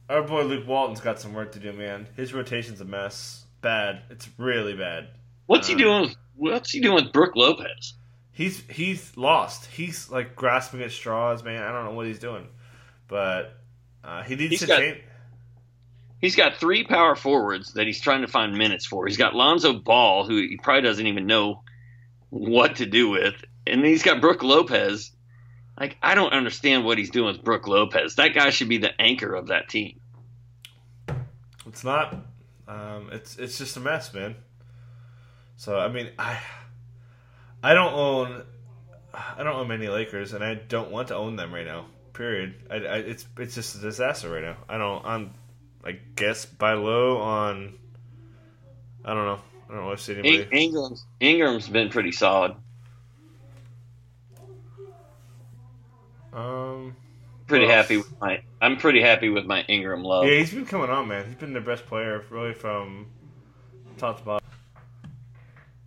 our 0.08 0.22
boy 0.22 0.42
Luke 0.42 0.66
Walton's 0.66 1.00
got 1.00 1.20
some 1.20 1.34
work 1.34 1.52
to 1.52 1.58
do, 1.58 1.72
man. 1.72 2.06
His 2.16 2.32
rotation's 2.32 2.80
a 2.80 2.84
mess. 2.84 3.44
Bad. 3.60 4.02
It's 4.10 4.28
really 4.38 4.74
bad. 4.74 5.08
What's 5.46 5.68
um, 5.68 5.76
he 5.76 5.82
doing? 5.82 6.02
With, 6.36 6.52
what's 6.52 6.70
he 6.70 6.80
doing 6.80 7.04
with 7.04 7.12
Brook 7.12 7.36
Lopez? 7.36 7.94
He's 8.32 8.62
he's 8.70 9.16
lost. 9.16 9.66
He's 9.66 10.10
like 10.10 10.36
grasping 10.36 10.80
at 10.82 10.92
straws, 10.92 11.42
man. 11.42 11.62
I 11.62 11.72
don't 11.72 11.84
know 11.84 11.92
what 11.92 12.06
he's 12.06 12.20
doing. 12.20 12.46
But 13.08 13.58
uh, 14.04 14.22
he 14.22 14.36
needs 14.36 14.50
he's 14.50 14.60
to 14.60 14.66
got, 14.66 14.78
change. 14.78 14.98
He's 16.20 16.36
got 16.36 16.56
three 16.56 16.84
power 16.84 17.16
forwards 17.16 17.74
that 17.74 17.86
he's 17.86 18.00
trying 18.00 18.22
to 18.22 18.28
find 18.28 18.56
minutes 18.56 18.86
for. 18.86 19.06
He's 19.06 19.16
got 19.16 19.34
Lonzo 19.34 19.72
Ball, 19.72 20.24
who 20.24 20.36
he 20.36 20.58
probably 20.62 20.82
doesn't 20.82 21.06
even 21.06 21.26
know 21.26 21.62
what 22.30 22.76
to 22.76 22.86
do 22.86 23.08
with, 23.08 23.34
and 23.66 23.84
he's 23.84 24.02
got 24.02 24.20
Brook 24.20 24.42
Lopez. 24.42 25.12
Like 25.78 25.96
I 26.02 26.14
don't 26.14 26.32
understand 26.32 26.84
what 26.84 26.98
he's 26.98 27.10
doing 27.10 27.34
with 27.34 27.44
Brook 27.44 27.68
Lopez. 27.68 28.16
That 28.16 28.34
guy 28.34 28.50
should 28.50 28.68
be 28.68 28.78
the 28.78 29.00
anchor 29.00 29.34
of 29.34 29.48
that 29.48 29.68
team. 29.68 30.00
It's 31.66 31.84
not. 31.84 32.14
Um, 32.66 33.10
it's 33.12 33.36
it's 33.38 33.56
just 33.56 33.76
a 33.76 33.80
mess, 33.80 34.12
man. 34.12 34.34
So 35.56 35.78
I 35.78 35.88
mean, 35.88 36.10
I 36.18 36.40
I 37.62 37.74
don't 37.74 37.92
own 37.94 38.42
I 39.14 39.42
don't 39.42 39.54
own 39.54 39.68
many 39.68 39.88
Lakers, 39.88 40.32
and 40.32 40.44
I 40.44 40.54
don't 40.54 40.90
want 40.90 41.08
to 41.08 41.16
own 41.16 41.36
them 41.36 41.54
right 41.54 41.66
now. 41.66 41.86
Period. 42.18 42.56
I, 42.68 42.74
I, 42.74 42.96
it's 42.96 43.24
it's 43.38 43.54
just 43.54 43.76
a 43.76 43.78
disaster 43.78 44.28
right 44.28 44.42
now. 44.42 44.56
I 44.68 44.76
don't. 44.76 45.06
I'm, 45.06 45.34
I 45.84 45.92
guess, 46.16 46.46
buy 46.46 46.72
low 46.72 47.18
on. 47.18 47.74
I 49.04 49.14
don't 49.14 49.24
know. 49.24 49.40
I 49.70 49.72
don't 49.72 49.84
know 49.84 49.92
if 49.92 50.08
anybody. 50.08 50.42
In- 50.42 50.48
Ingram's 50.50 51.06
Ingram's 51.20 51.68
been 51.68 51.90
pretty 51.90 52.10
solid. 52.10 52.56
Um, 56.32 56.96
Pretty 57.46 57.66
Well, 57.66 57.76
happy 57.76 57.98
with 57.98 58.20
my. 58.20 58.42
I'm 58.60 58.78
pretty 58.78 59.00
happy 59.00 59.28
with 59.28 59.46
my 59.46 59.62
Ingram 59.68 60.02
love. 60.02 60.26
yeah, 60.26 60.40
he's 60.40 60.52
been 60.52 60.66
coming 60.66 60.90
on, 60.90 61.06
man. 61.06 61.24
He's 61.24 61.36
been 61.36 61.52
the 61.52 61.60
best 61.60 61.86
player, 61.86 62.24
really, 62.30 62.52
from 62.52 63.06
top 63.96 64.18
to 64.18 64.24
bottom. 64.24 64.48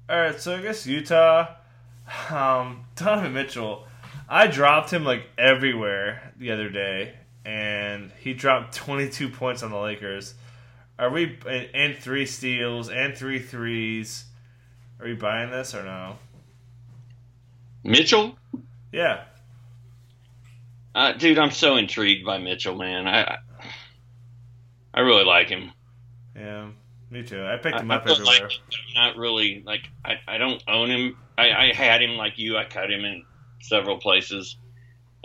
All 0.10 0.16
right, 0.18 0.40
so 0.40 0.56
I 0.56 0.62
guess 0.62 0.88
Utah, 0.88 1.56
um, 2.30 2.86
Donovan 2.96 3.34
Mitchell. 3.34 3.86
I 4.34 4.48
dropped 4.48 4.92
him 4.92 5.04
like 5.04 5.28
everywhere 5.38 6.32
the 6.38 6.52
other 6.54 6.70
day, 6.70 7.16
and 7.44 8.14
he 8.18 8.34
dropped 8.34 8.74
22 8.74 9.28
points 9.28 9.62
on 9.62 9.72
the 9.72 9.78
Lakers. 9.78 10.34
Are 10.98 11.10
we 11.10 11.38
and, 11.46 11.68
and 11.74 11.98
three 11.98 12.26
steals 12.26 12.90
and 12.90 13.16
three 13.16 13.40
threes? 13.40 14.24
Are 15.02 15.06
we 15.06 15.16
buying 15.16 15.52
this 15.52 15.76
or 15.76 15.84
no? 15.84 16.16
Mitchell, 17.84 18.38
Yeah, 18.94 19.24
uh, 20.96 21.12
dude, 21.12 21.38
I'm 21.38 21.52
so 21.52 21.76
intrigued 21.76 22.26
by 22.26 22.38
Mitchell, 22.38 22.78
man. 22.78 23.08
I 23.10 23.38
I 24.94 25.02
really 25.02 25.26
like 25.26 25.50
him. 25.50 25.74
yeah, 26.38 26.70
me 27.10 27.24
too. 27.24 27.44
I 27.44 27.58
picked 27.58 27.82
him 27.82 27.92
I 27.92 27.96
up 27.96 28.06
feel 28.06 28.14
everywhere. 28.14 28.44
like 28.44 28.52
I'm 28.72 28.94
not 28.96 29.18
really 29.18 29.62
like 29.66 29.90
I, 30.06 30.20
I 30.26 30.38
don't 30.38 30.64
own 30.70 30.90
him. 30.90 31.18
I, 31.38 31.52
I 31.52 31.74
had 31.74 32.02
him 32.02 32.12
like 32.12 32.38
you. 32.38 32.56
I 32.56 32.64
cut 32.64 32.90
him 32.90 33.04
in 33.04 33.26
several 33.62 33.98
places. 33.98 34.58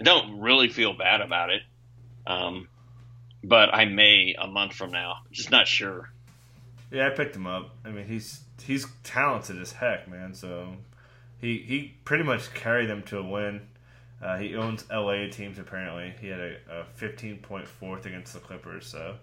I 0.01 0.05
don't 0.05 0.41
really 0.41 0.69
feel 0.69 0.93
bad 0.93 1.21
about 1.21 1.51
it. 1.51 1.63
Um, 2.27 2.69
but 3.43 3.73
I 3.75 3.85
may 3.85 4.35
a 4.39 4.47
month 4.47 4.75
from 4.75 4.91
now. 4.91 5.19
Just 5.31 5.51
not 5.51 5.67
sure. 5.69 6.11
Yeah, 6.91 7.07
I 7.07 7.11
picked 7.11 7.37
him 7.37 7.47
up. 7.47 7.71
I 7.85 7.91
mean, 7.91 8.07
he's 8.07 8.41
he's 8.63 8.87
talented 9.05 9.61
as 9.61 9.73
heck, 9.73 10.09
man. 10.09 10.35
So 10.35 10.75
he 11.41 11.59
he 11.59 11.95
pretty 12.05 12.25
much 12.25 12.53
carried 12.55 12.89
them 12.89 13.03
to 13.05 13.19
a 13.19 13.23
win. 13.23 13.63
Uh, 14.23 14.39
he 14.39 14.57
owns 14.57 14.85
LA 14.91 15.29
teams 15.31 15.59
apparently. 15.59 16.15
He 16.21 16.29
had 16.29 16.41
a, 16.41 16.57
a 16.71 16.85
15 16.95 17.39
point 17.39 17.69
fourth 17.69 18.07
against 18.07 18.33
the 18.33 18.41
Clippers. 18.41 18.87
So, 18.87 19.17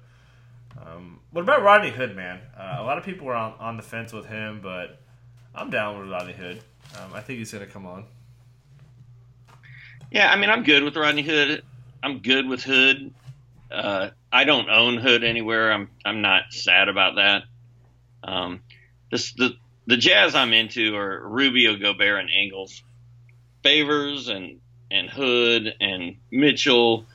um, 0.79 1.19
what 1.31 1.41
about 1.41 1.63
Rodney 1.63 1.89
Hood, 1.89 2.15
man? 2.15 2.39
Uh, 2.55 2.77
a 2.79 2.83
lot 2.83 2.97
of 2.97 3.03
people 3.03 3.25
were 3.27 3.35
on, 3.35 3.53
on 3.59 3.75
the 3.75 3.83
fence 3.83 4.13
with 4.13 4.27
him, 4.27 4.59
but 4.61 4.99
I'm 5.55 5.69
down 5.69 5.99
with 5.99 6.09
Rodney 6.09 6.33
Hood. 6.33 6.61
Um, 6.99 7.11
I 7.13 7.21
think 7.21 7.39
he's 7.39 7.51
gonna 7.51 7.65
come 7.65 7.85
on. 7.85 8.05
Yeah, 10.13 10.31
I 10.31 10.35
mean, 10.35 10.51
I'm 10.51 10.61
good 10.61 10.83
with 10.83 10.95
Rodney 10.95 11.23
Hood. 11.23 11.63
I'm 12.03 12.19
good 12.19 12.47
with 12.47 12.61
Hood. 12.61 13.11
Uh, 13.71 14.11
I 14.31 14.43
don't 14.43 14.69
own 14.69 14.97
Hood 14.97 15.23
anywhere. 15.23 15.73
I'm 15.73 15.89
I'm 16.05 16.21
not 16.21 16.53
sad 16.53 16.87
about 16.87 17.15
that. 17.15 17.43
Um, 18.23 18.61
this 19.09 19.33
the 19.33 19.55
the 19.87 19.97
jazz 19.97 20.35
I'm 20.35 20.53
into 20.53 20.95
are 20.95 21.27
Rubio, 21.27 21.77
Gobert, 21.77 22.19
and 22.19 22.29
Ingles, 22.29 22.83
Favors, 23.63 24.29
and 24.29 24.59
and 24.91 25.09
Hood 25.09 25.73
and 25.81 26.17
Mitchell. 26.29 27.07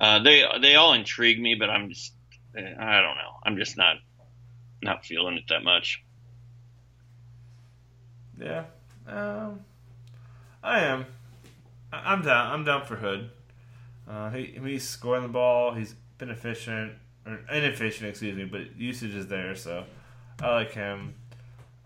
Uh, 0.00 0.18
they 0.18 0.42
they 0.60 0.74
all 0.74 0.94
intrigue 0.94 1.40
me, 1.40 1.54
but 1.54 1.70
I'm 1.70 1.90
just 1.90 2.12
eh, 2.56 2.74
I 2.76 3.00
don't 3.02 3.16
know. 3.16 3.38
I'm 3.44 3.56
just 3.56 3.76
not 3.76 3.98
not 4.82 5.06
feeling 5.06 5.36
it 5.36 5.44
that 5.50 5.62
much. 5.62 6.02
Yeah, 8.36 8.64
um, 9.06 9.60
I 10.60 10.80
am. 10.80 11.06
I'm 11.92 12.22
down. 12.22 12.52
I'm 12.52 12.64
down 12.64 12.84
for 12.84 12.96
Hood. 12.96 13.30
Uh, 14.08 14.30
he 14.30 14.58
he's 14.62 14.88
scoring 14.88 15.22
the 15.22 15.28
ball. 15.28 15.74
He's 15.74 15.94
been 16.18 16.30
efficient 16.30 16.92
or 17.26 17.40
inefficient, 17.52 18.08
excuse 18.08 18.36
me, 18.36 18.44
but 18.44 18.76
usage 18.76 19.14
is 19.14 19.26
there, 19.26 19.54
so 19.54 19.84
I 20.40 20.52
like 20.52 20.72
him. 20.72 21.14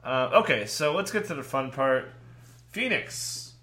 Uh, 0.04 0.30
okay, 0.34 0.66
so 0.66 0.94
let's 0.94 1.10
get 1.10 1.26
to 1.26 1.34
the 1.34 1.42
fun 1.42 1.70
part. 1.70 2.10
Phoenix. 2.68 3.54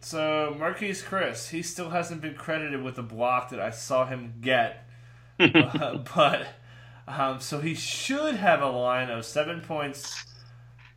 So 0.00 0.56
Marquese 0.58 1.04
Chriss, 1.04 1.50
he 1.50 1.62
still 1.62 1.90
hasn't 1.90 2.20
been 2.20 2.34
credited 2.34 2.82
with 2.82 2.96
the 2.96 3.02
block 3.02 3.50
that 3.50 3.60
I 3.60 3.70
saw 3.70 4.06
him 4.06 4.34
get, 4.40 4.88
Uh, 5.40 5.98
but 6.14 6.48
um, 7.06 7.40
so 7.40 7.60
he 7.60 7.74
should 7.74 8.34
have 8.36 8.60
a 8.60 8.68
line 8.68 9.08
of 9.08 9.24
seven 9.24 9.60
points 9.60 10.24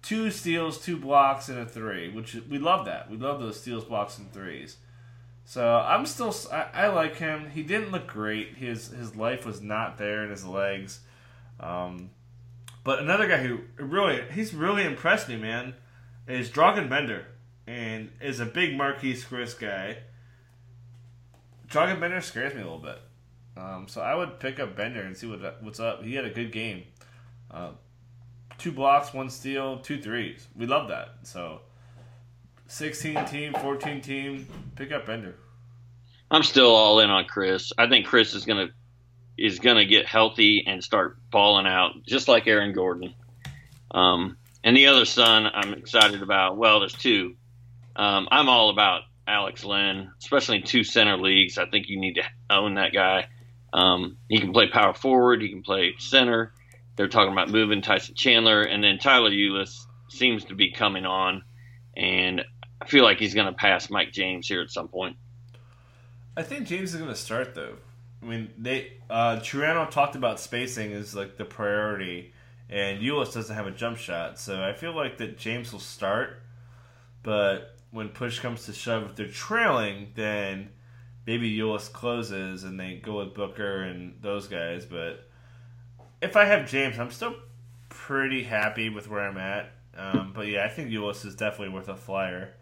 two 0.02 0.32
steals, 0.32 0.84
two 0.84 0.98
blocks, 0.98 1.50
and 1.50 1.60
a 1.60 1.66
three. 1.66 2.10
Which 2.10 2.36
we 2.50 2.58
love 2.58 2.86
that. 2.86 3.10
We 3.10 3.18
love 3.18 3.40
those 3.40 3.60
steals, 3.60 3.86
blocks, 3.86 4.18
and 4.18 4.32
threes. 4.32 4.78
So 5.46 5.68
I'm 5.68 6.06
still 6.06 6.34
I, 6.52 6.68
I 6.74 6.88
like 6.88 7.18
him. 7.18 7.50
He 7.50 7.64
didn't 7.64 7.92
look 7.92 8.08
great. 8.08 8.56
His 8.56 8.88
his 8.88 9.16
life 9.16 9.46
was 9.46 9.62
not 9.62 9.98
there 9.98 10.24
in 10.24 10.30
his 10.30 10.46
legs. 10.46 11.02
Um, 11.60 12.12
but 12.84 13.00
another 13.00 13.28
guy 13.28 13.38
who 13.38 13.60
really 13.78 14.24
he's 14.32 14.54
really 14.54 14.84
impressed 14.84 15.28
me, 15.28 15.36
man, 15.36 15.76
is 16.28 16.50
Dragan 16.50 16.90
Bender, 16.90 17.28
and 17.68 18.12
is 18.22 18.40
a 18.40 18.46
big 18.46 18.74
Marquese 18.74 19.26
Chriss 19.26 19.60
guy. 19.60 19.98
Dragan 21.68 22.00
Bender 22.00 22.22
scares 22.22 22.54
me 22.54 22.62
a 22.62 22.64
little 22.64 22.80
bit. 22.80 23.00
Um, 23.58 23.88
so 23.88 24.02
I 24.02 24.16
would 24.16 24.40
pick 24.40 24.60
up 24.60 24.76
Bender 24.76 25.02
and 25.02 25.16
see 25.16 25.28
what 25.28 25.62
what's 25.62 25.80
up. 25.80 26.04
He 26.04 26.16
had 26.16 26.26
a 26.26 26.30
good 26.30 26.52
game. 26.52 26.84
Uh, 27.50 27.72
two 28.62 28.72
blocks, 28.72 29.14
one 29.14 29.30
steal, 29.30 29.80
two 29.80 30.00
threes. 30.00 30.48
We 30.56 30.68
love 30.68 30.88
that. 30.90 31.16
So, 31.24 31.62
16 32.68 33.26
team, 33.26 33.54
14 33.54 34.02
team, 34.02 34.48
pick 34.76 34.92
up 34.92 35.08
Bender. 35.08 35.36
I'm 36.30 36.44
still 36.44 36.74
all 36.74 37.00
in 37.00 37.10
on 37.10 37.26
Chriss. 37.26 37.72
I 37.78 37.90
think 37.90 38.06
Chriss 38.06 38.36
is 38.36 38.46
gonna 38.46 38.70
is 39.38 39.60
gonna 39.60 39.86
get 39.86 40.06
healthy 40.06 40.64
and 40.66 40.84
start 40.84 41.18
balling 41.32 41.66
out, 41.66 42.04
just 42.06 42.28
like 42.28 42.48
Aaron 42.48 42.74
Gordon. 42.74 43.14
Um, 43.90 44.38
and 44.64 44.78
the 44.78 44.88
other 44.88 45.06
son, 45.06 45.48
I'm 45.52 45.74
excited 45.74 46.22
about. 46.22 46.56
Well, 46.56 46.80
there's 46.80 46.94
two. 46.94 47.36
Um, 47.96 48.28
I'm 48.32 48.48
all 48.48 48.70
about 48.70 49.02
Alex 49.28 49.66
Len, 49.66 50.12
especially 50.20 50.58
in 50.58 50.64
two 50.64 50.84
center 50.84 51.18
leagues. 51.18 51.58
I 51.58 51.66
think 51.66 51.90
you 51.90 52.00
need 52.00 52.16
to 52.16 52.24
own 52.50 52.76
that 52.76 52.94
guy. 52.94 53.28
Um, 53.74 54.18
he 54.30 54.40
can 54.40 54.54
play 54.54 54.70
power 54.70 54.94
forward. 54.94 55.42
He 55.42 55.50
can 55.50 55.64
play 55.64 55.96
center. 55.98 56.54
They're 56.96 57.08
talking 57.08 57.32
about 57.32 57.50
moving 57.50 57.82
Tyson 57.82 58.16
Chandler, 58.16 58.62
and 58.62 58.84
then 58.84 58.98
Tyler 58.98 59.32
Ulis 59.32 59.86
seems 60.10 60.46
to 60.46 60.56
be 60.56 60.72
coming 60.72 61.06
on, 61.06 61.44
and 61.96 62.44
I 62.82 62.88
feel 62.88 63.04
like 63.04 63.18
he's 63.18 63.34
going 63.34 63.48
to 63.48 63.54
pass 63.54 63.90
Mike 63.90 64.12
James 64.12 64.48
here 64.48 64.62
at 64.62 64.70
some 64.72 64.88
point. 64.88 65.16
I 66.36 66.44
think 66.44 66.68
James 66.68 66.94
is 66.94 67.00
going 67.00 67.10
to 67.10 67.16
start 67.16 67.56
though. 67.56 67.76
I 68.22 68.26
mean, 68.26 68.50
they 68.58 68.94
uh, 69.10 69.38
Triano 69.38 69.90
talked 69.90 70.16
about 70.16 70.40
spacing 70.40 70.92
is 70.92 71.16
like 71.16 71.38
the 71.38 71.46
priority, 71.46 72.34
and 72.70 73.02
Ulis 73.02 73.34
doesn't 73.34 73.56
have 73.56 73.68
a 73.68 73.72
jump 73.72 73.98
shot, 73.98 74.40
so 74.40 74.64
I 74.64 74.74
feel 74.74 74.96
like 74.96 75.18
that 75.18 75.38
James 75.38 75.72
will 75.72 75.80
start. 75.80 76.42
But 77.24 77.78
when 77.92 78.10
push 78.10 78.40
comes 78.40 78.66
to 78.66 78.74
shove, 78.74 79.04
if 79.04 79.16
they're 79.16 79.28
trailing, 79.28 80.12
then 80.16 80.70
maybe 81.26 81.56
Ulis 81.58 81.92
closes 81.92 82.64
and 82.64 82.80
they 82.80 82.96
go 82.96 83.18
with 83.18 83.34
Booker 83.34 83.84
and 83.84 84.16
those 84.22 84.48
guys. 84.48 84.86
But 84.86 85.30
if 86.22 86.36
I 86.36 86.46
have 86.46 86.70
James, 86.70 87.00
I'm 87.00 87.12
still 87.12 87.36
pretty 87.90 88.44
happy 88.44 88.90
with 88.90 89.10
where 89.10 89.22
I'm 89.22 89.38
at. 89.38 89.72
Um, 89.98 90.32
but 90.34 90.48
yeah, 90.48 90.64
I 90.66 90.70
think 90.70 90.90
Ulis 90.90 91.26
is 91.26 91.36
definitely 91.36 91.74
worth 91.74 91.90
a 91.90 91.96
flyer 91.96 92.54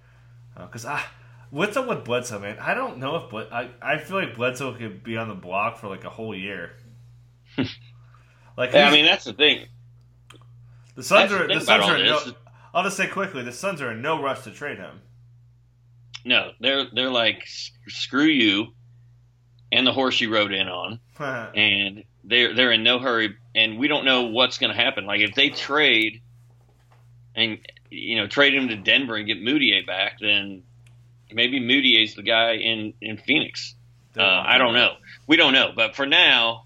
because 0.55 0.85
I. 0.85 1.03
What's 1.51 1.75
up 1.77 1.87
with 1.87 2.05
Bledsoe, 2.05 2.37
man? 2.39 2.59
I 2.59 2.75
don't 2.75 2.99
know 2.99 3.15
if 3.15 3.29
Bled- 3.31 3.51
I 3.51 3.71
I 3.81 3.97
feel 3.97 4.17
like 4.17 4.35
Bledsoe 4.35 4.73
could 4.75 5.03
be 5.03 5.17
on 5.17 5.29
the 5.29 5.33
block 5.35 5.77
for 5.77 5.87
like 5.87 6.03
a 6.03 6.09
whole 6.09 6.35
year. 6.35 6.73
like 8.57 8.71
Yeah, 8.71 8.87
I 8.87 8.91
mean, 8.91 9.05
that's 9.05 9.25
the 9.25 9.33
thing. 9.33 9.67
the 10.95 11.03
Suns 11.03 11.31
that's 11.31 11.31
the 11.31 11.37
are 11.45 11.47
thing 11.47 11.59
the 11.59 11.65
Suns 11.65 11.85
are 11.85 11.97
no. 11.97 12.19
I'll 12.73 12.83
just 12.83 12.97
say 12.97 13.07
quickly, 13.07 13.43
the 13.43 13.51
Suns 13.51 13.81
are 13.81 13.91
in 13.91 14.01
no 14.01 14.21
rush 14.21 14.43
to 14.43 14.51
trade 14.51 14.77
him. 14.77 15.01
No, 16.25 16.51
they're 16.59 16.85
they're 16.93 17.09
like 17.09 17.47
screw 17.87 18.25
you, 18.25 18.75
and 19.71 19.87
the 19.87 19.93
horse 19.93 20.21
you 20.21 20.31
rode 20.31 20.51
in 20.53 20.67
on, 20.67 20.99
and 21.19 22.03
they're 22.23 22.53
they're 22.53 22.71
in 22.73 22.83
no 22.83 22.99
hurry, 22.99 23.35
and 23.55 23.77
we 23.77 23.87
don't 23.87 24.05
know 24.05 24.23
what's 24.23 24.57
going 24.57 24.73
to 24.73 24.79
happen. 24.79 25.05
Like 25.05 25.21
if 25.21 25.35
they 25.35 25.49
trade, 25.49 26.21
and 27.35 27.59
you 27.89 28.17
know 28.17 28.27
trade 28.27 28.53
him 28.53 28.67
to 28.69 28.75
Denver 28.75 29.15
and 29.15 29.27
get 29.27 29.41
Mudiay 29.41 29.85
back, 29.85 30.19
then 30.19 30.63
maybe 31.31 31.59
Mudiay's 31.59 32.15
the 32.15 32.23
guy 32.23 32.53
in 32.53 32.93
in 33.01 33.17
Phoenix. 33.17 33.75
Uh, 34.17 34.23
I 34.23 34.57
don't 34.57 34.73
know. 34.73 34.93
We 35.27 35.37
don't 35.37 35.53
know. 35.53 35.71
But 35.75 35.95
for 35.95 36.05
now, 36.05 36.65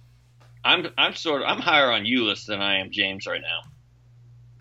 I'm 0.63 0.87
I'm 0.97 1.15
sort 1.15 1.41
of 1.41 1.47
I'm 1.47 1.59
higher 1.59 1.91
on 1.91 2.03
Ulis 2.03 2.45
than 2.45 2.61
I 2.61 2.79
am 2.79 2.91
James 2.91 3.27
right 3.27 3.41
now. 3.41 3.69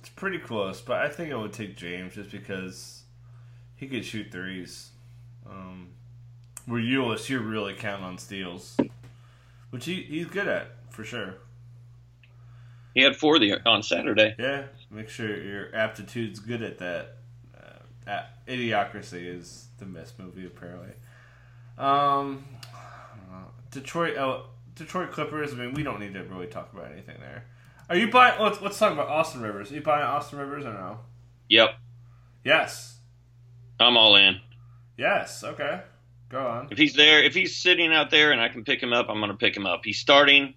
It's 0.01 0.09
pretty 0.09 0.39
close, 0.39 0.81
but 0.81 0.99
I 0.99 1.09
think 1.09 1.33
I 1.33 1.37
would 1.37 1.53
take 1.53 1.77
James 1.77 2.15
just 2.15 2.31
because 2.31 3.03
he 3.77 3.87
could 3.87 4.05
shoot 4.05 4.33
threes. 4.33 4.91
Um, 5.49 5.89
where 6.67 6.81
Ulis, 6.81 7.29
you're 7.29 7.41
really 7.41 7.75
counting 7.75 8.05
on 8.05 8.19
steals, 8.19 8.77
which 9.71 9.85
he, 9.85 10.03
he's 10.03 10.27
good 10.27 10.49
at 10.49 10.69
for 10.91 11.05
sure. 11.05 11.35
He 12.95 13.03
had 13.03 13.17
four 13.17 13.39
the 13.39 13.61
on 13.67 13.83
Saturday. 13.83 14.35
Yeah, 14.39 14.65
make 14.91 15.09
sure 15.09 15.43
your 15.43 15.75
aptitude's 15.75 16.41
good 16.41 16.63
at 16.63 16.79
that. 16.79 17.17
Uh, 18.07 18.23
Idiocracy 18.49 19.27
is 19.27 19.69
the 19.79 19.85
best 19.85 20.19
movie 20.19 20.47
apparently. 20.47 20.93
Um, 21.79 22.45
Detroit, 23.71 24.17
oh, 24.19 24.47
Detroit 24.75 25.13
Clippers. 25.13 25.53
I 25.53 25.57
mean, 25.57 25.75
we 25.75 25.83
don't 25.83 26.01
need 26.01 26.15
to 26.15 26.23
really 26.25 26.47
talk 26.47 26.73
about 26.73 26.91
anything 26.93 27.17
there. 27.21 27.45
Are 27.89 27.97
you 27.97 28.11
buying? 28.11 28.41
Let's 28.41 28.61
let's 28.61 28.79
talk 28.79 28.93
about 28.93 29.09
Austin 29.09 29.41
Rivers. 29.43 29.71
Are 29.71 29.75
you 29.75 29.81
buying 29.83 30.05
Austin 30.05 30.39
Rivers 30.39 30.65
or 30.65 30.73
no? 30.73 30.99
Yep, 31.49 31.71
Yes. 32.45 32.99
I'm 33.79 33.97
all 33.97 34.17
in. 34.17 34.41
Yes. 34.97 35.43
Okay. 35.45 35.81
Go 36.29 36.47
on. 36.47 36.69
If 36.71 36.79
he's 36.79 36.95
there, 36.95 37.23
if 37.23 37.35
he's 37.35 37.57
sitting 37.57 37.93
out 37.93 38.11
there 38.11 38.33
and 38.33 38.41
I 38.41 38.49
can 38.49 38.65
pick 38.65 38.83
him 38.83 38.93
up, 38.93 39.07
I'm 39.09 39.19
going 39.19 39.31
to 39.31 39.37
pick 39.37 39.57
him 39.57 39.67
up. 39.67 39.83
He's 39.85 39.99
starting. 39.99 40.55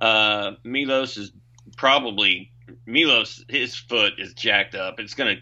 Uh, 0.00 0.52
Milos 0.64 1.16
is 1.16 1.32
probably 1.78 2.52
Milos. 2.84 3.42
His 3.48 3.74
foot 3.74 4.14
is 4.18 4.34
jacked 4.34 4.74
up. 4.74 5.00
It's 5.00 5.14
gonna 5.14 5.36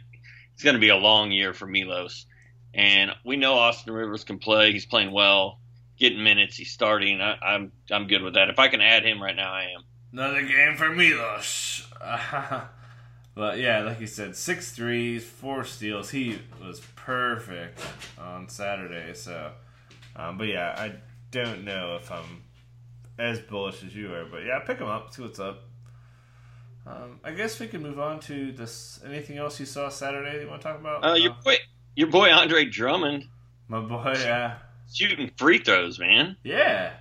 it's 0.55 0.62
gonna 0.62 0.78
be 0.78 0.91
a 0.91 0.97
long 0.97 1.32
year 1.32 1.53
for 1.53 1.66
Milos, 1.66 2.26
and 2.72 3.11
we 3.24 3.37
know 3.37 3.55
Austin 3.55 3.93
Rivers 3.93 4.22
can 4.22 4.39
play. 4.39 4.70
He's 4.70 4.87
playing 4.87 5.11
well, 5.11 5.59
getting 5.99 6.22
minutes. 6.22 6.57
He's 6.57 6.70
starting. 6.70 7.20
I, 7.20 7.37
I'm 7.43 7.72
I'm 7.91 8.07
good 8.07 8.22
with 8.22 8.34
that. 8.34 8.51
If 8.51 8.61
I 8.61 8.68
can 8.68 8.80
add 8.80 9.05
him 9.05 9.20
right 9.20 9.34
now, 9.34 9.53
I 9.53 9.62
am. 9.76 9.82
Another 10.12 10.43
game 10.43 10.76
for 10.76 10.91
Milos. 10.91 11.89
but 13.34 13.59
yeah, 13.59 13.82
like 13.82 14.01
you 14.01 14.07
said, 14.07 14.37
six 14.37 14.72
threes, 14.72 15.24
four 15.24 15.64
steals. 15.64 16.11
He 16.11 16.39
was 16.64 16.80
perfect 16.95 17.80
on 18.18 18.49
Saturday. 18.49 19.14
So, 19.14 19.53
um, 20.14 20.39
but 20.39 20.47
yeah, 20.47 20.74
I 20.78 20.93
don't 21.30 21.64
know 21.64 21.97
if 21.97 22.11
I'm 22.12 22.43
as 23.18 23.41
bullish 23.41 23.82
as 23.82 23.95
you 23.95 24.12
are. 24.14 24.24
But 24.24 24.45
yeah, 24.45 24.61
pick 24.61 24.78
him 24.78 24.89
up. 24.89 25.12
See 25.12 25.22
what's 25.22 25.41
up. 25.41 25.64
Um, 26.87 27.20
I 27.24 27.32
guess 27.32 27.59
we 27.59 27.66
can 27.66 27.82
move 27.82 27.99
on 27.99 28.20
to 28.20 28.53
this. 28.53 29.01
Anything 29.05 29.39
else 29.39 29.59
you 29.59 29.66
saw 29.66 29.89
Saturday 29.89 30.37
that 30.37 30.43
you 30.43 30.49
want 30.49 30.62
to 30.62 30.68
talk 30.68 30.78
about? 30.78 31.05
Uh, 31.05 31.14
your 31.14 31.34
boy, 31.45 31.57
your 31.97 32.09
boy 32.09 32.30
Andre 32.30 32.64
Drummond 32.64 33.24
my 33.68 33.80
boy. 33.80 34.14
Yeah, 34.16 34.59
shooting 34.93 35.30
free 35.37 35.59
throws, 35.59 35.99
man. 35.99 36.37
yeah. 36.43 36.93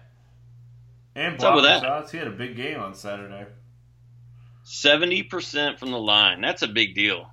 And 1.18 1.38
blocking 1.38 1.64
that? 1.64 1.82
shots. 1.82 2.12
He 2.12 2.18
had 2.18 2.28
a 2.28 2.32
big 2.32 2.58
game 2.58 2.80
on 2.80 2.94
Saturday. 2.94 3.46
Seventy 4.64 5.24
percent 5.24 5.80
from 5.80 5.92
the 5.92 6.00
line. 6.00 6.42
That's 6.42 6.62
a 6.62 6.68
big 6.68 6.94
deal. 6.94 7.30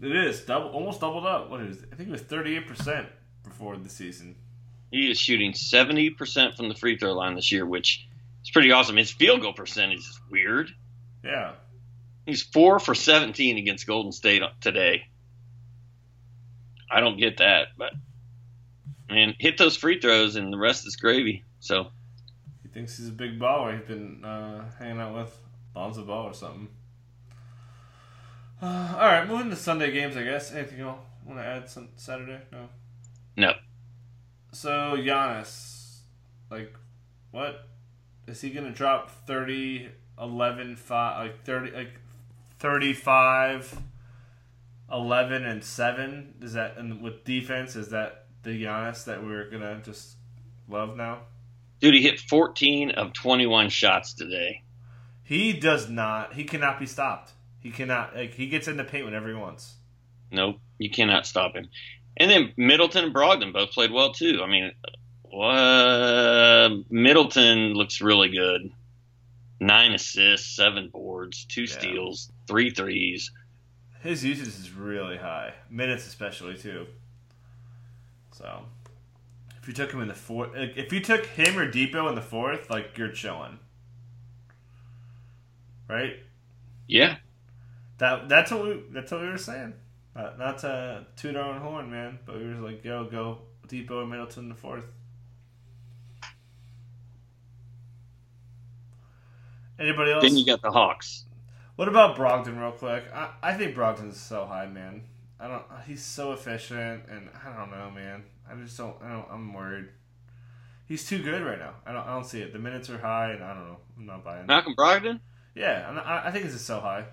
It 0.00 0.16
is 0.16 0.40
double, 0.40 0.70
almost 0.70 1.00
doubled 1.00 1.26
up. 1.26 1.50
What 1.50 1.60
is? 1.60 1.82
It? 1.82 1.90
I 1.92 1.96
think 1.96 2.08
it 2.08 2.12
was 2.12 2.22
thirty 2.22 2.56
eight 2.56 2.66
percent 2.66 3.06
before 3.44 3.76
the 3.76 3.88
season. 3.88 4.36
He 4.90 5.10
is 5.10 5.18
shooting 5.18 5.52
70% 5.52 6.56
from 6.56 6.70
the 6.70 6.74
free 6.74 6.96
throw 6.96 7.12
line 7.12 7.34
this 7.34 7.52
year, 7.52 7.66
which 7.66 8.07
is 8.48 8.52
pretty 8.52 8.72
awesome. 8.72 8.96
His 8.96 9.10
field 9.10 9.42
goal 9.42 9.52
percentage 9.52 9.98
is 9.98 10.20
weird. 10.30 10.70
Yeah, 11.22 11.52
He's 12.24 12.42
4 12.42 12.78
for 12.78 12.94
17 12.94 13.56
against 13.56 13.86
Golden 13.86 14.12
State 14.12 14.42
today. 14.60 15.04
I 16.90 17.00
don't 17.00 17.18
get 17.18 17.38
that, 17.38 17.68
but 17.76 17.92
man, 19.08 19.34
hit 19.38 19.56
those 19.56 19.76
free 19.76 20.00
throws 20.00 20.36
and 20.36 20.52
the 20.52 20.58
rest 20.58 20.86
is 20.86 20.96
gravy. 20.96 21.44
So, 21.60 21.88
he 22.62 22.68
thinks 22.68 22.98
he's 22.98 23.08
a 23.08 23.12
big 23.12 23.38
baller. 23.38 23.78
He's 23.78 23.86
been 23.86 24.24
uh, 24.24 24.70
hanging 24.78 25.00
out 25.00 25.14
with 25.14 25.38
Lonzo 25.74 26.04
Ball 26.04 26.26
or 26.26 26.34
something. 26.34 26.68
Uh, 28.60 28.92
all 28.94 29.06
right, 29.06 29.26
moving 29.26 29.50
to 29.50 29.56
Sunday 29.56 29.90
games. 29.90 30.16
I 30.16 30.22
guess. 30.22 30.52
Anything 30.52 30.78
you 30.80 30.94
want 31.26 31.38
to 31.38 31.44
add? 31.44 31.70
Some 31.70 31.88
Saturday? 31.96 32.40
No. 32.52 32.68
no. 33.36 33.52
So 34.52 34.96
Giannis, 34.98 36.00
like, 36.50 36.74
what 37.30 37.68
is 38.28 38.40
he 38.40 38.50
gonna 38.50 38.70
drop 38.70 39.10
30, 39.26 39.88
11, 40.20 40.76
5, 40.76 41.26
like 41.26 41.44
thirty, 41.44 41.70
like 41.70 42.00
35, 42.58 43.80
11, 44.92 45.44
and 45.44 45.64
seven? 45.64 46.34
Is 46.42 46.52
that 46.52 46.76
and 46.76 47.00
with 47.02 47.24
defense? 47.24 47.74
Is 47.76 47.88
that 47.88 48.26
the 48.42 48.50
Giannis 48.50 49.04
that 49.04 49.24
we're 49.24 49.50
gonna 49.50 49.80
just 49.84 50.16
love 50.68 50.96
now? 50.96 51.20
Dude, 51.80 51.94
he 51.94 52.02
hit 52.02 52.20
14 52.20 52.90
of 52.90 53.12
21 53.12 53.68
shots 53.70 54.12
today. 54.12 54.62
He 55.22 55.52
does 55.52 55.88
not. 55.88 56.34
He 56.34 56.44
cannot 56.44 56.80
be 56.80 56.86
stopped. 56.86 57.32
He 57.60 57.70
cannot. 57.70 58.16
Like 58.16 58.34
he 58.34 58.48
gets 58.48 58.68
in 58.68 58.76
the 58.76 58.84
paint 58.84 59.04
whenever 59.04 59.28
he 59.28 59.34
wants. 59.34 59.74
Nope, 60.30 60.58
you 60.78 60.90
cannot 60.90 61.26
stop 61.26 61.54
him. 61.54 61.68
And 62.16 62.30
then 62.30 62.52
Middleton 62.56 63.04
and 63.04 63.14
Brogdon 63.14 63.52
both 63.52 63.70
played 63.70 63.92
well 63.92 64.12
too. 64.12 64.40
I 64.42 64.48
mean, 64.50 64.72
uh, 65.32 66.70
Middleton 66.90 67.74
looks 67.74 68.00
really 68.00 68.28
good. 68.28 68.70
Nine 69.60 69.92
assists, 69.92 70.54
seven 70.54 70.88
boards, 70.88 71.44
two 71.44 71.62
Yeah. 71.62 71.78
steals, 71.78 72.32
three 72.46 72.70
threes. 72.70 73.30
His 74.02 74.24
usage 74.24 74.46
is 74.48 74.70
really 74.70 75.16
high, 75.16 75.54
minutes 75.68 76.06
especially 76.06 76.56
too. 76.56 76.86
So, 78.32 78.64
if 79.60 79.66
you 79.66 79.74
took 79.74 79.90
him 79.92 80.00
in 80.00 80.06
the 80.08 80.14
fourth, 80.14 80.50
if 80.54 80.92
you 80.92 81.00
took 81.00 81.26
him 81.26 81.58
or 81.58 81.70
Dipo 81.70 82.08
in 82.08 82.14
the 82.14 82.22
fourth, 82.22 82.70
like 82.70 82.96
you're 82.96 83.10
chilling, 83.10 83.58
right? 85.88 86.16
Yeah, 86.86 87.16
That 87.98 88.28
that's 88.28 88.50
what 88.52 88.64
we 88.64 88.82
that's 88.92 89.10
what 89.10 89.20
we 89.20 89.28
were 89.28 89.36
saying. 89.38 89.74
Uh, 90.14 90.30
not 90.38 90.58
to 90.58 91.04
toot 91.16 91.36
our 91.36 91.52
own 91.54 91.60
horn, 91.60 91.90
man, 91.90 92.18
but 92.24 92.36
we 92.38 92.46
were 92.46 92.54
like, 92.54 92.84
yo, 92.84 93.04
go 93.04 93.38
Dipo 93.66 94.00
and 94.02 94.10
Middleton 94.10 94.44
in 94.44 94.48
the 94.48 94.54
fourth. 94.54 94.84
Anybody 99.78 100.12
else? 100.12 100.22
then 100.22 100.36
you 100.36 100.44
got 100.44 100.62
the 100.62 100.70
Hawks. 100.70 101.24
What 101.76 101.88
about 101.88 102.16
Brogdon, 102.16 102.58
real 102.60 102.72
quick? 102.72 103.04
I, 103.14 103.30
I 103.42 103.54
think 103.54 103.76
Brogdon's 103.76 104.20
so 104.20 104.44
high, 104.44 104.66
man. 104.66 105.02
I 105.38 105.46
don't. 105.46 105.62
He's 105.86 106.04
so 106.04 106.32
efficient, 106.32 107.04
and 107.08 107.28
I 107.44 107.56
don't 107.56 107.70
know, 107.70 107.90
man. 107.90 108.24
I 108.50 108.54
just 108.56 108.76
don't. 108.76 108.96
I 109.02 109.12
don't. 109.12 109.26
I'm 109.30 109.52
worried. 109.52 109.86
He's 110.86 111.06
too 111.06 111.22
good 111.22 111.42
right 111.42 111.58
now. 111.58 111.74
I 111.86 111.92
don't. 111.92 112.06
I 112.06 112.12
don't 112.14 112.24
see 112.24 112.40
it. 112.40 112.52
The 112.52 112.58
minutes 112.58 112.90
are 112.90 112.98
high, 112.98 113.30
and 113.30 113.44
I 113.44 113.54
don't 113.54 113.68
know. 113.68 113.76
I'm 113.96 114.06
not 114.06 114.24
buying. 114.24 114.46
Malcolm 114.46 114.74
Brogdon. 114.76 115.20
Yeah, 115.54 116.02
I, 116.04 116.28
I 116.28 116.30
think 116.32 116.44
it's 116.44 116.54
just 116.54 116.66
so 116.66 116.80
high. 116.80 117.04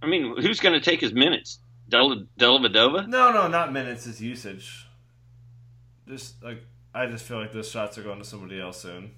I 0.00 0.06
mean, 0.06 0.40
who's 0.40 0.60
going 0.60 0.74
to 0.74 0.80
take 0.80 1.00
his 1.00 1.12
minutes? 1.12 1.58
Del 1.88 2.24
Dellavedova? 2.38 3.08
No, 3.08 3.32
no, 3.32 3.48
not 3.48 3.72
minutes. 3.72 4.06
It's 4.06 4.20
usage. 4.20 4.86
Just 6.06 6.42
like 6.42 6.62
I 6.94 7.06
just 7.06 7.24
feel 7.24 7.38
like 7.38 7.52
those 7.52 7.70
shots 7.70 7.98
are 7.98 8.02
going 8.02 8.18
to 8.18 8.24
somebody 8.24 8.60
else 8.60 8.80
soon. 8.80 9.12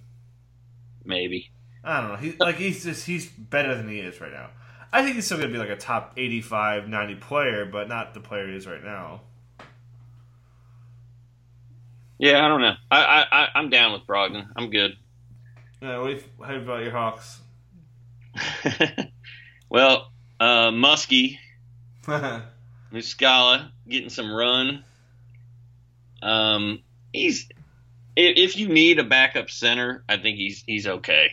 Maybe. 1.05 1.51
I 1.83 2.01
don't 2.01 2.11
know. 2.11 2.17
He 2.17 2.37
like 2.39 2.57
he's 2.57 2.85
just 2.85 3.07
he's 3.07 3.27
better 3.29 3.75
than 3.75 3.89
he 3.89 4.01
is 4.01 4.21
right 4.21 4.33
now. 4.33 4.51
I 4.93 5.03
think 5.03 5.15
he's 5.15 5.27
still 5.27 5.39
gonna 5.39 5.53
be 5.53 5.59
like 5.59 5.71
a 5.71 5.77
top 5.77 6.15
85, 6.17 6.89
90 6.89 7.15
player, 7.17 7.65
but 7.65 7.89
not 7.89 8.13
the 8.13 8.21
player 8.21 8.49
he 8.49 8.57
is 8.57 8.67
right 8.67 8.83
now. 8.83 9.23
Yeah, 12.19 12.45
I 12.45 12.49
don't 12.49 12.61
know. 12.61 12.75
I, 12.91 13.25
I, 13.33 13.49
I'm 13.55 13.71
down 13.71 13.95
with 13.95 14.03
Brogdon. 14.07 14.47
I'm 14.55 14.69
good. 14.69 14.95
Yeah, 15.81 16.01
what 16.01 16.09
do 16.09 16.13
you, 16.17 16.23
how 16.45 16.55
about 16.55 16.83
your 16.83 16.93
Hawks? 16.93 17.41
well, 19.71 20.13
uh, 20.39 20.71
Muskie, 20.71 21.39
Muscala 22.93 23.71
getting 23.89 24.11
some 24.11 24.31
run. 24.31 24.85
Um, 26.23 26.83
he's 27.13 27.49
if, 28.17 28.37
if 28.37 28.57
you 28.59 28.69
need 28.69 28.99
a 28.99 29.05
backup 29.05 29.49
center, 29.49 30.05
I 30.07 30.19
think 30.19 30.37
he's 30.37 30.63
he's 30.67 30.87
okay. 30.87 31.31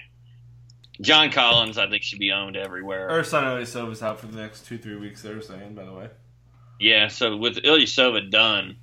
John 1.01 1.31
Collins, 1.31 1.77
I 1.77 1.89
think, 1.89 2.03
should 2.03 2.19
be 2.19 2.31
owned 2.31 2.55
everywhere. 2.55 3.09
Ersan 3.09 3.43
Ilyasova's 3.43 4.01
out 4.01 4.19
for 4.19 4.27
the 4.27 4.41
next 4.41 4.65
two, 4.65 4.77
three 4.77 4.95
weeks. 4.95 5.21
They 5.21 5.33
were 5.33 5.41
saying, 5.41 5.75
by 5.75 5.85
the 5.85 5.93
way. 5.93 6.09
Yeah, 6.79 7.07
so 7.07 7.37
with 7.37 7.57
Ilyasova 7.57 8.29
done 8.29 8.77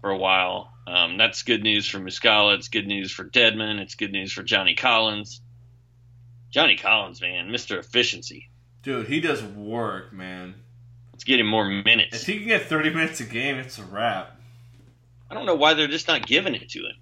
for 0.00 0.10
a 0.10 0.16
while, 0.16 0.72
um, 0.86 1.16
that's 1.16 1.42
good 1.42 1.62
news 1.62 1.88
for 1.88 1.98
Muscala. 1.98 2.56
It's 2.56 2.68
good 2.68 2.86
news 2.86 3.10
for 3.10 3.24
Dedmon. 3.24 3.80
It's 3.80 3.94
good 3.94 4.12
news 4.12 4.32
for 4.32 4.42
Johnny 4.42 4.74
Collins. 4.74 5.40
Johnny 6.50 6.76
Collins, 6.76 7.20
man, 7.20 7.48
Mr. 7.48 7.78
Efficiency. 7.78 8.48
Dude, 8.82 9.08
he 9.08 9.20
does 9.20 9.42
work, 9.42 10.12
man. 10.12 10.54
Let's 11.12 11.24
get 11.24 11.40
him 11.40 11.46
more 11.46 11.68
minutes. 11.68 12.22
If 12.22 12.26
he 12.26 12.38
can 12.38 12.46
get 12.48 12.66
30 12.66 12.90
minutes 12.90 13.20
a 13.20 13.24
game, 13.24 13.56
it's 13.56 13.78
a 13.78 13.84
wrap. 13.84 14.38
I 15.30 15.34
don't 15.34 15.46
know 15.46 15.54
why 15.54 15.74
they're 15.74 15.88
just 15.88 16.06
not 16.06 16.26
giving 16.26 16.54
it 16.54 16.68
to 16.70 16.80
him. 16.80 16.96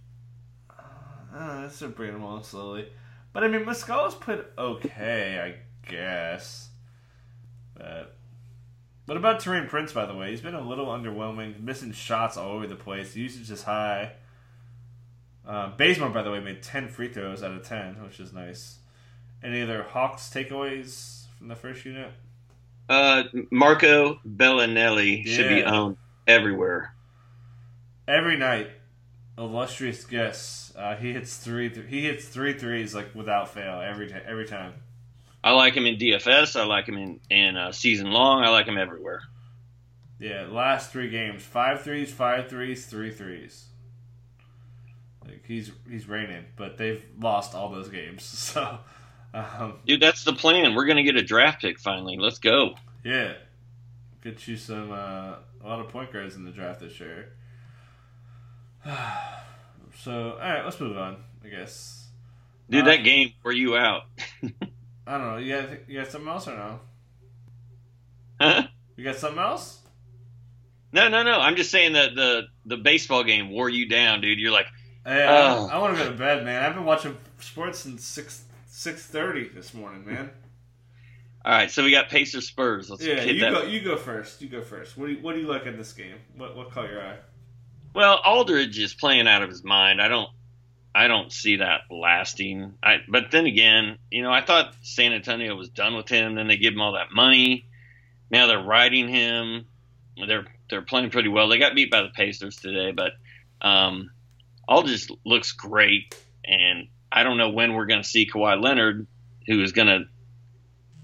Uh, 1.35 1.63
that's 1.63 1.79
to 1.81 1.89
bring 1.89 2.15
him 2.15 2.25
on 2.25 2.45
slowly. 2.45 2.89
But 3.33 3.45
I 3.45 3.49
mean, 3.49 3.65
Muscala's 3.65 4.15
played 4.15 4.41
okay, 4.59 5.41
I 5.41 5.91
guess. 5.91 6.69
But 7.75 8.15
what 9.07 9.17
about 9.17 9.41
Tariq 9.41 9.69
Prince? 9.69 9.93
By 9.93 10.07
the 10.07 10.15
way, 10.15 10.31
he's 10.31 10.41
been 10.43 10.55
a 10.55 10.61
little 10.67 10.87
underwhelming, 10.87 11.61
missing 11.61 11.93
shots 11.93 12.37
all 12.37 12.53
over 12.53 12.67
the 12.67 12.77
place. 12.77 13.17
Usage 13.17 13.51
is 13.51 13.63
high. 13.63 14.13
Uh, 15.47 15.75
Bazemore, 15.77 16.11
by 16.11 16.23
the 16.23 16.31
way, 16.31 16.41
made 16.41 16.63
ten 16.63 16.89
free 16.89 17.09
throws 17.09 17.43
out 17.43 17.53
of 17.53 17.67
ten, 17.67 18.03
which 18.05 18.21
is 18.21 18.33
nice. 18.33 18.79
Any 19.43 19.63
other 19.63 19.83
Hawks 19.83 20.31
takeaways 20.33 21.25
from 21.37 21.49
the 21.49 21.57
first 21.57 21.85
unit? 21.85 22.13
Uh, 22.89 23.25
Marco 23.51 24.21
Belinelli 24.27 25.27
should 25.27 25.49
be 25.49 25.57
Yeah. 25.57 25.73
owned 25.73 25.97
everywhere. 26.29 26.95
Every 28.07 28.37
night, 28.37 28.71
illustrious 29.39 30.05
guest, 30.05 30.77
uh, 30.77 30.97
he 30.97 31.13
hits 31.13 31.37
three. 31.37 31.71
Th- 31.71 31.87
he 31.87 32.03
hits 32.03 32.27
three 32.27 32.53
threes 32.53 32.95
like 32.95 33.15
without 33.15 33.49
fail 33.53 33.81
every 33.81 34.09
t- 34.09 34.15
every 34.27 34.47
time. 34.47 34.75
I 35.45 35.53
like 35.53 35.75
him 35.75 35.87
in 35.87 35.97
DFS. 35.97 36.59
I 36.59 36.65
like 36.65 36.87
him 36.87 36.97
in 36.97 37.21
in 37.31 37.57
uh, 37.57 37.73
season 37.73 38.11
long. 38.11 38.45
I 38.45 38.49
like 38.49 38.67
him 38.67 38.79
everywhere. 38.79 39.23
Yeah, 40.19 40.47
last 40.49 40.93
three 40.93 41.11
games, 41.11 41.43
five 41.43 41.83
threes, 41.83 42.13
five 42.13 42.49
threes, 42.49 42.87
three 42.87 43.11
threes. 43.11 43.65
Like 45.25 45.45
he's 45.47 45.73
he's 45.89 46.09
reigning, 46.09 46.45
but 46.57 46.79
they've 46.79 47.05
lost 47.19 47.55
all 47.55 47.71
those 47.71 47.89
games. 47.89 48.23
So, 48.53 48.79
um, 49.35 49.79
dude, 49.87 50.01
that's 50.01 50.25
the 50.25 50.35
plan. 50.35 50.75
We're 50.75 50.85
gonna 50.85 51.03
get 51.03 51.17
a 51.17 51.23
draft 51.23 51.63
pick 51.63 51.79
finally. 51.79 52.19
Let's 52.19 52.39
go. 52.39 52.75
Yeah, 53.03 53.33
get 54.23 54.47
you 54.47 54.57
some 54.57 54.93
uh, 54.93 55.37
a 55.65 55.65
lot 55.65 55.81
of 55.81 55.89
point 55.89 56.13
guards 56.13 56.37
in 56.37 56.45
the 56.45 56.51
draft 56.51 56.81
this 56.81 57.01
year. 57.01 57.33
so, 60.03 60.33
all 60.33 60.39
right, 60.39 60.65
let's 60.65 60.81
move 60.81 60.97
on. 60.97 61.17
I 61.45 61.49
guess. 61.49 62.07
Dude, 62.71 62.83
Uh, 62.83 62.87
that 62.91 63.05
game, 63.05 63.33
were 63.43 63.53
you 63.53 63.77
out? 63.77 64.03
I 65.07 65.19
don't 65.19 65.27
know. 65.33 65.37
You 65.39 65.55
got 65.61 65.69
you 65.89 65.99
got 66.01 66.11
something 66.11 66.29
else 66.29 66.49
or 66.49 66.57
no? 66.57 66.81
huh? 68.41 68.63
You 68.97 69.05
got 69.05 69.17
something 69.17 69.41
else? 69.43 69.81
No, 70.93 71.09
no, 71.09 71.23
no. 71.23 71.41
I'm 71.41 71.57
just 71.57 71.71
saying 71.71 71.95
that 71.95 72.15
the 72.15 72.43
the 72.67 72.77
baseball 72.77 73.25
game 73.25 73.51
wore 73.51 73.69
you 73.69 73.89
down, 73.89 74.21
dude. 74.21 74.39
You're 74.39 74.53
like, 74.53 74.67
Hey, 75.05 75.27
Oh. 75.29 75.67
I, 75.69 75.75
I 75.75 75.79
want 75.79 75.97
to 75.97 76.05
go 76.05 76.11
to 76.11 76.17
bed, 76.17 76.45
man. 76.45 76.63
I've 76.63 76.75
been 76.75 76.85
watching 76.85 77.17
sports 77.41 77.81
since 77.81 78.05
six 78.05 78.45
six 78.67 79.05
thirty 79.05 79.49
this 79.49 79.75
morning, 79.75 80.07
man. 80.07 80.31
all 81.45 81.53
right, 81.53 81.71
so 81.71 81.83
we 81.83 81.91
got 81.91 82.09
Pacers 82.09 82.47
Spurs. 82.47 82.89
Let's 82.89 83.05
Yeah, 83.05 83.23
you 83.25 83.41
that. 83.41 83.53
go. 83.53 83.63
You 83.65 83.81
go 83.81 83.97
first. 83.97 84.41
You 84.41 84.49
go 84.49 84.63
first. 84.63 84.97
What 84.97 85.07
do 85.07 85.13
you 85.15 85.19
What 85.23 85.35
do 85.35 85.41
you 85.41 85.49
like 85.49 85.67
in 85.67 85.77
this 85.77 85.93
game? 85.93 86.17
What 86.37 86.57
What 86.57 86.71
caught 86.71 86.89
your 86.91 87.03
eye? 87.05 87.17
Well, 87.95 88.21
Aldridge 88.25 88.79
is 88.79 88.95
playing 88.95 89.29
out 89.29 89.43
of 89.43 89.51
his 89.51 89.63
mind. 89.63 90.01
I 90.01 90.09
don't, 90.09 90.29
I 90.95 91.09
don't 91.09 91.33
see 91.33 91.57
that 91.57 91.83
lasting. 91.91 92.75
I, 92.83 92.97
but 93.09 93.31
then 93.31 93.47
again, 93.47 93.99
you 94.11 94.23
know, 94.23 94.33
I 94.33 94.43
thought 94.43 94.75
San 94.83 95.13
Antonio 95.13 95.55
was 95.55 95.69
done 95.69 95.97
with 95.97 96.09
him. 96.09 96.35
Then 96.35 96.49
they 96.49 96.57
give 96.57 96.75
him 96.75 96.81
all 96.81 96.93
that 96.93 97.13
money. 97.13 97.67
Now 98.31 98.47
they're 98.47 98.63
riding 98.63 99.09
him. 99.09 99.67
They're 100.27 100.47
they're 100.71 100.83
playing 100.83 101.11
pretty 101.11 101.29
well. 101.29 101.49
They 101.49 101.59
got 101.59 101.75
beat 101.75 101.91
by 101.91 102.03
the 102.03 102.09
Pacers 102.09 102.57
today, 102.57 102.93
but 102.93 103.13
um, 103.61 104.11
Aldridge 104.67 105.09
looks 105.25 105.53
great. 105.53 106.17
And 106.45 106.89
I 107.11 107.25
don't 107.25 107.37
know 107.37 107.51
when 107.51 107.75
we're 107.75 107.87
going 107.87 108.03
to 108.03 108.09
see 108.09 108.27
Kawhi 108.27 108.63
Leonard, 108.63 109.07
who 109.47 109.63
is 109.63 109.73
going 109.73 109.89
to 109.89 110.05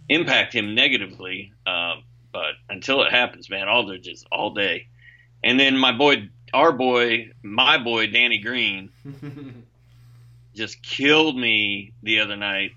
impact 0.08 0.54
him 0.54 0.74
negatively. 0.74 1.52
Uh, 1.66 1.96
but 2.32 2.54
until 2.68 3.02
it 3.02 3.12
happens, 3.12 3.50
man, 3.50 3.68
Aldridge 3.68 4.08
is 4.08 4.24
all 4.32 4.54
day. 4.54 4.88
And 5.44 5.60
then 5.60 5.76
my 5.76 5.92
boy, 5.92 6.28
our 6.52 6.72
boy, 6.72 7.30
my 7.42 7.78
boy, 7.78 8.06
Danny 8.08 8.38
Green, 8.38 8.90
just 10.54 10.82
killed 10.82 11.36
me 11.36 11.92
the 12.02 12.20
other 12.20 12.36
night 12.36 12.72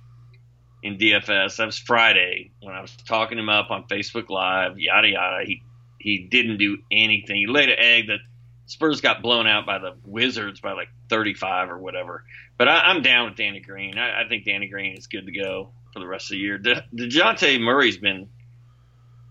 in 0.84 0.98
DFS. 0.98 1.58
That 1.58 1.66
was 1.66 1.78
Friday 1.78 2.52
when 2.62 2.76
I 2.76 2.82
was 2.82 2.96
talking 3.08 3.38
him 3.38 3.50
up 3.50 3.72
on 3.72 3.88
Facebook 3.88 4.30
Live, 4.30 4.80
yada 4.80 5.10
yada. 5.10 5.46
He 5.46 5.64
he 6.00 6.28
didn't 6.30 6.58
do 6.58 6.80
anything. 6.92 7.36
He 7.36 7.48
laid 7.48 7.70
an 7.70 7.78
egg 7.78 8.08
that 8.08 8.20
Spurs 8.66 9.02
got 9.02 9.22
blown 9.22 9.48
out 9.48 9.66
by 9.66 9.80
the 9.80 9.96
Wizards 10.06 10.60
by 10.62 10.74
like 10.74 10.90
35 11.10 11.70
or 11.70 11.78
whatever. 11.78 12.24
But 12.58 12.68
I, 12.68 12.80
I'm 12.82 13.02
down 13.02 13.30
with 13.30 13.36
Danny 13.36 13.60
Green. 13.60 13.98
I, 13.98 14.24
I 14.24 14.28
think 14.28 14.46
Danny 14.46 14.68
Green 14.68 14.98
is 14.98 15.08
good 15.08 15.26
to 15.26 15.32
go 15.32 15.72
for 15.94 16.00
the 16.00 16.08
rest 16.08 16.26
of 16.28 16.36
the 16.36 16.38
year. 16.38 16.58
De, 16.58 16.84
Dejounte 16.96 17.60
Murray's 17.60 17.98
been 17.98 18.30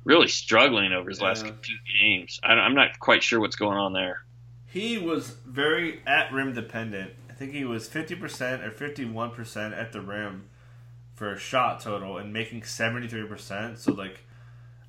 really 0.05 0.29
struggling 0.29 0.93
over 0.93 1.09
his 1.09 1.21
last 1.21 1.47
few 1.63 1.77
games. 2.01 2.41
I, 2.43 2.53
I'm 2.53 2.75
not 2.75 2.99
quite 2.99 3.23
sure 3.23 3.41
what's 3.41 3.57
going 3.57 3.79
on 3.79 3.93
there. 3.93 4.23
He 4.71 4.99
was 4.99 5.31
very 5.45 6.01
at 6.07 6.33
rim 6.33 6.55
dependent. 6.55 7.13
I 7.29 7.33
think 7.33 7.53
he 7.53 7.65
was 7.65 7.89
fifty 7.89 8.15
percent 8.15 8.63
or 8.63 8.71
fifty 8.71 9.05
one 9.05 9.31
percent 9.33 9.75
at 9.75 9.93
the 9.93 10.01
rim 10.01 10.49
for 11.15 11.33
a 11.33 11.39
shot 11.39 11.81
total, 11.81 12.19
and 12.19 12.33
making 12.33 12.63
seventy 12.63 13.09
three 13.09 13.27
percent. 13.27 13.79
So 13.79 13.93
like 13.93 14.25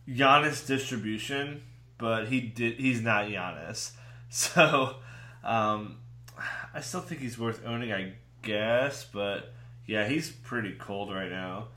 Giannis 0.07 0.65
distribution, 0.65 1.63
but 1.97 2.27
he 2.27 2.41
did. 2.41 2.75
He's 2.75 3.01
not 3.01 3.25
Giannis. 3.25 3.91
So 4.33 4.95
um, 5.43 5.97
I 6.73 6.79
still 6.79 7.01
think 7.01 7.19
he's 7.19 7.37
worth 7.37 7.65
owning, 7.65 7.91
I 7.91 8.13
guess. 8.43 9.03
But 9.03 9.51
yeah, 9.85 10.07
he's 10.07 10.31
pretty 10.31 10.71
cold 10.79 11.13
right 11.13 11.29
now. 11.29 11.67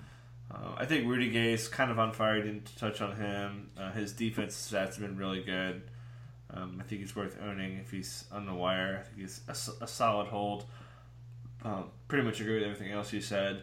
Uh, 0.49 0.75
I 0.77 0.85
think 0.85 1.09
Rudy 1.09 1.31
Gay's 1.31 1.67
kind 1.67 1.91
of 1.91 1.99
on 1.99 2.13
fire. 2.13 2.41
Didn't 2.41 2.71
touch 2.77 3.01
on 3.01 3.17
him. 3.17 3.71
Uh, 3.77 3.91
his 3.91 4.13
defense 4.13 4.55
stats 4.55 4.95
have 4.95 5.01
been 5.01 5.17
really 5.17 5.43
good. 5.43 5.83
Um, 6.55 6.79
I 6.81 6.85
think 6.85 7.01
he's 7.01 7.17
worth 7.17 7.37
owning 7.43 7.79
if 7.79 7.91
he's 7.91 8.25
on 8.31 8.47
the 8.47 8.55
wire. 8.55 9.01
I 9.01 9.03
think 9.03 9.19
he's 9.21 9.41
a 9.49 9.87
solid 9.87 10.29
hold. 10.29 10.67
Um, 11.65 11.87
pretty 12.09 12.25
much 12.25 12.41
agree 12.41 12.55
with 12.55 12.63
everything 12.65 12.93
else 12.93 13.13
you 13.13 13.21
said. 13.21 13.63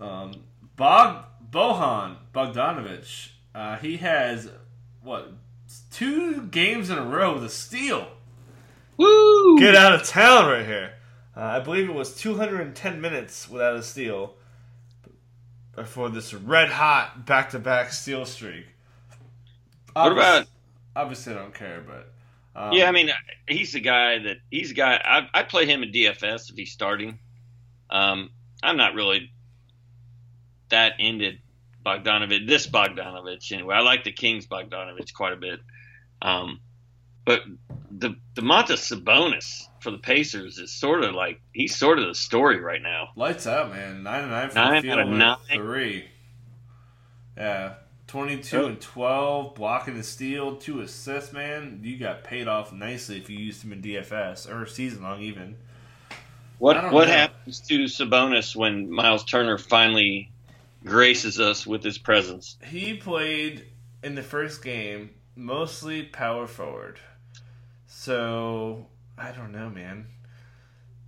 Um, 0.00 0.32
Bog 0.76 1.24
Bojan 1.50 2.16
Bogdanovich. 2.34 3.30
Uh, 3.54 3.76
he 3.76 3.98
has 3.98 4.50
what 5.02 5.32
two 5.90 6.42
games 6.42 6.90
in 6.90 6.98
a 6.98 7.04
row 7.04 7.34
with 7.34 7.44
a 7.44 7.48
steal. 7.48 8.08
Woo! 8.96 9.58
Get 9.58 9.74
out 9.74 9.94
of 9.94 10.06
town 10.06 10.50
right 10.50 10.66
here. 10.66 10.94
Uh, 11.34 11.40
I 11.40 11.60
believe 11.60 11.88
it 11.88 11.94
was 11.94 12.14
210 12.14 13.00
minutes 13.00 13.48
without 13.48 13.76
a 13.76 13.82
steal 13.82 14.34
before 15.74 16.10
this 16.10 16.34
red 16.34 16.68
hot 16.68 17.24
back 17.24 17.50
to 17.50 17.58
back 17.58 17.92
steal 17.92 18.26
streak. 18.26 18.66
What 19.94 20.12
about- 20.12 20.46
Obviously, 20.94 21.34
I 21.34 21.36
don't 21.36 21.54
care, 21.54 21.82
but 21.86 22.12
um, 22.60 22.72
Yeah, 22.72 22.88
I 22.88 22.92
mean, 22.92 23.10
he's 23.48 23.72
the 23.72 23.80
guy 23.80 24.18
that 24.18 24.38
he's 24.50 24.68
the 24.68 24.74
guy. 24.74 25.00
I 25.02 25.40
I 25.40 25.42
play 25.42 25.66
him 25.66 25.82
in 25.82 25.90
DFS 25.90 26.50
if 26.50 26.56
he's 26.56 26.72
starting. 26.72 27.18
Um, 27.90 28.30
I'm 28.62 28.76
not 28.76 28.94
really 28.94 29.32
that 30.68 30.94
into 30.98 31.32
Bogdanovich. 31.84 32.46
This 32.46 32.66
Bogdanovich, 32.66 33.52
anyway. 33.52 33.74
I 33.76 33.80
like 33.80 34.04
the 34.04 34.12
Kings 34.12 34.46
Bogdanovich 34.46 35.14
quite 35.14 35.32
a 35.32 35.36
bit. 35.36 35.60
Um, 36.20 36.60
but 37.24 37.42
the 37.90 38.16
the 38.34 38.42
Montes 38.42 38.90
Sabonis 38.90 39.68
for 39.80 39.90
the 39.90 39.98
Pacers 39.98 40.58
is 40.58 40.72
sort 40.72 41.04
of 41.04 41.14
like 41.14 41.40
he's 41.52 41.76
sort 41.76 41.98
of 41.98 42.06
the 42.06 42.14
story 42.14 42.60
right 42.60 42.82
now. 42.82 43.10
lights 43.16 43.46
out, 43.46 43.70
man. 43.70 44.02
Nine 44.02 44.22
and 44.22 44.30
nine 44.30 44.48
for 44.48 44.54
nine 44.56 44.74
the 44.76 44.82
field 44.82 44.98
out 44.98 45.08
of 45.08 45.12
nine. 45.12 45.36
three. 45.52 46.04
Yeah, 47.36 47.74
22 48.12 48.66
and 48.66 48.78
12, 48.78 49.54
blocking 49.54 49.94
the 49.94 50.02
steal, 50.02 50.56
two 50.56 50.82
assists, 50.82 51.32
man. 51.32 51.80
You 51.82 51.96
got 51.96 52.24
paid 52.24 52.46
off 52.46 52.70
nicely 52.70 53.16
if 53.16 53.30
you 53.30 53.38
used 53.38 53.64
him 53.64 53.72
in 53.72 53.80
DFS 53.80 54.54
or 54.54 54.66
season 54.66 55.02
long 55.02 55.22
even. 55.22 55.56
What 56.58 56.92
what 56.92 57.08
know. 57.08 57.14
happens 57.14 57.60
to 57.60 57.84
Sabonis 57.84 58.54
when 58.54 58.90
Miles 58.90 59.24
Turner 59.24 59.56
finally 59.56 60.30
graces 60.84 61.40
us 61.40 61.66
with 61.66 61.82
his 61.82 61.96
presence? 61.96 62.58
He 62.62 62.98
played 62.98 63.64
in 64.02 64.14
the 64.14 64.22
first 64.22 64.62
game 64.62 65.14
mostly 65.34 66.02
power 66.02 66.46
forward. 66.46 67.00
So, 67.86 68.88
I 69.16 69.32
don't 69.32 69.52
know, 69.52 69.70
man. 69.70 70.08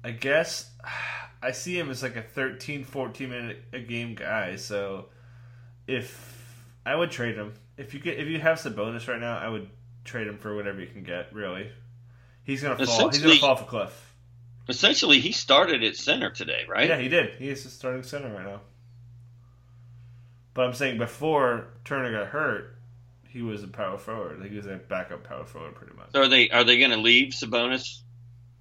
I 0.03 0.13
guess 0.13 0.71
I 1.43 1.51
see 1.51 1.79
him 1.79 1.91
as 1.91 2.03
like 2.03 2.17
a 2.17 2.23
13, 2.23 2.83
14 2.83 3.29
minute 3.29 3.59
a 3.75 3.81
game 3.81 4.15
guy. 4.15 4.57
So, 4.57 5.11
if 5.87 6.34
I 6.87 6.95
would 6.95 7.11
trade 7.11 7.37
him, 7.37 7.55
if 7.77 7.95
you 7.95 8.01
get 8.01 8.19
if 8.19 8.29
you 8.29 8.39
have 8.39 8.59
Sabonis 8.59 9.09
right 9.09 9.21
now, 9.21 9.39
I 9.39 9.49
would 9.49 9.69
trade 10.05 10.27
him 10.27 10.39
for 10.39 10.55
whatever 10.55 10.81
you 10.81 10.87
can 10.87 11.03
get. 11.03 11.33
Really, 11.33 11.71
he's 12.43 12.63
gonna 12.63 12.85
fall. 12.85 13.09
He's 13.09 13.23
gonna 13.23 13.37
fall 13.37 13.51
off 13.51 13.63
a 13.63 13.65
cliff. 13.65 14.15
Essentially, 14.69 15.21
he 15.21 15.33
started 15.33 15.83
at 15.83 15.97
center 15.97 16.31
today, 16.31 16.65
right? 16.69 16.89
Yeah, 16.89 16.99
he 16.99 17.09
did. 17.09 17.35
He 17.39 17.49
is 17.49 17.65
the 17.65 17.71
starting 17.71 18.03
center 18.03 18.35
right 18.35 18.47
now. 18.47 18.61
But 20.55 20.67
I'm 20.67 20.75
saying 20.75 20.99
before 20.99 21.69
Turner 21.85 22.13
got 22.13 22.29
hurt, 22.29 22.77
he 23.29 23.43
was 23.43 23.65
a 23.65 23.69
power 23.69 23.99
forward. 23.99 24.41
Like 24.41 24.51
he 24.51 24.57
was 24.57 24.67
a 24.67 24.77
backup 24.77 25.25
power 25.25 25.45
forward, 25.45 25.75
pretty 25.75 25.95
much. 25.95 26.13
So 26.13 26.23
are 26.23 26.29
they 26.29 26.49
are 26.51 26.65
they 26.65 26.79
going 26.79 26.93
to 26.93 26.97
leave 26.97 27.33
Sabonis 27.33 28.03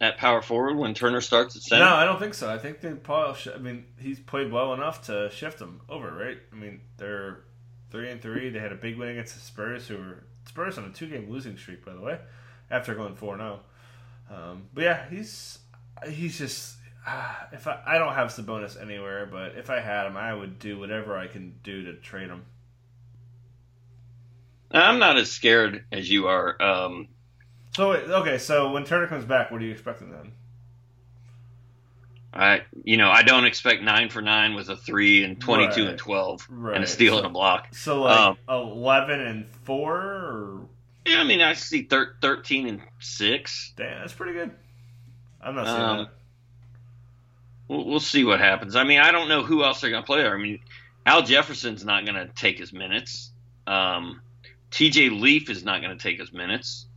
at 0.01 0.17
power 0.17 0.41
forward 0.41 0.76
when 0.76 0.95
Turner 0.95 1.21
starts 1.21 1.55
at 1.55 1.61
center? 1.61 1.86
No, 1.86 1.93
I 1.93 2.03
don't 2.03 2.19
think 2.19 2.34
so. 2.34 2.51
I 2.51 2.57
think 2.57 2.82
they 2.82 2.91
Paul. 2.93 3.38
I 3.53 3.59
mean, 3.59 3.86
he's 3.99 4.19
played 4.19 4.51
well 4.51 4.74
enough 4.74 5.03
to 5.03 5.30
shift 5.30 5.61
him 5.61 5.82
over, 5.88 6.11
right? 6.11 6.39
I 6.51 6.55
mean, 6.55 6.82
they're 6.97 7.43
three 7.94 8.12
and 8.12 8.22
three. 8.22 8.50
They 8.50 8.60
had 8.60 8.74
a 8.74 8.78
big 8.78 8.98
win 9.00 9.10
against 9.12 9.36
the 9.36 9.41
Spurs, 9.41 9.88
who 9.88 9.98
were 10.00 10.26
Spurs 10.50 10.78
on 10.80 10.86
a 10.86 10.89
two-game 10.91 11.32
losing 11.32 11.58
streak, 11.58 11.86
by 11.86 11.94
the 11.94 12.02
way, 12.02 12.20
after 12.72 12.96
going 12.96 13.16
four 13.16 13.38
zero. 13.38 13.62
Um, 14.30 14.64
but 14.74 14.84
yeah, 14.84 15.10
he's 15.10 15.60
he's 16.10 16.38
just. 16.38 16.78
ah, 17.08 17.48
if 17.54 17.68
I, 17.68 17.82
I 17.86 17.98
don't 18.00 18.16
have 18.16 18.30
Sabonis 18.30 18.82
anywhere, 18.82 19.26
but 19.28 19.56
if 19.58 19.70
I 19.70 19.80
had 19.82 20.08
him, 20.08 20.18
I 20.18 20.34
would 20.34 20.60
do 20.60 20.80
whatever 20.80 21.18
I 21.18 21.28
can 21.28 21.56
do 21.64 21.84
to 21.86 21.96
trade 21.96 22.30
him. 22.30 22.46
I'm 24.72 25.00
not 25.00 25.18
as 25.18 25.32
scared 25.32 25.86
as 25.91 26.10
you 26.10 26.28
are. 26.28 26.62
Um, 26.62 27.08
So 27.76 27.91
wait, 27.91 28.04
okay, 28.10 28.38
so 28.38 28.72
when 28.72 28.86
Turner 28.86 29.08
comes 29.08 29.26
back, 29.26 29.52
what 29.52 29.62
are 29.62 29.66
you 29.66 29.72
expecting 29.72 30.12
then? 30.12 30.34
I 32.36 32.62
you 32.84 32.98
know 32.98 33.10
I 33.12 33.22
don't 33.24 33.46
expect 33.46 33.84
nine 33.84 34.10
for 34.10 34.22
nine 34.22 34.56
with 34.56 34.70
a 34.70 34.76
three 34.76 35.24
and 35.24 35.40
twenty 35.40 35.68
two 35.74 35.84
Right. 35.84 35.90
and 35.92 35.98
twelve 36.00 36.46
Right. 36.50 36.76
and 36.76 36.84
a 36.84 36.88
steal 36.88 37.18
and 37.18 37.28
a 37.28 37.30
block. 37.30 37.68
So 37.76 38.02
like 38.04 38.20
Um, 38.20 38.38
eleven 38.50 39.20
and 39.22 39.46
four, 39.64 39.96
or 39.96 40.68
Yeah, 41.06 41.22
I 41.22 41.24
mean 41.26 41.42
I 41.42 41.54
see 41.54 41.84
thir- 41.84 42.16
thirteen 42.22 42.68
and 42.68 42.82
six. 43.00 43.74
damn, 43.76 44.00
that's 44.02 44.14
pretty 44.14 44.34
good. 44.34 44.52
I'm 45.42 45.56
not 45.56 45.68
saying 45.68 45.80
Um, 45.80 45.98
that. 46.00 46.10
We'll, 47.68 47.86
we'll 47.86 48.00
see 48.00 48.24
what 48.24 48.40
happens. 48.40 48.76
I 48.76 48.84
mean 48.84 49.00
I 49.00 49.12
don't 49.12 49.30
know 49.30 49.44
who 49.44 49.64
else 49.64 49.82
they're 49.82 49.92
going 49.92 50.04
to 50.04 50.08
play. 50.08 50.26
I 50.26 50.36
mean 50.38 50.60
Al 51.06 51.22
Jefferson's 51.22 51.86
not 51.86 52.06
going 52.06 52.16
to 52.16 52.34
take 52.34 52.58
his 52.58 52.74
minutes. 52.74 53.32
Um, 53.68 54.22
TJ 54.72 55.20
Leaf 55.22 55.50
is 55.50 55.64
not 55.64 55.82
going 55.82 55.96
to 55.96 56.02
take 56.02 56.20
his 56.20 56.34
minutes. 56.34 56.88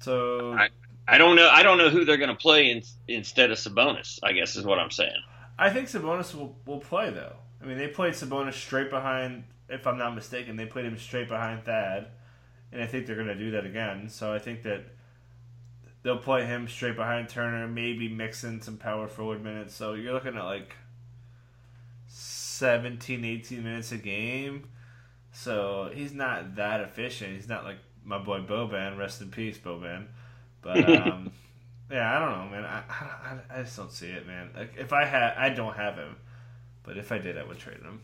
So 0.00 0.52
I, 0.52 0.68
I 1.06 1.18
don't 1.18 1.36
know. 1.36 1.48
I 1.48 1.62
don't 1.62 1.78
know 1.78 1.90
who 1.90 2.04
they're 2.04 2.16
going 2.16 2.30
to 2.30 2.36
play 2.36 2.70
in, 2.70 2.82
instead 3.08 3.50
of 3.50 3.58
Sabonis. 3.58 4.18
I 4.22 4.32
guess 4.32 4.56
is 4.56 4.64
what 4.64 4.78
I'm 4.78 4.90
saying. 4.90 5.20
I 5.58 5.70
think 5.70 5.88
Sabonis 5.88 6.34
will, 6.34 6.56
will 6.66 6.80
play 6.80 7.10
though. 7.10 7.36
I 7.60 7.66
mean, 7.66 7.78
they 7.78 7.88
played 7.88 8.14
Sabonis 8.14 8.54
straight 8.54 8.90
behind. 8.90 9.44
If 9.68 9.86
I'm 9.86 9.98
not 9.98 10.14
mistaken, 10.14 10.56
they 10.56 10.66
played 10.66 10.84
him 10.84 10.98
straight 10.98 11.28
behind 11.28 11.64
Thad, 11.64 12.08
and 12.72 12.82
I 12.82 12.86
think 12.86 13.06
they're 13.06 13.16
going 13.16 13.28
to 13.28 13.34
do 13.34 13.52
that 13.52 13.64
again. 13.64 14.08
So 14.08 14.34
I 14.34 14.38
think 14.38 14.62
that 14.64 14.84
they'll 16.02 16.18
play 16.18 16.44
him 16.44 16.68
straight 16.68 16.96
behind 16.96 17.28
Turner, 17.28 17.66
maybe 17.68 18.08
mix 18.08 18.44
in 18.44 18.60
some 18.60 18.76
power 18.76 19.08
forward 19.08 19.42
minutes. 19.42 19.74
So 19.74 19.94
you're 19.94 20.12
looking 20.12 20.36
at 20.36 20.44
like 20.44 20.74
17, 22.08 23.24
18 23.24 23.64
minutes 23.64 23.92
a 23.92 23.96
game. 23.96 24.68
So 25.32 25.90
he's 25.94 26.12
not 26.12 26.56
that 26.56 26.80
efficient. 26.80 27.34
He's 27.34 27.48
not 27.48 27.64
like 27.64 27.78
my 28.04 28.18
boy 28.18 28.40
Boban. 28.40 28.98
Rest 28.98 29.22
in 29.22 29.30
peace, 29.30 29.58
Boban. 29.58 30.06
But 30.62 30.88
um, 30.88 31.32
yeah, 31.90 32.16
I 32.16 32.18
don't 32.18 32.38
know, 32.38 32.50
man. 32.50 32.64
I, 32.64 32.82
I, 32.88 33.58
I 33.58 33.62
just 33.62 33.76
don't 33.76 33.92
see 33.92 34.08
it, 34.08 34.26
man. 34.26 34.50
Like 34.56 34.74
if 34.78 34.92
I 34.92 35.04
had, 35.04 35.34
I 35.36 35.50
don't 35.50 35.74
have 35.74 35.96
him, 35.96 36.16
but 36.82 36.96
if 36.96 37.12
I 37.12 37.18
did, 37.18 37.36
I 37.36 37.44
would 37.44 37.58
trade 37.58 37.80
him. 37.80 38.00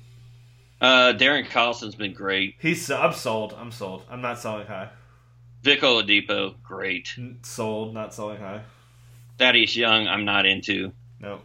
Uh, 0.80 1.12
Darren 1.16 1.48
Collison's 1.48 1.94
been 1.94 2.12
great. 2.12 2.56
He's. 2.60 2.90
I'm 2.90 3.12
sold. 3.12 3.54
I'm 3.58 3.72
sold. 3.72 4.04
I'm 4.10 4.20
not 4.20 4.38
selling 4.38 4.66
high. 4.66 4.90
Vic 5.62 5.80
Oladipo, 5.80 6.54
great. 6.62 7.18
Sold. 7.42 7.94
Not 7.94 8.14
selling 8.14 8.38
high. 8.38 8.62
Thaddeus 9.38 9.76
Young, 9.76 10.06
I'm 10.06 10.24
not 10.24 10.46
into. 10.46 10.92
No. 11.20 11.40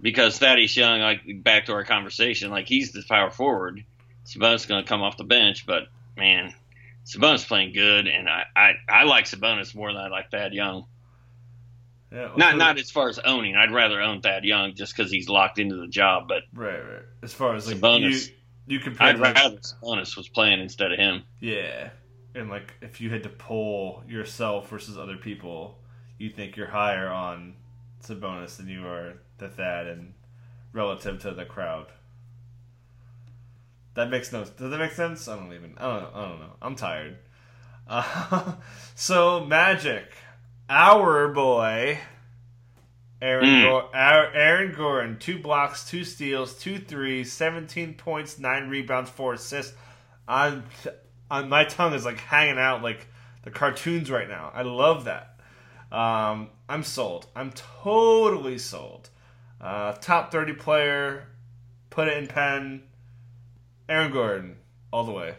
Because 0.00 0.38
Thaddeus 0.38 0.76
Young, 0.76 1.00
like 1.00 1.22
back 1.42 1.66
to 1.66 1.72
our 1.72 1.84
conversation, 1.84 2.50
like 2.50 2.66
he's 2.66 2.92
the 2.92 3.02
power 3.08 3.30
forward. 3.30 3.84
Sabonis 4.26 4.68
going 4.68 4.82
to 4.82 4.88
come 4.88 5.02
off 5.02 5.16
the 5.16 5.24
bench, 5.24 5.66
but 5.66 5.84
man, 6.16 6.54
Sabonis 7.04 7.46
playing 7.46 7.72
good, 7.72 8.06
and 8.06 8.28
I, 8.28 8.44
I, 8.56 8.72
I 8.88 9.04
like 9.04 9.26
Sabonis 9.26 9.74
more 9.74 9.92
than 9.92 10.00
I 10.00 10.08
like 10.08 10.30
Thad 10.30 10.54
Young. 10.54 10.86
Yeah, 12.12 12.26
well, 12.28 12.38
Not 12.38 12.52
so- 12.52 12.56
not 12.58 12.78
as 12.78 12.90
far 12.90 13.08
as 13.08 13.18
owning. 13.18 13.56
I'd 13.56 13.72
rather 13.72 14.00
own 14.00 14.20
Thad 14.20 14.44
Young 14.44 14.74
just 14.74 14.96
because 14.96 15.10
he's 15.10 15.28
locked 15.28 15.58
into 15.58 15.76
the 15.76 15.88
job. 15.88 16.28
But 16.28 16.44
Right, 16.54 16.78
right. 16.78 17.02
As 17.22 17.34
far 17.34 17.54
as 17.54 17.66
like 17.66 17.76
Sabonis. 17.78 18.28
you, 18.28 18.34
you 18.76 18.80
compare 18.80 19.08
I'd 19.08 19.18
like, 19.18 19.34
rather 19.34 19.56
Sabonis 19.58 20.16
was 20.16 20.28
playing 20.28 20.60
instead 20.60 20.92
of 20.92 20.98
him. 20.98 21.24
yeah, 21.40 21.90
and 22.34 22.48
like 22.48 22.72
if 22.80 23.00
you 23.00 23.10
had 23.10 23.22
to 23.24 23.28
pull 23.28 24.02
yourself 24.08 24.68
versus 24.70 24.96
other 24.98 25.16
people, 25.16 25.78
you 26.18 26.30
think 26.30 26.56
you're 26.56 26.68
higher 26.68 27.08
on 27.08 27.54
Sabonis 28.02 28.56
than 28.56 28.68
you 28.68 28.86
are 28.86 29.14
the 29.38 29.48
Thad, 29.48 29.86
and 29.88 30.14
relative 30.72 31.20
to 31.22 31.32
the 31.32 31.44
crowd. 31.44 31.86
That 33.94 34.10
makes 34.10 34.32
no. 34.32 34.44
Does 34.44 34.70
that 34.70 34.78
make 34.78 34.92
sense? 34.92 35.28
I 35.28 35.36
don't 35.36 35.52
even. 35.52 35.74
I 35.78 35.82
don't. 36.00 36.14
I 36.14 36.28
don't 36.28 36.40
know. 36.40 36.52
I'm 36.62 36.76
tired. 36.76 37.16
Uh, 37.88 38.54
so 38.94 39.44
Magic, 39.44 40.10
our 40.68 41.28
boy, 41.28 41.98
Aaron, 43.22 43.44
Mm. 43.46 43.62
Gor- 43.62 43.90
Aaron 43.94 44.74
Gordon, 44.74 45.18
two 45.18 45.38
blocks, 45.38 45.88
two 45.88 46.04
steals, 46.04 46.54
two 46.58 46.78
threes, 46.78 47.32
17 47.32 47.94
points, 47.94 48.38
nine 48.38 48.68
rebounds, 48.68 49.10
four 49.10 49.34
assists. 49.34 49.74
On, 50.26 50.64
on 51.30 51.48
my 51.48 51.64
tongue 51.64 51.92
is 51.92 52.04
like 52.04 52.18
hanging 52.18 52.58
out 52.58 52.82
like 52.82 53.06
the 53.42 53.50
cartoons 53.50 54.10
right 54.10 54.28
now. 54.28 54.50
I 54.54 54.62
love 54.62 55.04
that. 55.04 55.38
Um, 55.92 56.48
I'm 56.68 56.82
sold. 56.82 57.26
I'm 57.36 57.52
totally 57.52 58.58
sold. 58.58 59.10
Uh, 59.60 59.92
top 59.92 60.32
30 60.32 60.54
player, 60.54 61.26
put 61.90 62.08
it 62.08 62.16
in 62.16 62.26
pen. 62.26 62.82
Aaron 63.88 64.12
Gordon, 64.12 64.56
all 64.92 65.04
the 65.04 65.12
way. 65.12 65.34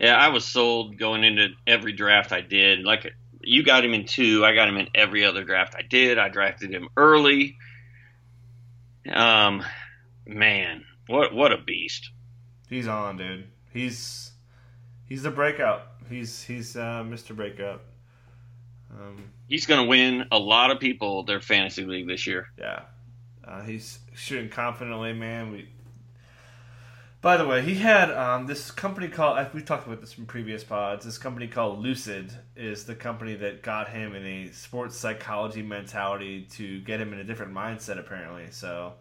Yeah, 0.00 0.16
I 0.16 0.28
was 0.28 0.44
sold 0.44 0.98
going 0.98 1.24
into 1.24 1.48
every 1.66 1.92
draft 1.92 2.32
I 2.32 2.40
did. 2.40 2.84
Like 2.84 3.12
you 3.40 3.62
got 3.62 3.84
him 3.84 3.94
in 3.94 4.04
two, 4.06 4.44
I 4.44 4.54
got 4.54 4.68
him 4.68 4.76
in 4.76 4.88
every 4.94 5.24
other 5.24 5.44
draft 5.44 5.74
I 5.76 5.82
did. 5.82 6.18
I 6.18 6.28
drafted 6.28 6.70
him 6.70 6.88
early. 6.96 7.56
Um, 9.10 9.62
man, 10.26 10.84
what 11.06 11.34
what 11.34 11.52
a 11.52 11.58
beast! 11.58 12.10
He's 12.68 12.88
on, 12.88 13.18
dude. 13.18 13.46
He's 13.72 14.32
he's 15.06 15.22
the 15.22 15.30
breakout. 15.30 15.82
He's 16.08 16.42
he's 16.42 16.76
uh, 16.76 17.02
Mr. 17.06 17.34
Breakout. 17.34 17.82
Um, 18.90 19.30
He's 19.48 19.66
going 19.66 19.82
to 19.82 19.88
win 19.88 20.26
a 20.32 20.38
lot 20.38 20.70
of 20.70 20.80
people 20.80 21.24
their 21.24 21.40
fantasy 21.40 21.84
league 21.84 22.06
this 22.08 22.26
year. 22.26 22.46
yeah, 22.58 22.82
uh, 23.44 23.62
he's 23.62 23.98
shooting 24.14 24.48
confidently, 24.48 25.12
man. 25.12 25.50
We. 25.52 25.68
By 27.24 27.38
the 27.38 27.46
way, 27.46 27.62
he 27.62 27.76
had 27.76 28.10
um, 28.10 28.46
this 28.46 28.70
company 28.70 29.08
called. 29.08 29.46
We 29.54 29.62
talked 29.62 29.86
about 29.86 30.02
this 30.02 30.18
in 30.18 30.26
previous 30.26 30.62
pods. 30.62 31.06
This 31.06 31.16
company 31.16 31.48
called 31.48 31.78
Lucid 31.78 32.30
is 32.54 32.84
the 32.84 32.94
company 32.94 33.34
that 33.36 33.62
got 33.62 33.88
him 33.88 34.14
in 34.14 34.26
a 34.26 34.52
sports 34.52 34.94
psychology 34.94 35.62
mentality 35.62 36.42
to 36.50 36.82
get 36.82 37.00
him 37.00 37.14
in 37.14 37.20
a 37.20 37.24
different 37.24 37.54
mindset. 37.54 37.98
Apparently, 37.98 38.48
so 38.50 38.92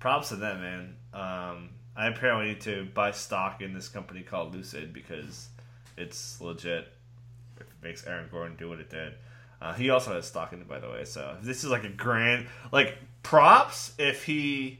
props 0.00 0.28
to 0.28 0.36
them, 0.36 0.60
man. 0.60 0.96
Um, 1.14 1.70
I 1.96 2.08
apparently 2.08 2.48
need 2.48 2.60
to 2.60 2.88
buy 2.92 3.10
stock 3.10 3.62
in 3.62 3.72
this 3.72 3.88
company 3.88 4.20
called 4.20 4.54
Lucid 4.54 4.92
because 4.92 5.48
it's 5.96 6.42
legit. 6.42 6.88
It 7.58 7.66
makes 7.82 8.06
Aaron 8.06 8.28
Gordon 8.30 8.54
do 8.58 8.68
what 8.68 8.80
it 8.80 8.90
did. 8.90 9.14
Uh, 9.62 9.72
he 9.72 9.88
also 9.88 10.12
has 10.12 10.26
stock 10.26 10.52
in 10.52 10.60
it, 10.60 10.68
by 10.68 10.78
the 10.78 10.90
way. 10.90 11.06
So 11.06 11.38
this 11.40 11.64
is 11.64 11.70
like 11.70 11.84
a 11.84 11.88
grand, 11.88 12.48
like 12.70 12.98
props 13.22 13.94
if 13.96 14.24
he 14.24 14.78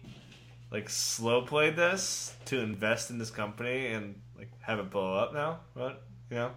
like 0.73 0.89
slow 0.89 1.43
played 1.43 1.77
this 1.77 2.35
to 2.47 2.59
invest 2.59 3.11
in 3.11 3.19
this 3.19 3.31
company 3.31 3.89
and 3.89 4.21
like 4.37 4.51
have 4.61 4.79
it 4.79 4.91
blow 4.91 5.15
up 5.15 5.35
now. 5.35 5.61
But 5.75 6.03
you 6.31 6.37
know, 6.37 6.53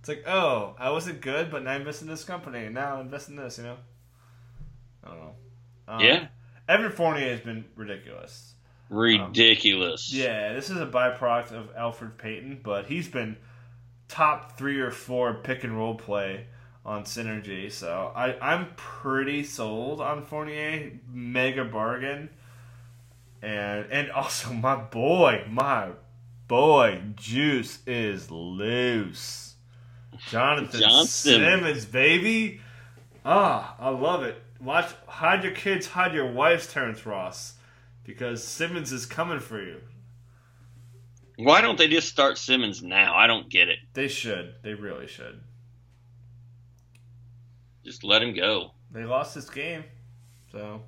it's 0.00 0.08
like 0.08 0.22
oh, 0.26 0.76
I 0.78 0.90
wasn't 0.90 1.20
good, 1.20 1.50
but 1.50 1.64
now 1.64 1.72
I 1.72 1.76
invest 1.76 2.00
in 2.00 2.08
this 2.08 2.24
company, 2.24 2.68
now 2.68 2.96
I 2.96 3.00
invest 3.00 3.28
in 3.28 3.36
this. 3.36 3.58
You 3.58 3.64
know, 3.64 3.76
I 5.04 5.08
don't 5.08 5.18
know. 5.18 5.34
Um, 5.88 6.00
Yeah. 6.00 6.28
Evan 6.68 6.92
Fournier 6.92 7.30
has 7.30 7.40
been 7.40 7.64
ridiculous. 7.74 8.54
Ridiculous. 8.90 10.12
Yeah, 10.12 10.52
this 10.52 10.70
is 10.70 10.78
a 10.78 10.86
byproduct 10.86 11.52
of 11.52 11.74
Elfrid 11.74 12.18
Payton, 12.18 12.60
but 12.62 12.86
he's 12.86 13.08
been 13.08 13.36
top 14.06 14.56
three 14.56 14.80
or 14.80 14.90
four 14.90 15.34
pick 15.34 15.64
and 15.64 15.76
roll 15.76 15.94
play 15.94 16.46
on 16.84 17.04
Synergy. 17.04 17.70
So 17.72 18.12
I, 18.14 18.38
I'm 18.40 18.68
pretty 18.76 19.44
sold 19.44 20.00
on 20.00 20.24
Fournier. 20.24 20.92
Mega 21.10 21.64
bargain. 21.64 22.30
And 23.42 23.86
and 23.90 24.10
also 24.10 24.52
my 24.52 24.76
boy, 24.76 25.44
my 25.48 25.90
boy, 26.48 27.02
Juice 27.14 27.78
is 27.86 28.30
loose. 28.30 29.54
Jonathan 30.30 30.80
John 30.80 31.06
Simmons, 31.06 31.84
baby. 31.84 32.60
Ah, 33.24 33.76
I 33.78 33.90
love 33.90 34.24
it. 34.24 34.42
Watch 34.60 34.92
hide 35.06 35.44
your 35.44 35.52
kids, 35.52 35.86
hide 35.86 36.14
your 36.14 36.32
wife's 36.32 36.72
Terrence 36.72 37.06
Ross. 37.06 37.54
Because 38.04 38.42
Simmons 38.42 38.90
is 38.90 39.04
coming 39.04 39.38
for 39.38 39.62
you. 39.62 39.80
Why 41.36 41.60
don't 41.60 41.78
they 41.78 41.86
just 41.86 42.08
start 42.08 42.38
Simmons 42.38 42.82
now? 42.82 43.14
I 43.14 43.26
don't 43.28 43.48
get 43.48 43.68
it. 43.68 43.78
They 43.92 44.08
should. 44.08 44.54
They 44.62 44.74
really 44.74 45.06
should. 45.06 45.40
Just 47.84 48.02
let 48.02 48.22
him 48.22 48.34
go. 48.34 48.72
They 48.90 49.04
lost 49.04 49.34
this 49.34 49.48
game. 49.48 49.84
So 50.50 50.82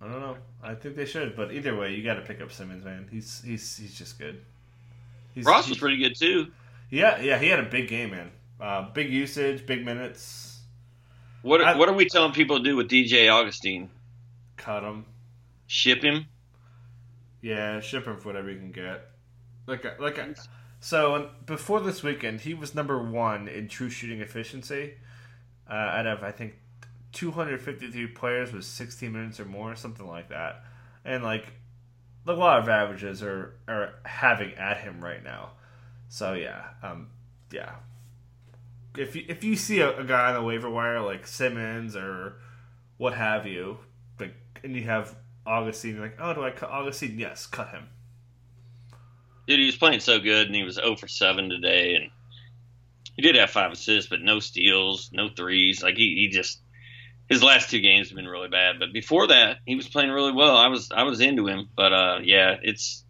I 0.00 0.06
don't 0.06 0.20
know. 0.20 0.36
I 0.62 0.74
think 0.74 0.94
they 0.96 1.04
should, 1.06 1.34
but 1.34 1.52
either 1.52 1.76
way, 1.76 1.92
you 1.94 2.04
got 2.04 2.14
to 2.14 2.20
pick 2.20 2.40
up 2.40 2.52
Simmons, 2.52 2.84
man. 2.84 3.08
He's 3.10 3.42
he's 3.44 3.76
he's 3.76 3.96
just 3.98 4.18
good. 4.18 4.40
He's, 5.34 5.44
Ross 5.44 5.64
he's- 5.64 5.70
was 5.70 5.78
pretty 5.78 5.96
good 5.98 6.14
too. 6.16 6.48
Yeah, 6.90 7.20
yeah, 7.20 7.38
he 7.38 7.48
had 7.48 7.60
a 7.60 7.64
big 7.68 7.88
game, 7.88 8.10
man. 8.10 8.30
Uh, 8.60 8.90
big 8.92 9.12
usage, 9.12 9.66
big 9.66 9.84
minutes. 9.84 10.60
What 11.42 11.60
I- 11.62 11.76
what 11.76 11.88
are 11.88 11.94
we 11.94 12.08
telling 12.08 12.32
people 12.32 12.58
to 12.58 12.62
do 12.64 12.76
with 12.76 12.88
DJ 12.88 13.28
Augustin? 13.28 13.90
Cut 14.56 14.82
him. 14.82 15.04
Ship 15.66 16.02
him? 16.02 16.26
Yeah, 17.40 17.80
ship 17.80 18.06
him 18.06 18.18
for 18.18 18.28
whatever 18.28 18.50
you 18.50 18.58
can 18.58 18.72
get. 18.72 19.10
Like, 19.66 19.84
a- 19.84 19.96
like, 20.00 20.18
a, 20.18 20.34
so 20.80 21.30
before 21.46 21.80
this 21.80 22.02
weekend, 22.02 22.40
he 22.40 22.54
was 22.54 22.74
number 22.74 23.00
one 23.02 23.48
in 23.48 23.68
true 23.68 23.90
shooting 23.90 24.20
efficiency. 24.20 24.94
Uh, 25.70 25.74
out 25.74 26.06
of 26.06 26.22
I 26.22 26.32
think 26.32 26.54
253 27.12 28.06
players 28.08 28.52
with 28.52 28.64
16 28.64 29.12
minutes 29.12 29.40
or 29.40 29.44
more, 29.44 29.74
something 29.74 30.06
like 30.06 30.28
that. 30.28 30.64
And 31.04 31.24
like, 31.24 31.52
a 32.26 32.32
lot 32.32 32.58
of 32.58 32.68
averages 32.68 33.22
are 33.22 33.54
are 33.66 33.94
having 34.04 34.52
at 34.54 34.78
him 34.78 35.02
right 35.02 35.22
now. 35.24 35.52
So 36.08 36.34
yeah, 36.34 36.64
um, 36.82 37.08
yeah. 37.50 37.76
If 38.96 39.16
you 39.16 39.24
if 39.28 39.44
you 39.44 39.56
see 39.56 39.80
a, 39.80 39.98
a 39.98 40.04
guy 40.04 40.28
on 40.28 40.34
the 40.34 40.42
waiver 40.42 40.68
wire 40.68 41.00
like 41.00 41.26
Simmons 41.26 41.96
or 41.96 42.36
what 42.96 43.14
have 43.14 43.46
you, 43.46 43.78
like, 44.18 44.34
and 44.62 44.74
you 44.74 44.84
have 44.84 45.14
Augustin, 45.46 45.94
you're 45.94 46.02
like, 46.02 46.18
oh, 46.20 46.34
do 46.34 46.44
I 46.44 46.50
cut 46.50 46.70
Augustin? 46.70 47.18
Yes, 47.18 47.46
cut 47.46 47.70
him. 47.70 47.88
Dude, 49.46 49.60
he 49.60 49.66
was 49.66 49.76
playing 49.76 50.00
so 50.00 50.18
good, 50.18 50.46
and 50.46 50.54
he 50.54 50.62
was 50.62 50.74
0 50.74 50.96
for 50.96 51.08
7 51.08 51.48
today, 51.48 51.94
and 51.94 52.10
he 53.14 53.22
did 53.22 53.34
have 53.36 53.50
five 53.50 53.72
assists, 53.72 54.10
but 54.10 54.20
no 54.20 54.40
steals, 54.40 55.10
no 55.12 55.28
threes. 55.28 55.82
Like 55.82 55.96
he, 55.96 56.16
he 56.16 56.28
just 56.28 56.60
his 57.28 57.42
last 57.42 57.70
two 57.70 57.80
games 57.80 58.08
have 58.08 58.16
been 58.16 58.26
really 58.26 58.48
bad, 58.48 58.76
but 58.78 58.92
before 58.92 59.26
that, 59.28 59.58
he 59.66 59.76
was 59.76 59.88
playing 59.88 60.10
really 60.10 60.32
well. 60.32 60.56
I 60.56 60.68
was 60.68 60.90
I 60.90 61.02
was 61.02 61.20
into 61.20 61.46
him, 61.46 61.68
but 61.76 61.92
uh, 61.92 62.18
yeah, 62.22 62.56
it's 62.62 63.04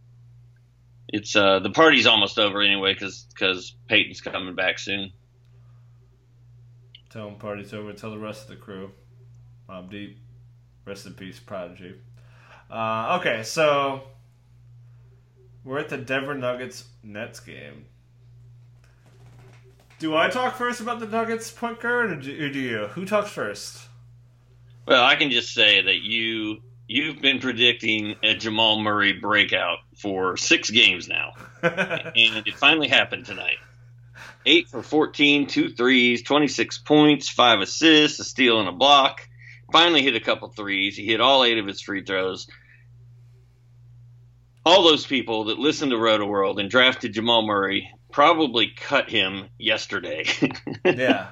it's 1.09 1.37
uh, 1.37 1.61
the 1.61 1.71
party's 1.71 2.07
almost 2.07 2.39
over 2.39 2.61
anyway 2.61 2.95
because 2.95 3.27
because 3.33 3.75
Payton's 3.87 4.21
coming 4.21 4.55
back 4.55 4.79
soon. 4.79 5.13
Tell 7.11 7.29
him 7.29 7.37
party's 7.37 7.73
over. 7.73 7.93
Tell 7.93 8.11
the 8.11 8.19
rest 8.19 8.43
of 8.43 8.49
the 8.49 8.57
crew. 8.57 8.91
Mobb 9.69 9.91
Deep. 9.91 10.19
Rest 10.85 11.07
in 11.07 11.15
peace, 11.15 11.39
Prodigy. 11.39 11.95
Uh, 12.71 13.19
okay, 13.21 13.43
so 13.43 14.03
we're 15.65 15.79
at 15.79 15.89
the 15.89 15.99
Denver 15.99 16.35
Nuggets 16.35 16.85
Nets 17.03 17.41
game. 17.41 17.87
Do 19.99 20.17
I 20.17 20.29
talk 20.29 20.57
first 20.57 20.81
about 20.81 21.01
the 21.01 21.07
Nuggets 21.07 21.51
point 21.51 21.81
guard, 21.81 22.11
or 22.11 22.17
do, 22.17 22.47
or 22.47 22.49
do 22.49 22.59
you? 22.59 22.79
Who 22.89 23.05
talks 23.05 23.31
first? 23.31 23.88
Well, 24.89 25.05
I 25.05 25.17
can 25.17 25.31
just 25.31 25.53
say 25.53 25.83
that 25.83 26.01
you 26.03 26.63
you've 26.87 27.21
been 27.21 27.41
predicting 27.41 28.17
a 28.23 28.35
Jamal 28.35 28.81
Murray 28.81 29.13
breakout 29.13 29.81
for 29.99 30.39
six 30.39 30.71
games 30.71 31.07
now, 31.09 31.35
and 31.63 32.47
it 32.47 32.57
finally 32.57 32.89
happened 32.89 33.27
tonight. 33.27 33.59
Eight 34.47 34.69
for 34.69 34.83
14, 34.83 35.47
two 35.47 35.69
threes, 35.69 36.23
26 36.23 36.79
points, 36.79 37.29
five 37.29 37.61
assists, 37.61 38.19
a 38.19 38.25
steal, 38.25 38.61
and 38.61 38.69
a 38.69 38.73
block. 38.73 39.29
Finally 39.71 40.01
hit 40.01 40.17
a 40.17 40.21
couple 40.21 40.49
threes. 40.49 40.97
He 40.97 41.05
hit 41.05 41.21
all 41.21 41.45
eight 41.45 41.59
of 41.59 41.67
his 41.67 41.83
free 41.83 42.03
throws. 42.03 42.49
All 44.65 44.85
those 44.85 45.05
people 45.05 45.45
that 45.45 45.59
listened 45.59 45.91
to 45.91 45.99
Roto 45.99 46.25
World 46.25 46.59
and 46.59 46.71
drafted 46.71 47.13
Jamal 47.13 47.47
Murray 47.47 47.91
probably 48.11 48.73
cut 48.75 49.11
him 49.11 49.51
yesterday. 49.59 50.25
yeah. 50.85 51.29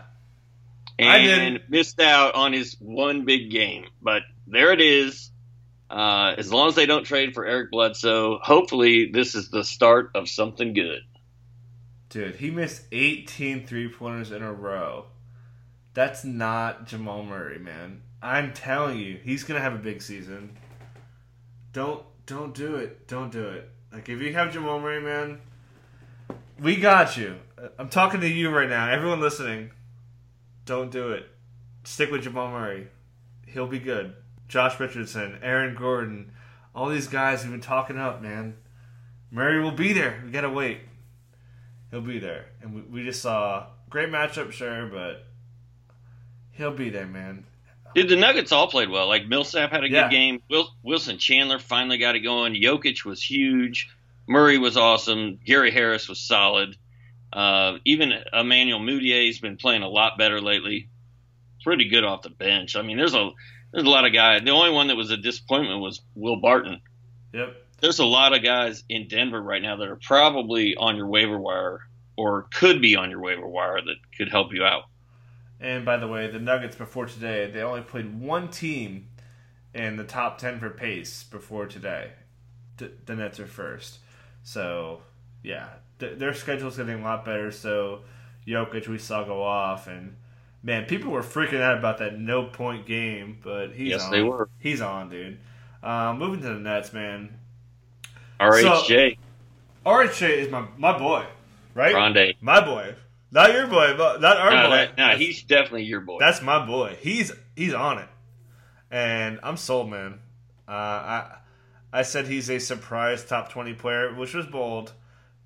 And 0.99 1.61
missed 1.69 2.01
out 2.01 2.35
on 2.35 2.53
his 2.53 2.77
one 2.81 3.25
big 3.25 3.51
game. 3.51 3.87
But 4.01 4.23
there 4.47 4.73
it 4.73 4.81
is. 4.81 5.31
Uh, 5.89 6.35
as 6.37 6.53
long 6.53 6.69
as 6.69 6.75
they 6.75 6.87
don't 6.87 7.05
trade 7.05 7.35
for 7.35 7.47
Eric 7.47 7.71
Bledsoe, 7.71 8.39
hopefully 8.43 9.11
this 9.13 9.35
is 9.35 9.51
the 9.51 9.63
start 9.63 10.11
of 10.15 10.29
something 10.29 10.73
good. 10.73 11.01
Dude, 12.09 12.37
he 12.37 12.51
missed 12.51 12.83
18 12.93 13.67
three 13.67 13.89
pointers 13.89 14.33
in 14.33 14.43
a 14.43 14.53
row. 14.53 15.07
That's 15.95 16.25
not 16.25 16.87
Jamal 16.87 17.25
Murray, 17.25 17.59
man. 17.59 18.03
I'm 18.23 18.53
telling 18.53 18.99
you, 18.99 19.19
he's 19.23 19.45
gonna 19.45 19.61
have 19.61 19.75
a 19.75 19.79
big 19.79 20.03
season. 20.03 20.57
Don't 21.73 22.03
don't 22.27 22.55
do 22.55 22.77
it. 22.77 23.07
Don't 23.07 23.31
do 23.31 23.49
it. 23.49 23.71
Like 23.93 24.09
if 24.09 24.21
you 24.21 24.33
have 24.33 24.53
Jamal 24.53 24.81
Murray, 24.81 25.01
man, 25.01 25.41
we 26.59 26.77
got 26.77 27.17
you. 27.17 27.37
I'm 27.79 27.89
talking 27.89 28.21
to 28.21 28.29
you 28.29 28.51
right 28.51 28.69
now. 28.69 28.91
Everyone 28.91 29.21
listening, 29.21 29.71
don't 30.67 30.91
do 30.91 31.11
it. 31.13 31.27
Stick 31.85 32.11
with 32.11 32.23
Jamal 32.23 32.51
Murray. 32.51 32.89
He'll 33.47 33.67
be 33.67 33.79
good. 33.79 34.15
Josh 34.49 34.79
Richardson, 34.79 35.39
Aaron 35.43 35.75
Gordon, 35.75 36.33
all 36.75 36.89
these 36.89 37.09
guys 37.09 37.43
we've 37.43 37.53
been 37.53 37.61
talking 37.61 37.99
up, 37.99 38.21
man. 38.23 38.57
Murray 39.31 39.61
will 39.63 39.73
be 39.73 39.93
there. 39.93 40.23
We 40.25 40.31
gotta 40.31 40.51
wait. 40.51 40.81
He'll 41.91 42.01
be 42.01 42.19
there, 42.19 42.47
and 42.63 42.75
we, 42.75 42.83
we 42.83 43.05
just 43.05 43.23
saw 43.23 43.67
great 43.91 44.11
matchup, 44.11 44.53
sure, 44.53 44.87
but 44.87 45.25
he'll 46.53 46.75
be 46.75 46.91
there, 46.91 47.07
man. 47.07 47.45
Dude, 47.95 48.09
the 48.09 48.17
Nuggets 48.17 48.53
all 48.53 48.67
played 48.69 48.91
well. 48.91 49.09
Like 49.09 49.27
Millsap 49.27 49.71
had 49.71 49.85
a 49.85 49.89
Yeah. 49.91 50.03
good 50.03 50.11
game. 50.11 50.43
Wilson 50.83 51.19
Chandler 51.19 51.59
finally 51.59 51.97
got 51.99 52.15
it 52.15 52.21
going. 52.21 52.55
Jokic 52.55 53.05
was 53.05 53.23
huge. 53.23 53.89
Murray 54.29 54.59
was 54.59 54.77
awesome. 54.77 55.39
Gary 55.45 55.71
Harris 55.71 56.09
was 56.09 56.21
solid. 56.21 56.77
Uh, 57.37 57.79
even 57.85 58.15
Emmanuel 58.33 58.81
Mudiay's 58.81 59.39
been 59.41 59.59
playing 59.59 59.83
a 59.83 59.89
lot 59.89 60.17
better 60.17 60.41
lately. 60.41 60.89
Pretty 61.63 61.89
good 61.89 62.03
off 62.03 62.23
the 62.23 62.31
bench. 62.31 62.77
I 62.77 62.83
mean, 62.83 62.97
there's 62.97 63.15
a 63.15 63.31
there's 63.73 63.85
a 63.85 63.91
lot 63.91 64.07
of 64.07 64.15
guys. 64.15 64.43
The 64.43 64.53
only 64.53 64.71
one 64.71 64.87
that 64.87 64.97
was 64.97 65.11
a 65.11 65.19
disappointment 65.19 65.81
was 65.81 66.01
Will 66.15 66.41
Barton. 66.41 66.81
Yep. 67.35 67.55
There's 67.83 67.99
a 67.99 68.07
lot 68.07 68.35
of 68.35 68.43
guys 68.43 68.85
in 68.89 69.07
Denver 69.09 69.43
right 69.43 69.61
now 69.61 69.77
that 69.77 69.87
are 69.87 69.97
probably 69.97 70.77
on 70.77 70.97
your 70.97 71.09
waiver 71.09 71.39
wire 71.39 71.81
or 72.17 72.47
could 72.55 72.81
be 72.81 72.97
on 72.97 73.11
your 73.11 73.21
waiver 73.21 73.47
wire 73.47 73.83
that 73.83 73.97
could 74.17 74.31
help 74.31 74.55
you 74.55 74.65
out. 74.65 74.85
And 75.61 75.85
by 75.85 75.99
the 75.99 76.09
way, 76.09 76.31
the 76.31 76.39
Nuggets 76.39 76.77
before 76.77 77.05
today, 77.05 77.51
they 77.51 77.61
only 77.61 77.83
played 77.83 78.19
one 78.19 78.49
team 78.49 79.09
in 79.75 79.97
the 79.97 80.05
top 80.05 80.39
10 80.39 80.59
for 80.59 80.71
pace 80.71 81.25
before 81.25 81.67
today. 81.67 82.13
D- 82.79 82.93
the 83.05 83.15
Nets 83.15 83.39
are 83.41 83.47
first. 83.47 83.99
So, 84.43 85.03
yeah, 85.43 85.69
th- 85.99 86.19
their 86.19 86.35
schedule's 86.35 86.77
getting 86.77 87.01
a 87.01 87.05
lot 87.05 87.25
better. 87.25 87.51
So, 87.51 88.01
Jokic, 88.47 88.89
we 88.89 88.99
saw 88.99 89.25
go 89.25 89.43
off. 89.43 89.87
And, 89.87 90.17
man, 90.63 90.85
people 90.87 91.11
were 91.13 91.23
freaking 91.23 91.61
out 91.61 91.79
about 91.79 91.99
that 91.99 92.19
no 92.19 92.45
point 92.45 92.87
game, 92.87 93.39
but 93.43 93.73
he's 93.73 93.91
Yes, 93.91 94.05
on. 94.05 94.11
they 94.11 94.23
were. 94.23 94.49
He's 94.59 94.81
on, 94.81 95.09
dude. 95.11 95.39
Um, 95.83 96.19
moving 96.19 96.41
to 96.43 96.49
the 96.49 96.55
Nets, 96.61 96.93
man. 96.93 97.39
RHJ, 98.41 99.19
RHJ 99.85 100.29
is 100.29 100.51
my, 100.51 100.67
my 100.77 100.99
boy, 100.99 101.25
right? 101.75 101.95
Rondae. 101.95 102.37
My 102.41 102.61
boy. 102.65 102.95
Not 103.33 103.53
your 103.53 103.67
boy, 103.67 103.95
but 103.97 104.21
not 104.21 104.37
our 104.37 104.51
No, 104.51 104.63
boy. 104.69 104.77
that, 104.77 104.97
no, 104.97 105.05
That's- 105.05 105.19
he's 105.21 105.43
definitely 105.43 105.85
your 105.85 106.01
boy. 106.01 106.19
That's 106.21 106.43
my 106.43 106.65
boy. 106.65 106.97
He's 107.01 107.33
he's 107.57 107.75
on 107.75 107.99
it, 107.99 108.09
and 108.91 109.41
I'm 109.43 109.57
sold, 109.57 109.91
man. 109.91 110.21
Uh, 110.69 110.71
I 110.73 111.37
I 111.93 112.03
said 112.03 112.27
he's 112.29 112.49
a 112.51 112.59
surprise 112.59 113.25
top 113.25 113.51
twenty 113.51 113.75
player, 113.75 114.15
which 114.15 114.33
was 114.35 114.47
bold, 114.47 114.93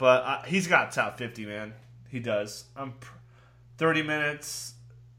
but 0.01 0.25
uh, 0.25 0.43
he's 0.45 0.67
got 0.67 0.93
top 0.93 1.19
fifty, 1.19 1.45
man. 1.45 1.75
He 2.09 2.19
does. 2.19 2.65
I'm 2.75 2.93
pr- 2.93 3.19
thirty 3.77 4.03
minutes. 4.03 4.73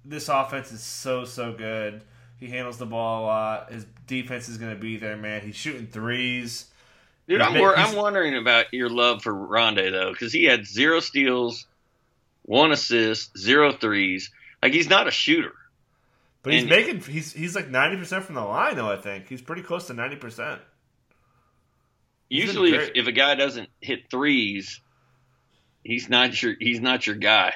This 0.04 0.28
offense 0.28 0.72
is 0.72 0.82
so 0.82 1.24
so 1.24 1.54
good. 1.54 2.04
He 2.40 2.48
handles 2.48 2.80
the 2.80 2.88
ball 2.88 3.24
a 3.24 3.26
lot. 3.26 3.72
His 3.72 3.86
defense 4.08 4.50
is 4.50 4.58
going 4.58 4.74
to 4.74 4.80
be 4.80 4.98
there, 4.98 5.16
man. 5.16 5.42
He's 5.42 5.56
shooting 5.56 5.86
threes. 5.86 6.66
Dude, 7.28 7.40
I'm, 7.40 7.58
wor- 7.60 7.78
I'm 7.78 7.96
wondering 7.96 8.36
about 8.36 8.74
your 8.74 8.90
love 8.90 9.22
for 9.22 9.32
Rondae 9.32 9.92
though, 9.92 10.12
because 10.12 10.34
he 10.34 10.46
had 10.46 10.66
zero 10.66 11.00
steals, 11.00 11.68
one 12.42 12.72
assist, 12.72 13.38
zero 13.38 13.72
threes. 13.72 14.32
Like 14.64 14.74
he's 14.74 14.90
not 14.90 15.08
a 15.08 15.12
shooter. 15.12 15.54
But 16.42 16.54
he's 16.54 16.66
making 16.66 17.02
he's 17.02 17.34
he's 17.34 17.56
like 17.56 17.70
ninety 17.70 17.98
percent 17.98 18.26
from 18.26 18.34
the 18.34 18.42
line, 18.42 18.76
though. 18.76 18.92
I 18.92 18.98
think 18.98 19.28
he's 19.30 19.44
pretty 19.44 19.62
close 19.62 19.86
to 19.88 19.94
ninety 19.94 20.16
percent. 20.16 20.60
Usually, 22.32 22.74
if, 22.74 22.92
if 22.96 23.08
a 23.08 23.12
guy 23.12 23.36
doesn't 23.36 23.70
hit 23.82 24.10
threes, 24.10 24.80
he's 25.84 26.10
not 26.10 26.42
your 26.42 26.56
he's 26.60 26.80
not 26.80 27.06
your 27.06 27.18
guy. 27.18 27.54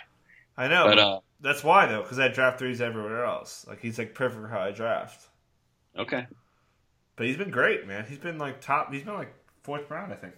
I 0.57 0.67
know, 0.67 0.85
But 0.85 0.99
uh, 0.99 1.19
That's 1.41 1.63
why 1.63 1.85
though, 1.85 2.01
because 2.01 2.19
I 2.19 2.27
draft 2.27 2.59
threes 2.59 2.81
everywhere 2.81 3.23
else. 3.25 3.65
Like 3.67 3.81
he's 3.81 3.97
like 3.97 4.13
perfect 4.13 4.41
for 4.41 4.47
how 4.47 4.59
I 4.59 4.71
draft. 4.71 5.27
okay. 5.97 6.27
But 7.15 7.27
he's 7.27 7.37
been 7.37 7.51
great, 7.51 7.87
man. 7.87 8.05
He's 8.07 8.17
been 8.17 8.37
like 8.37 8.59
top. 8.59 8.91
He's 8.91 9.03
been 9.03 9.13
like 9.13 9.33
fourth 9.63 9.89
round, 9.89 10.11
I 10.11 10.17
think. 10.17 10.33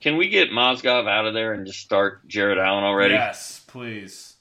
Can 0.00 0.16
we 0.16 0.28
get 0.28 0.50
Mozgov 0.50 1.08
out 1.08 1.26
of 1.26 1.34
there 1.34 1.52
and 1.52 1.64
just 1.66 1.78
start 1.78 2.26
Jarrett 2.26 2.58
Allen 2.58 2.82
already? 2.82 3.14
Yes, 3.14 3.64
please. 3.68 4.34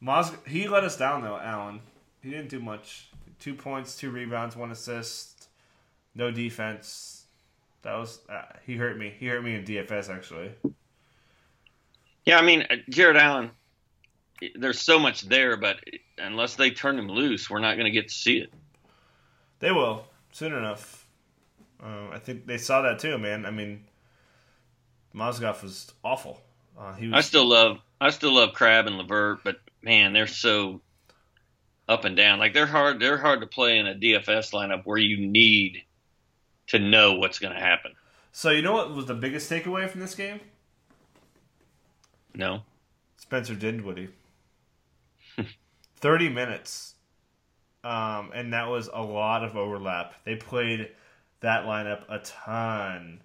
Mos 0.00 0.32
he 0.46 0.66
let 0.66 0.84
us 0.84 0.96
down 0.96 1.22
though, 1.22 1.36
Allen. 1.36 1.80
He 2.22 2.30
didn't 2.30 2.48
do 2.48 2.60
much. 2.60 3.10
Two 3.38 3.54
points, 3.54 3.96
two 3.96 4.10
rebounds, 4.10 4.56
one 4.56 4.70
assist. 4.70 5.48
No 6.14 6.30
defense. 6.30 7.21
That 7.82 7.96
was 7.96 8.20
uh, 8.28 8.42
he 8.64 8.76
hurt 8.76 8.96
me. 8.96 9.12
He 9.18 9.26
hurt 9.26 9.42
me 9.42 9.54
in 9.54 9.64
DFS 9.64 10.08
actually. 10.08 10.52
Yeah, 12.24 12.38
I 12.38 12.42
mean 12.42 12.62
uh, 12.62 12.76
Jarrett 12.88 13.16
Allen. 13.16 13.50
There's 14.54 14.80
so 14.80 14.98
much 14.98 15.22
there, 15.22 15.56
but 15.56 15.76
unless 16.18 16.56
they 16.56 16.70
turn 16.70 16.98
him 16.98 17.08
loose, 17.08 17.48
we're 17.48 17.60
not 17.60 17.74
going 17.74 17.84
to 17.84 17.92
get 17.92 18.08
to 18.08 18.14
see 18.14 18.38
it. 18.38 18.52
They 19.60 19.70
will 19.70 20.04
soon 20.32 20.52
enough. 20.52 21.06
Uh, 21.80 22.08
I 22.12 22.18
think 22.18 22.46
they 22.46 22.58
saw 22.58 22.82
that 22.82 22.98
too, 22.98 23.18
man. 23.18 23.46
I 23.46 23.50
mean, 23.50 23.84
Mozgov 25.14 25.62
was 25.62 25.92
awful. 26.02 26.40
Uh, 26.78 26.94
he 26.94 27.08
was 27.08 27.18
I 27.18 27.20
still 27.20 27.46
love 27.46 27.78
I 28.00 28.10
still 28.10 28.34
love 28.34 28.54
Crabbe 28.54 28.86
and 28.86 28.98
LeVert, 28.98 29.44
but 29.44 29.56
man, 29.82 30.12
they're 30.12 30.26
so 30.26 30.80
up 31.88 32.04
and 32.04 32.16
down. 32.16 32.38
Like 32.38 32.54
they're 32.54 32.66
hard 32.66 33.00
they're 33.00 33.18
hard 33.18 33.40
to 33.40 33.46
play 33.46 33.78
in 33.78 33.86
a 33.86 33.94
DFS 33.94 34.52
lineup 34.52 34.82
where 34.84 34.98
you 34.98 35.26
need 35.26 35.84
to 36.72 36.78
know 36.78 37.14
what's 37.14 37.38
going 37.38 37.54
to 37.54 37.60
happen. 37.60 37.92
So 38.32 38.50
you 38.50 38.62
know 38.62 38.72
what 38.72 38.94
was 38.94 39.06
the 39.06 39.14
biggest 39.14 39.50
takeaway 39.50 39.88
from 39.88 40.00
this 40.00 40.14
game? 40.14 40.40
No, 42.34 42.62
Spencer 43.16 43.54
Dinwiddie. 43.54 44.08
Thirty 45.96 46.28
minutes, 46.30 46.94
um, 47.84 48.30
and 48.34 48.54
that 48.54 48.68
was 48.68 48.88
a 48.92 49.02
lot 49.02 49.44
of 49.44 49.56
overlap. 49.56 50.14
They 50.24 50.36
played 50.36 50.88
that 51.40 51.64
lineup 51.64 52.04
a 52.08 52.20
ton. 52.20 53.20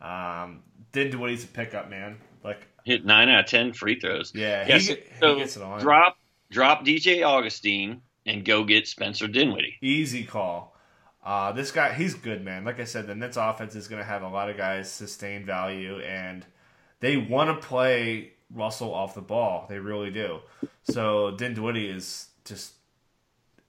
Um, 0.00 0.62
Dinwiddie's 0.92 1.44
a 1.44 1.48
pickup 1.48 1.90
man. 1.90 2.16
Like, 2.42 2.66
hit 2.84 3.04
nine 3.04 3.28
out 3.28 3.40
of 3.40 3.46
ten 3.46 3.74
free 3.74 4.00
throws. 4.00 4.32
yeah, 4.34 4.64
he, 4.64 4.80
so, 4.80 4.94
he 4.94 5.00
so 5.20 5.36
gets 5.36 5.56
it 5.56 5.62
on. 5.62 5.80
drop 5.80 6.16
drop 6.50 6.86
DJ 6.86 7.22
Augustin 7.22 8.00
and 8.24 8.44
go 8.46 8.64
get 8.64 8.88
Spencer 8.88 9.28
Dinwiddie. 9.28 9.76
Easy 9.82 10.24
call. 10.24 10.74
Uh, 11.28 11.52
this 11.52 11.70
guy, 11.70 11.92
he's 11.92 12.14
good, 12.14 12.42
man. 12.42 12.64
Like 12.64 12.80
I 12.80 12.84
said, 12.84 13.06
the 13.06 13.14
Nets 13.14 13.36
offense 13.36 13.74
is 13.74 13.86
going 13.86 14.00
to 14.00 14.08
have 14.08 14.22
a 14.22 14.28
lot 14.28 14.48
of 14.48 14.56
guys 14.56 14.90
sustain 14.90 15.44
value, 15.44 16.00
and 16.00 16.46
they 17.00 17.18
want 17.18 17.50
to 17.50 17.66
play 17.68 18.32
Russell 18.50 18.94
off 18.94 19.14
the 19.14 19.20
ball. 19.20 19.66
They 19.68 19.78
really 19.78 20.10
do. 20.10 20.38
So 20.84 21.32
Dinwiddie 21.32 21.86
is 21.86 22.28
just 22.46 22.72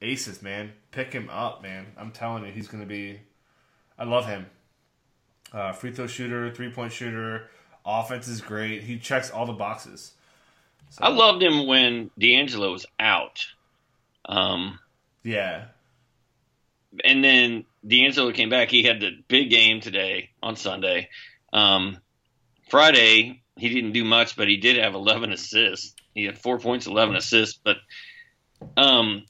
aces, 0.02 0.42
man. 0.42 0.72
Pick 0.92 1.12
him 1.12 1.30
up, 1.30 1.62
man. 1.62 1.88
I'm 1.98 2.12
telling 2.12 2.46
you, 2.46 2.52
he's 2.54 2.70
going 2.70 2.82
to 2.82 2.88
be. 2.88 3.20
I 3.98 4.06
love 4.06 4.26
him. 4.26 4.46
Uh, 5.52 5.74
free 5.74 5.92
throw 5.92 6.08
shooter, 6.08 6.50
three 6.54 6.72
point 6.72 6.94
shooter, 6.94 7.50
offense 7.86 8.30
is 8.30 8.40
great. 8.40 8.84
He 8.84 8.98
checks 8.98 9.30
all 9.30 9.46
the 9.46 9.52
boxes. 9.52 10.14
So, 10.92 11.04
I 11.04 11.10
loved 11.10 11.44
him 11.44 11.68
when 11.68 12.10
D'Angelo 12.18 12.72
was 12.72 12.86
out. 13.02 13.46
Um, 14.24 14.80
yeah. 15.24 15.66
And 17.04 17.24
then 17.24 17.66
D'Angelo 17.86 18.32
came 18.32 18.50
back. 18.50 18.70
He 18.70 18.84
had 18.84 19.00
the 19.00 19.12
big 19.28 19.50
game 19.50 19.82
today 19.82 20.32
on 20.42 20.56
Sunday. 20.56 21.10
Um, 21.54 21.98
Friday, 22.70 23.42
he 23.58 23.70
didn't 23.70 23.92
do 23.92 24.04
much, 24.04 24.36
but 24.36 24.48
he 24.48 24.58
did 24.58 24.78
have 24.78 24.94
11 24.94 25.32
assists. 25.32 25.96
He 26.14 26.26
had 26.26 26.38
four 26.38 26.60
points, 26.60 26.88
11 26.88 27.16
assists. 27.16 27.60
But 27.64 27.78
um, 28.78 29.26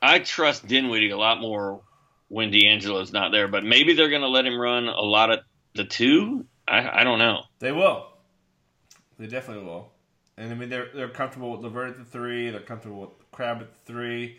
I 0.00 0.18
trust 0.18 0.66
Dinwiddie 0.66 1.10
a 1.10 1.18
lot 1.18 1.40
more 1.40 1.82
when 2.28 2.50
D'Angelo's 2.50 3.12
not 3.12 3.32
there. 3.32 3.48
But 3.48 3.64
maybe 3.64 3.94
they're 3.94 4.10
going 4.10 4.22
to 4.22 4.28
let 4.28 4.46
him 4.46 4.58
run 4.58 4.88
a 4.88 5.02
lot 5.02 5.30
of 5.30 5.40
the 5.74 5.84
two. 5.84 6.46
I, 6.66 7.00
I 7.00 7.04
don't 7.04 7.18
know. 7.18 7.42
They 7.58 7.72
will. 7.72 8.06
They 9.18 9.26
definitely 9.26 9.64
will. 9.64 9.92
And 10.36 10.52
I 10.52 10.54
mean, 10.54 10.68
they're 10.68 10.88
they're 10.94 11.08
comfortable 11.08 11.50
with 11.50 11.60
LeVert 11.62 11.90
at 11.90 11.98
the 11.98 12.04
three. 12.04 12.50
They're 12.50 12.60
comfortable 12.60 13.00
with 13.00 13.30
Crabbe 13.32 13.62
at 13.62 13.72
the 13.72 13.92
three. 13.92 14.38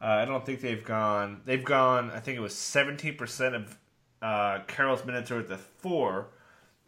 Uh, 0.00 0.04
I 0.04 0.24
don't 0.24 0.44
think 0.44 0.60
they've 0.60 0.84
gone. 0.84 1.40
They've 1.44 1.64
gone. 1.64 2.10
I 2.10 2.20
think 2.20 2.36
it 2.36 2.40
was 2.40 2.54
seventeen 2.54 3.16
percent 3.16 3.54
of 3.54 3.78
uh, 4.22 4.60
Carroll's 4.66 5.04
minutes 5.04 5.30
are 5.30 5.40
at 5.40 5.48
the 5.48 5.58
four, 5.58 6.28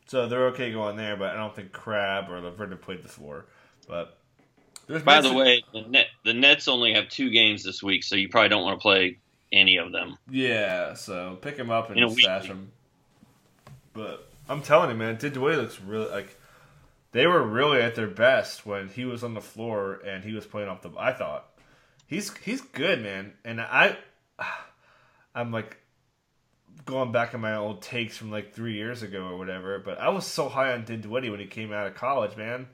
so 0.06 0.26
they're 0.28 0.48
okay 0.48 0.72
going 0.72 0.96
there. 0.96 1.16
But 1.16 1.30
I 1.30 1.36
don't 1.36 1.54
think 1.54 1.72
Crabbe 1.72 2.30
or 2.30 2.40
LeVert 2.40 2.70
have 2.70 2.82
played 2.82 3.02
the 3.02 3.09
four. 3.09 3.46
But 3.86 4.18
by 5.04 5.20
the 5.20 5.32
way, 5.32 5.62
the, 5.72 5.82
Net, 5.82 6.06
the 6.24 6.34
Nets 6.34 6.68
only 6.68 6.94
have 6.94 7.09
two 7.09 7.30
games 7.30 7.64
this 7.64 7.82
week, 7.82 8.04
so 8.04 8.14
you 8.14 8.28
probably 8.28 8.50
don't 8.50 8.62
want 8.62 8.78
to 8.78 8.82
play 8.82 9.18
any 9.52 9.76
of 9.76 9.92
them. 9.92 10.18
Yeah, 10.30 10.94
so 10.94 11.38
pick 11.40 11.56
them 11.56 11.70
up 11.70 11.90
and 11.90 12.12
stash 12.12 12.48
them. 12.48 12.72
But 13.92 14.28
I'm 14.48 14.62
telling 14.62 14.90
you, 14.90 14.96
man, 14.96 15.16
Dinwiddie 15.16 15.56
looks 15.56 15.80
really 15.80 16.11
like 16.11 16.36
they 17.12 17.26
were 17.26 17.42
really 17.42 17.80
at 17.80 17.94
their 17.94 18.06
best 18.06 18.66
when 18.66 18.88
he 18.88 19.04
was 19.04 19.24
on 19.24 19.34
the 19.34 19.40
floor 19.40 20.00
and 20.06 20.24
he 20.24 20.32
was 20.32 20.46
playing 20.46 20.68
off 20.68 20.82
the. 20.82 20.90
I 20.98 21.12
thought 21.12 21.48
he's 22.09 22.36
he's 22.38 22.61
good, 22.61 23.00
man, 23.00 23.34
and 23.44 23.61
I 23.61 23.96
I'm 25.34 25.52
like 25.52 25.76
going 26.84 27.12
back 27.12 27.34
in 27.34 27.40
my 27.40 27.54
old 27.54 27.82
takes 27.82 28.16
from 28.16 28.32
like 28.32 28.52
three 28.52 28.74
years 28.74 29.02
ago 29.02 29.28
or 29.28 29.38
whatever. 29.38 29.78
But 29.78 30.00
I 30.00 30.09
was 30.09 30.26
so 30.26 30.48
high 30.48 30.72
on 30.72 30.84
Dinwiddie 30.84 31.30
when 31.30 31.38
he 31.38 31.46
came 31.46 31.72
out 31.72 31.86
of 31.86 31.94
college, 31.94 32.36
man. 32.36 32.66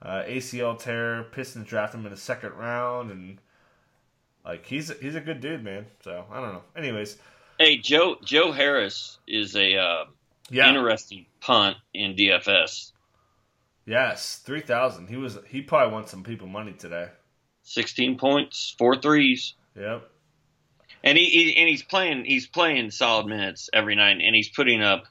Uh, 0.00 0.22
ACL 0.28 0.78
tear, 0.78 1.24
Pistons 1.24 1.66
draft 1.66 1.94
him 1.94 2.04
in 2.04 2.12
the 2.12 2.16
second 2.16 2.52
round, 2.52 3.10
and 3.10 3.38
like 4.44 4.64
he's 4.64 4.96
he's 5.00 5.16
a 5.16 5.20
good 5.20 5.40
dude, 5.40 5.64
man. 5.64 5.86
So 6.04 6.24
I 6.30 6.40
don't 6.40 6.52
know. 6.52 6.62
Anyways, 6.76 7.16
hey 7.58 7.78
Joe 7.78 8.18
Joe 8.24 8.52
Harris 8.52 9.18
is 9.26 9.56
a 9.56 9.76
uh, 9.76 10.04
yeah. 10.50 10.68
interesting 10.68 11.26
punt 11.40 11.78
in 11.94 12.14
DFS. 12.14 12.92
Yes, 13.86 14.36
three 14.44 14.60
thousand. 14.60 15.08
He 15.08 15.16
was 15.16 15.38
he 15.48 15.62
probably 15.62 15.92
won 15.92 16.06
some 16.06 16.22
people 16.22 16.46
money 16.46 16.74
today. 16.74 17.08
Sixteen 17.68 18.18
points, 18.18 18.74
four 18.78 18.96
threes. 18.96 19.54
Yep. 19.78 20.10
And 21.04 21.16
he, 21.16 21.26
he, 21.26 21.56
and 21.56 21.68
he's 21.68 21.82
playing 21.82 22.24
he's 22.24 22.46
playing 22.46 22.90
solid 22.90 23.26
minutes 23.26 23.70
every 23.72 23.94
night, 23.94 24.18
and 24.20 24.34
he's 24.34 24.48
putting 24.48 24.82
up 24.82 25.04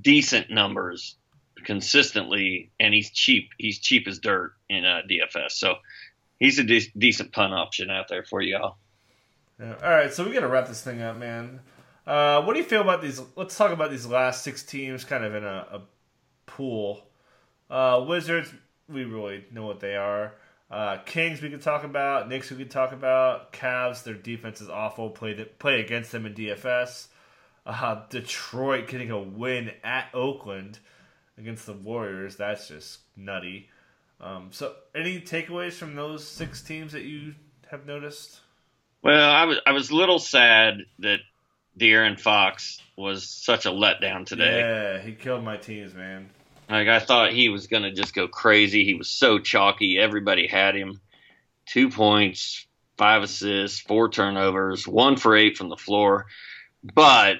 decent 0.00 0.50
numbers 0.50 1.16
consistently, 1.64 2.70
and 2.80 2.92
he's 2.94 3.10
cheap. 3.10 3.50
He's 3.58 3.78
cheap 3.78 4.08
as 4.08 4.18
dirt 4.18 4.54
in 4.68 4.84
uh, 4.84 5.02
DFS, 5.08 5.52
so 5.52 5.74
he's 6.38 6.58
a 6.58 6.64
de- 6.64 6.92
decent 6.96 7.32
punt 7.32 7.52
option 7.52 7.90
out 7.90 8.08
there 8.08 8.24
for 8.24 8.40
y'all. 8.40 8.76
Yeah. 9.60 9.74
All 9.82 9.90
right, 9.90 10.12
so 10.12 10.24
we 10.24 10.32
got 10.32 10.40
to 10.40 10.48
wrap 10.48 10.66
this 10.66 10.82
thing 10.82 11.02
up, 11.02 11.16
man. 11.16 11.60
Uh, 12.06 12.42
what 12.42 12.54
do 12.54 12.58
you 12.58 12.64
feel 12.64 12.80
about 12.80 13.02
these? 13.02 13.20
Let's 13.36 13.56
talk 13.56 13.70
about 13.70 13.90
these 13.90 14.06
last 14.06 14.42
six 14.42 14.62
teams, 14.62 15.04
kind 15.04 15.22
of 15.22 15.34
in 15.34 15.44
a, 15.44 15.66
a 15.70 15.82
pool. 16.46 17.02
Uh, 17.70 18.04
Wizards, 18.06 18.52
we 18.88 19.04
really 19.04 19.44
know 19.52 19.66
what 19.66 19.80
they 19.80 19.94
are. 19.94 20.34
Uh, 20.72 20.96
Kings, 21.04 21.42
we 21.42 21.50
could 21.50 21.60
talk 21.60 21.84
about. 21.84 22.30
Knicks, 22.30 22.50
we 22.50 22.56
could 22.56 22.70
talk 22.70 22.92
about. 22.92 23.52
Cavs, 23.52 24.04
their 24.04 24.14
defense 24.14 24.62
is 24.62 24.70
awful. 24.70 25.10
Played 25.10 25.58
play 25.58 25.80
against 25.80 26.12
them 26.12 26.24
in 26.24 26.32
DFS. 26.32 27.08
Uh, 27.66 28.00
Detroit 28.08 28.88
getting 28.88 29.10
a 29.10 29.20
win 29.20 29.70
at 29.84 30.08
Oakland 30.14 30.78
against 31.36 31.66
the 31.66 31.74
Warriors. 31.74 32.36
That's 32.36 32.68
just 32.68 33.00
nutty. 33.16 33.68
Um, 34.18 34.48
so, 34.50 34.74
any 34.94 35.20
takeaways 35.20 35.74
from 35.74 35.94
those 35.94 36.26
six 36.26 36.62
teams 36.62 36.92
that 36.92 37.02
you 37.02 37.34
have 37.70 37.84
noticed? 37.84 38.40
Well, 39.02 39.30
I 39.30 39.44
was 39.44 39.58
I 39.66 39.72
was 39.72 39.90
a 39.90 39.96
little 39.96 40.18
sad 40.18 40.84
that 41.00 41.20
De'Aaron 41.78 42.18
Fox 42.18 42.80
was 42.96 43.28
such 43.28 43.66
a 43.66 43.70
letdown 43.70 44.24
today. 44.24 44.60
Yeah, 44.60 45.02
he 45.02 45.12
killed 45.12 45.44
my 45.44 45.58
teams, 45.58 45.92
man. 45.92 46.30
Like 46.68 46.88
I 46.88 47.00
thought 47.00 47.32
he 47.32 47.48
was 47.48 47.66
to 47.66 47.92
just 47.92 48.14
go 48.14 48.28
crazy. 48.28 48.84
He 48.84 48.94
was 48.94 49.10
so 49.10 49.38
chalky. 49.38 49.98
Everybody 49.98 50.46
had 50.46 50.74
him. 50.74 51.00
Two 51.66 51.90
points, 51.90 52.66
five 52.96 53.22
assists, 53.22 53.80
four 53.80 54.08
turnovers, 54.08 54.86
one 54.86 55.16
for 55.16 55.36
eight 55.36 55.56
from 55.56 55.68
the 55.68 55.76
floor. 55.76 56.26
But 56.82 57.36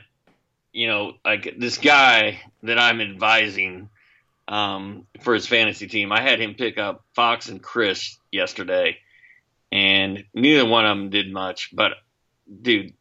you 0.73 0.87
know, 0.87 1.15
like 1.25 1.55
this 1.59 1.79
guy 1.79 2.41
that 2.63 2.79
I'm 2.79 3.01
advising 3.01 3.91
um, 4.49 5.07
for 5.21 5.35
his 5.35 5.47
fantasy 5.47 5.87
team, 5.87 6.13
I 6.13 6.21
had 6.21 6.41
him 6.41 6.55
pick 6.55 6.79
up 6.79 7.05
Fox 7.15 7.49
and 7.49 7.63
Chriss 7.63 8.17
yesterday, 8.31 8.99
and 9.71 10.25
neither 10.35 10.67
one 10.67 10.87
of 10.87 10.97
them 10.97 11.11
did 11.11 11.33
much. 11.33 11.71
But 11.73 11.93
dude, 12.61 12.95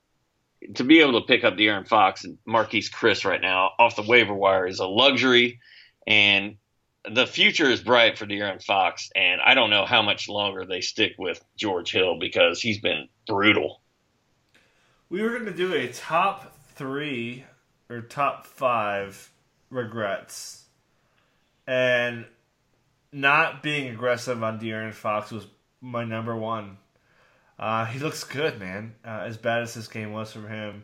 to 0.75 0.83
be 0.83 1.01
able 1.01 1.19
to 1.19 1.27
pick 1.27 1.43
up 1.43 1.55
De'Aaron 1.55 1.87
Fox 1.87 2.23
and 2.23 2.37
Marquese 2.47 2.91
Chriss 2.91 3.25
right 3.25 3.41
now 3.41 3.71
off 3.79 3.95
the 3.95 4.03
waiver 4.03 4.33
wire 4.33 4.67
is 4.67 4.79
a 4.79 4.87
luxury 4.87 5.59
and 6.07 6.57
the 7.09 7.25
future 7.25 7.69
is 7.69 7.81
bright 7.81 8.17
for 8.17 8.25
De'Aaron 8.25 8.63
Fox, 8.63 9.09
and 9.15 9.41
I 9.41 9.53
don't 9.53 9.69
know 9.69 9.85
how 9.85 10.01
much 10.01 10.29
longer 10.29 10.65
they 10.65 10.81
stick 10.81 11.13
with 11.17 11.43
George 11.57 11.91
Hill 11.91 12.19
because 12.19 12.61
he's 12.61 12.79
been 12.79 13.07
brutal. 13.27 13.81
We 15.09 15.21
were 15.21 15.31
going 15.31 15.45
to 15.45 15.53
do 15.53 15.73
a 15.73 15.87
top 15.87 16.55
three 16.75 17.45
or 17.89 18.01
top 18.01 18.45
five 18.45 19.31
regrets, 19.69 20.65
and 21.67 22.25
not 23.11 23.63
being 23.63 23.89
aggressive 23.89 24.43
on 24.43 24.59
De'Aaron 24.59 24.93
Fox 24.93 25.31
was 25.31 25.47
my 25.81 26.03
number 26.03 26.35
one. 26.35 26.77
Uh, 27.59 27.85
he 27.85 27.99
looks 27.99 28.23
good, 28.23 28.59
man. 28.59 28.95
Uh, 29.05 29.23
as 29.25 29.37
bad 29.37 29.61
as 29.63 29.73
this 29.73 29.87
game 29.87 30.13
was 30.13 30.31
from 30.31 30.47
him, 30.47 30.83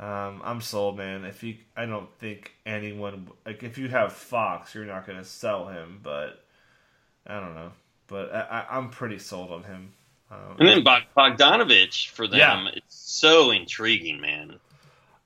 um, 0.00 0.40
I'm 0.42 0.62
sold, 0.62 0.96
man. 0.96 1.26
If 1.26 1.42
you, 1.42 1.56
I 1.76 1.84
don't 1.84 2.08
think 2.18 2.54
anyone 2.64 3.28
like 3.44 3.62
if 3.62 3.76
you 3.76 3.88
have 3.88 4.14
Fox, 4.14 4.74
you're 4.74 4.86
not 4.86 5.06
gonna 5.06 5.24
sell 5.24 5.68
him, 5.68 6.00
but 6.02 6.42
I 7.26 7.38
don't 7.38 7.54
know. 7.54 7.72
But 8.06 8.32
I, 8.34 8.64
am 8.70 8.88
pretty 8.88 9.18
sold 9.18 9.50
on 9.52 9.62
him. 9.62 9.92
Um, 10.30 10.56
and 10.58 10.68
then 10.68 10.84
Bogdanovich 10.84 12.08
for 12.08 12.26
them, 12.26 12.38
yeah. 12.38 12.70
it's 12.74 12.96
so 12.96 13.50
intriguing, 13.50 14.22
man. 14.22 14.58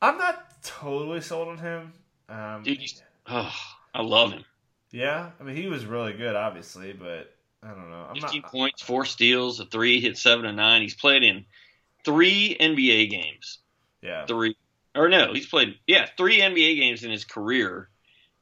I'm 0.02 0.18
not 0.18 0.60
totally 0.64 1.20
sold 1.20 1.48
on 1.48 1.58
him. 1.58 1.92
Um, 2.28 2.62
Dude, 2.64 2.80
oh, 3.28 3.54
I 3.94 4.02
love 4.02 4.32
him. 4.32 4.44
Yeah, 4.90 5.30
I 5.38 5.44
mean 5.44 5.54
he 5.54 5.68
was 5.68 5.86
really 5.86 6.14
good, 6.14 6.34
obviously, 6.34 6.92
but 6.92 7.32
I 7.62 7.68
don't 7.68 7.90
know. 7.90 8.06
I'm 8.08 8.20
15 8.20 8.42
not, 8.42 8.50
points, 8.50 8.82
four 8.82 9.04
steals, 9.04 9.60
a 9.60 9.66
three, 9.66 10.00
hit 10.00 10.18
seven 10.18 10.46
and 10.46 10.56
nine. 10.56 10.82
He's 10.82 10.96
played 10.96 11.22
in 11.22 11.44
three 12.04 12.56
NBA 12.60 13.08
games. 13.08 13.58
Yeah, 14.02 14.26
three 14.26 14.56
or 14.94 15.08
no, 15.08 15.32
he's 15.32 15.46
played 15.46 15.78
yeah 15.86 16.06
three 16.16 16.40
NBA 16.40 16.78
games 16.78 17.04
in 17.04 17.10
his 17.10 17.24
career, 17.24 17.88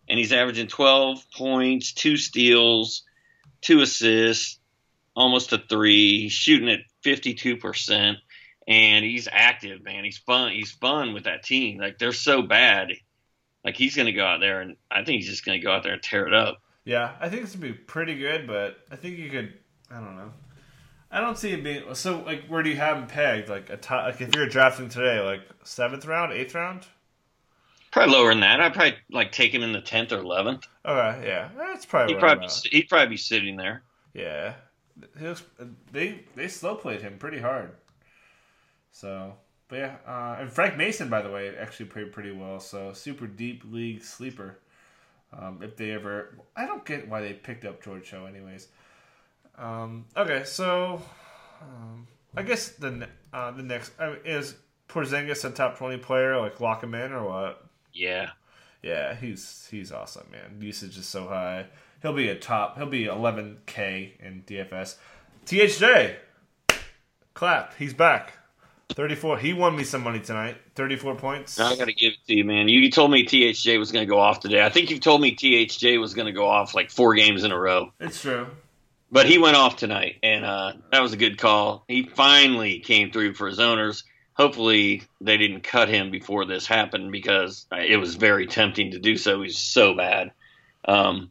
and 0.09 0.19
he's 0.19 0.33
averaging 0.33 0.69
12 0.69 1.25
points, 1.37 1.93
two 1.93 2.17
steals, 2.17 3.03
two 3.61 3.81
assists, 3.81 4.59
almost 5.17 5.53
a 5.53 5.59
three. 5.59 6.29
Shooting 6.29 6.69
at 6.69 6.81
52 7.03 7.57
percent, 7.57 8.19
and 8.67 9.05
he's 9.05 9.29
active, 9.31 9.83
man. 9.83 10.05
He's 10.05 10.19
fun. 10.19 10.53
He's 10.53 10.71
fun 10.71 11.15
with 11.15 11.25
that 11.25 11.43
team. 11.43 11.79
Like 11.79 11.99
they're 11.99 12.13
so 12.13 12.43
bad, 12.43 12.93
like 13.65 13.77
he's 13.77 13.95
to 14.07 14.13
go 14.13 14.25
out 14.25 14.41
there, 14.41 14.61
and 14.61 14.77
I 14.91 15.05
think 15.05 15.23
he's 15.23 15.31
just 15.31 15.45
to 15.45 15.59
go 15.59 15.73
out 15.73 15.83
there 15.83 15.95
and 15.95 16.03
tear 16.03 16.27
it 16.27 16.35
up. 16.35 16.61
Yeah, 16.85 17.13
I 17.21 17.29
think 17.29 17.43
it's 17.43 17.55
gonna 17.55 17.73
be 17.73 17.79
pretty 17.79 18.17
good, 18.17 18.47
but 18.47 18.79
I 18.91 18.97
think 18.97 19.19
you 19.19 19.31
could. 19.31 19.53
I 19.91 19.97
don't 20.01 20.17
know. 20.17 20.33
I 21.13 21.21
don't 21.21 21.37
see 21.37 21.53
it 21.53 21.63
being 21.63 21.95
so. 21.95 22.21
Like, 22.21 22.47
where 22.47 22.63
do 22.63 22.71
you 22.71 22.77
have 22.77 22.97
him 22.97 23.07
pegged? 23.07 23.51
Like 23.51 23.69
a 23.69 23.77
top, 23.77 24.07
like 24.07 24.21
if 24.23 24.35
you're 24.35 24.47
drafting 24.47 24.89
today, 24.89 25.21
like 25.21 25.43
seventh 25.63 26.07
round, 26.07 26.33
eighth 26.33 26.55
round. 26.55 26.87
Probably 27.91 28.15
lower 28.15 28.31
than 28.31 28.41
that. 28.41 28.61
I'd 28.63 28.73
probably 28.73 28.97
like 29.11 29.31
take 29.31 29.53
him 29.53 29.63
in 29.63 29.73
the 29.73 29.83
tenth 29.83 30.11
or 30.13 30.19
eleventh. 30.19 30.67
Okay, 30.87 31.27
yeah, 31.27 31.51
that's 31.57 31.85
probably. 31.85 32.15
He'd 32.15 32.21
probably 32.21 32.47
be, 32.47 32.77
he'd 32.77 32.89
probably 32.89 33.09
be 33.09 33.17
sitting 33.19 33.57
there. 33.57 33.83
Yeah, 34.15 34.55
was, 35.21 35.43
they 35.93 36.25
they 36.35 36.49
slow 36.49 36.77
played 36.77 37.03
him 37.03 37.19
pretty 37.19 37.39
hard. 37.39 37.73
So, 38.91 39.35
but 39.69 39.77
yeah, 39.77 39.97
uh, 40.07 40.37
and 40.41 40.51
Frank 40.51 40.79
Mason, 40.79 41.11
by 41.11 41.21
the 41.21 41.31
way, 41.31 41.55
actually 41.57 41.87
played 41.87 42.13
pretty 42.13 42.33
well. 42.33 42.59
So 42.59 42.95
super 42.95 43.27
deep 43.27 43.63
league 43.71 44.03
sleeper. 44.03 44.59
Um, 45.39 45.61
if 45.63 45.77
they 45.77 45.91
ever, 45.91 46.39
I 46.57 46.67
don't 46.67 46.85
get 46.85 47.09
why 47.09 47.21
they 47.21 47.33
picked 47.33 47.65
up 47.65 47.83
George 47.83 48.09
Hill, 48.09 48.27
anyways. 48.27 48.69
Um, 49.59 50.07
okay, 50.17 50.43
so 50.45 51.03
um, 51.61 52.07
I 52.37 52.43
guess 52.43 52.71
the 52.71 53.09
uh, 53.33 53.51
the 53.53 53.63
next 53.63 53.93
I 53.99 54.11
mean, 54.11 54.19
is 54.25 54.55
Porzingis 54.89 55.45
a 55.45 55.51
top 55.51 55.79
twenty 55.79 55.99
player? 55.99 56.41
Like 56.41 56.61
lock 56.61 56.83
him 56.83 56.95
in 56.95 57.13
or 57.13 57.25
what? 57.25 57.65
Yeah. 57.93 58.31
Yeah, 58.83 59.15
he's 59.15 59.69
he's 59.71 59.93
awesome, 59.93 60.27
man. 60.33 60.61
Usage 60.61 60.99
is 60.99 61.07
so 61.07 61.29
high. 61.29 61.67
He'll 62.03 62.13
be 62.13 62.29
a 62.29 62.35
top. 62.35 62.77
He'll 62.77 62.87
be 62.87 63.05
11k 63.05 64.19
in 64.19 64.43
DFS. 64.45 64.97
THJ, 65.47 66.17
clap. 67.33 67.77
He's 67.77 67.95
back. 67.95 68.33
34. 68.91 69.39
He 69.39 69.53
won 69.53 69.77
me 69.77 69.85
some 69.85 70.03
money 70.03 70.19
tonight. 70.19 70.57
34 70.75 71.15
points. 71.15 71.61
I 71.61 71.77
got 71.77 71.87
to 71.87 71.93
give 71.93 72.13
it 72.13 72.19
to 72.27 72.37
you, 72.37 72.45
man. 72.45 72.69
You 72.69 72.91
told 72.91 73.11
me 73.13 73.25
THJ 73.25 73.79
was 73.79 73.93
going 73.93 74.07
to 74.07 74.11
go 74.11 74.19
off 74.19 74.41
today. 74.41 74.65
I 74.65 74.69
think 74.69 74.91
you've 74.91 75.01
told 75.01 75.21
me 75.21 75.35
THJ 75.35 76.01
was 76.01 76.13
going 76.13 76.27
to 76.27 76.33
go 76.33 76.49
off 76.49 76.75
like 76.75 76.91
four 76.91 77.15
games 77.15 77.45
in 77.45 77.53
a 77.53 77.59
row. 77.59 77.93
It's 78.01 78.21
true. 78.21 78.49
But 79.13 79.27
he 79.27 79.37
went 79.37 79.57
off 79.57 79.77
tonight, 79.77 80.17
and 80.23 80.43
uh, 80.43 80.73
that 80.91 81.03
was 81.03 81.13
a 81.13 81.19
good 81.19 81.37
call. 81.37 81.85
He 81.87 82.05
finally 82.05 82.79
came 82.79 83.13
through 83.13 83.35
for 83.35 83.47
his 83.47 83.61
owners. 83.61 84.05
Hopefully, 84.33 85.03
they 85.21 85.37
didn't 85.37 85.61
cut 85.61 85.91
him 85.91 86.11
before 86.11 86.47
this 86.47 86.67
happened 86.67 87.13
because 87.13 87.67
it 87.71 87.99
was 87.99 88.15
very 88.15 88.47
tempting 88.47 88.93
to 88.93 88.99
do 88.99 89.19
so. 89.19 89.43
He's 89.43 89.59
so 89.59 89.95
bad. 89.95 90.33
Um, 90.87 91.31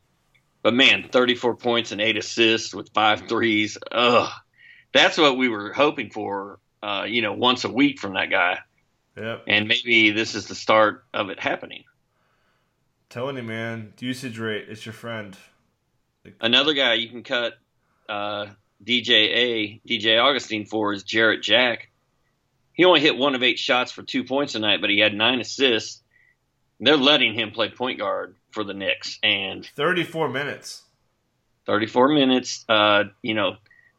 but 0.61 0.75
man, 0.75 1.09
34 1.11 1.55
points 1.55 1.91
and 1.91 1.99
eight 1.99 2.17
assists 2.17 2.71
with 2.71 2.93
five 2.93 3.27
threes. 3.27 3.79
Ugh. 3.91 4.31
That's 4.93 5.17
what 5.17 5.35
we 5.35 5.49
were 5.49 5.73
hoping 5.73 6.11
for, 6.11 6.59
uh, 6.83 7.05
you 7.07 7.23
know, 7.23 7.33
once 7.33 7.63
a 7.63 7.69
week 7.69 7.97
from 7.97 8.13
that 8.13 8.29
guy. 8.29 8.59
Yep. 9.17 9.45
And 9.47 9.67
maybe 9.67 10.11
this 10.11 10.35
is 10.35 10.45
the 10.45 10.55
start 10.55 11.03
of 11.15 11.31
it 11.31 11.39
happening. 11.39 11.85
Telling 13.09 13.37
you, 13.37 13.43
man, 13.43 13.93
usage 13.99 14.37
rate 14.37 14.69
is 14.69 14.85
your 14.85 14.93
friend. 14.93 15.35
Another 16.39 16.73
guy 16.73 16.93
you 16.93 17.09
can 17.09 17.23
cut 17.23 17.53
uh, 18.11 18.47
DJ 18.83 19.11
A, 19.11 19.81
DJ 19.87 20.21
Augustin 20.21 20.65
for 20.65 20.93
is 20.93 21.03
Jarrett 21.03 21.41
Jack. 21.41 21.89
He 22.73 22.83
only 22.83 22.99
hit 22.99 23.17
one 23.17 23.35
of 23.35 23.43
eight 23.43 23.57
shots 23.57 23.91
for 23.91 24.03
two 24.03 24.23
points 24.23 24.53
tonight, 24.53 24.81
but 24.81 24.89
he 24.89 24.99
had 24.99 25.13
nine 25.13 25.39
assists. 25.39 26.01
They're 26.79 26.97
letting 26.97 27.33
him 27.33 27.51
play 27.51 27.69
point 27.69 27.99
guard 27.99 28.35
for 28.51 28.63
the 28.63 28.73
Knicks, 28.73 29.19
and 29.23 29.65
34 29.65 30.29
minutes. 30.29 30.83
34 31.67 32.09
minutes. 32.09 32.65
Uh, 32.67 33.03
you 33.21 33.33
know, 33.33 33.57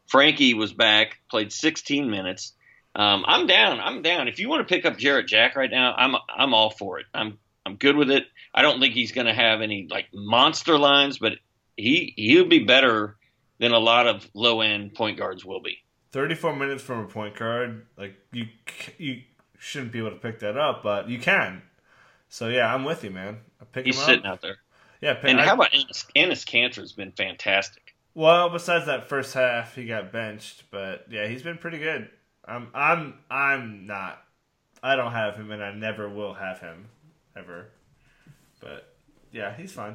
Frankie 0.08 0.54
was 0.54 0.72
back, 0.72 1.20
played 1.30 1.52
16 1.52 2.10
minutes. 2.10 2.52
Um, 2.94 3.24
I'm 3.26 3.46
down. 3.46 3.80
I'm 3.80 4.02
down. 4.02 4.28
If 4.28 4.40
you 4.40 4.48
want 4.48 4.66
to 4.66 4.74
pick 4.74 4.84
up 4.84 4.98
Jarrett 4.98 5.26
Jack 5.26 5.56
right 5.56 5.70
now, 5.70 5.94
I'm 5.96 6.16
I'm 6.28 6.52
all 6.52 6.70
for 6.70 6.98
it. 6.98 7.06
I'm 7.14 7.38
I'm 7.64 7.76
good 7.76 7.96
with 7.96 8.10
it. 8.10 8.24
I 8.54 8.60
don't 8.60 8.80
think 8.80 8.92
he's 8.92 9.12
going 9.12 9.28
to 9.28 9.32
have 9.32 9.62
any 9.62 9.86
like 9.90 10.08
monster 10.12 10.76
lines, 10.76 11.18
but 11.18 11.34
he 11.76 12.12
he'll 12.16 12.48
be 12.48 12.58
better 12.64 13.16
than 13.62 13.70
a 13.72 13.78
lot 13.78 14.08
of 14.08 14.28
low 14.34 14.60
end 14.60 14.92
point 14.92 15.16
guards 15.16 15.44
will 15.44 15.60
be. 15.60 15.78
34 16.10 16.56
minutes 16.56 16.82
from 16.82 16.98
a 16.98 17.06
point 17.06 17.36
guard, 17.36 17.86
like 17.96 18.14
you 18.32 18.46
you 18.98 19.22
shouldn't 19.56 19.92
be 19.92 20.00
able 20.00 20.10
to 20.10 20.16
pick 20.16 20.40
that 20.40 20.56
up, 20.58 20.82
but 20.82 21.08
you 21.08 21.18
can. 21.20 21.62
So 22.28 22.48
yeah, 22.48 22.74
I'm 22.74 22.84
with 22.84 23.04
you, 23.04 23.10
man. 23.10 23.38
I 23.60 23.64
pick 23.64 23.86
He's 23.86 23.96
him 24.00 24.04
sitting 24.04 24.26
up. 24.26 24.32
out 24.32 24.40
there. 24.42 24.56
Yeah, 25.00 25.14
pick, 25.14 25.30
And 25.30 25.40
I- 25.40 25.44
how 25.46 25.54
about 25.54 25.70
Enes, 25.70 26.04
Enes 26.16 26.44
Kanter 26.44 26.76
has 26.80 26.92
been 26.92 27.12
fantastic. 27.12 27.94
Well, 28.14 28.50
besides 28.50 28.86
that 28.86 29.08
first 29.08 29.32
half, 29.32 29.74
he 29.76 29.86
got 29.86 30.10
benched, 30.12 30.64
but 30.72 31.06
yeah, 31.08 31.28
he's 31.28 31.42
been 31.42 31.56
pretty 31.58 31.78
good. 31.78 32.10
I'm 32.44 32.68
I'm 32.74 33.14
I'm 33.30 33.86
not. 33.86 34.22
I 34.82 34.96
don't 34.96 35.12
have 35.12 35.36
him, 35.36 35.52
and 35.52 35.62
I 35.62 35.72
never 35.72 36.08
will 36.08 36.34
have 36.34 36.58
him 36.58 36.88
ever. 37.36 37.68
But 38.60 38.92
yeah, 39.30 39.54
he's 39.56 39.72
fine. 39.72 39.94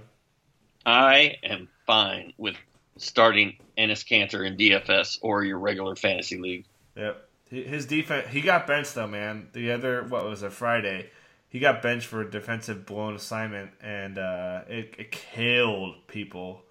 I 0.85 1.35
am 1.43 1.67
fine 1.85 2.31
with 2.37 2.55
starting 2.99 3.57
Enes 3.77 4.05
Kanter 4.05 4.45
in 4.45 4.57
DFS 4.57 5.19
or 5.21 5.43
your 5.43 5.59
regular 5.59 5.95
fantasy 5.95 6.37
league. 6.37 6.65
Yep. 6.95 7.23
His 7.49 7.85
defense. 7.85 8.27
He 8.29 8.41
got 8.41 8.67
benched 8.67 8.95
though, 8.95 9.07
man. 9.07 9.47
The 9.53 9.71
other 9.71 10.03
what 10.03 10.25
was 10.25 10.43
it 10.43 10.51
Friday? 10.51 11.09
He 11.49 11.59
got 11.59 11.81
benched 11.81 12.07
for 12.07 12.21
a 12.21 12.29
defensive 12.29 12.85
blown 12.85 13.15
assignment, 13.15 13.71
and 13.81 14.17
uh, 14.17 14.61
it, 14.67 14.95
it 14.99 15.11
killed 15.11 15.95
people. 16.07 16.61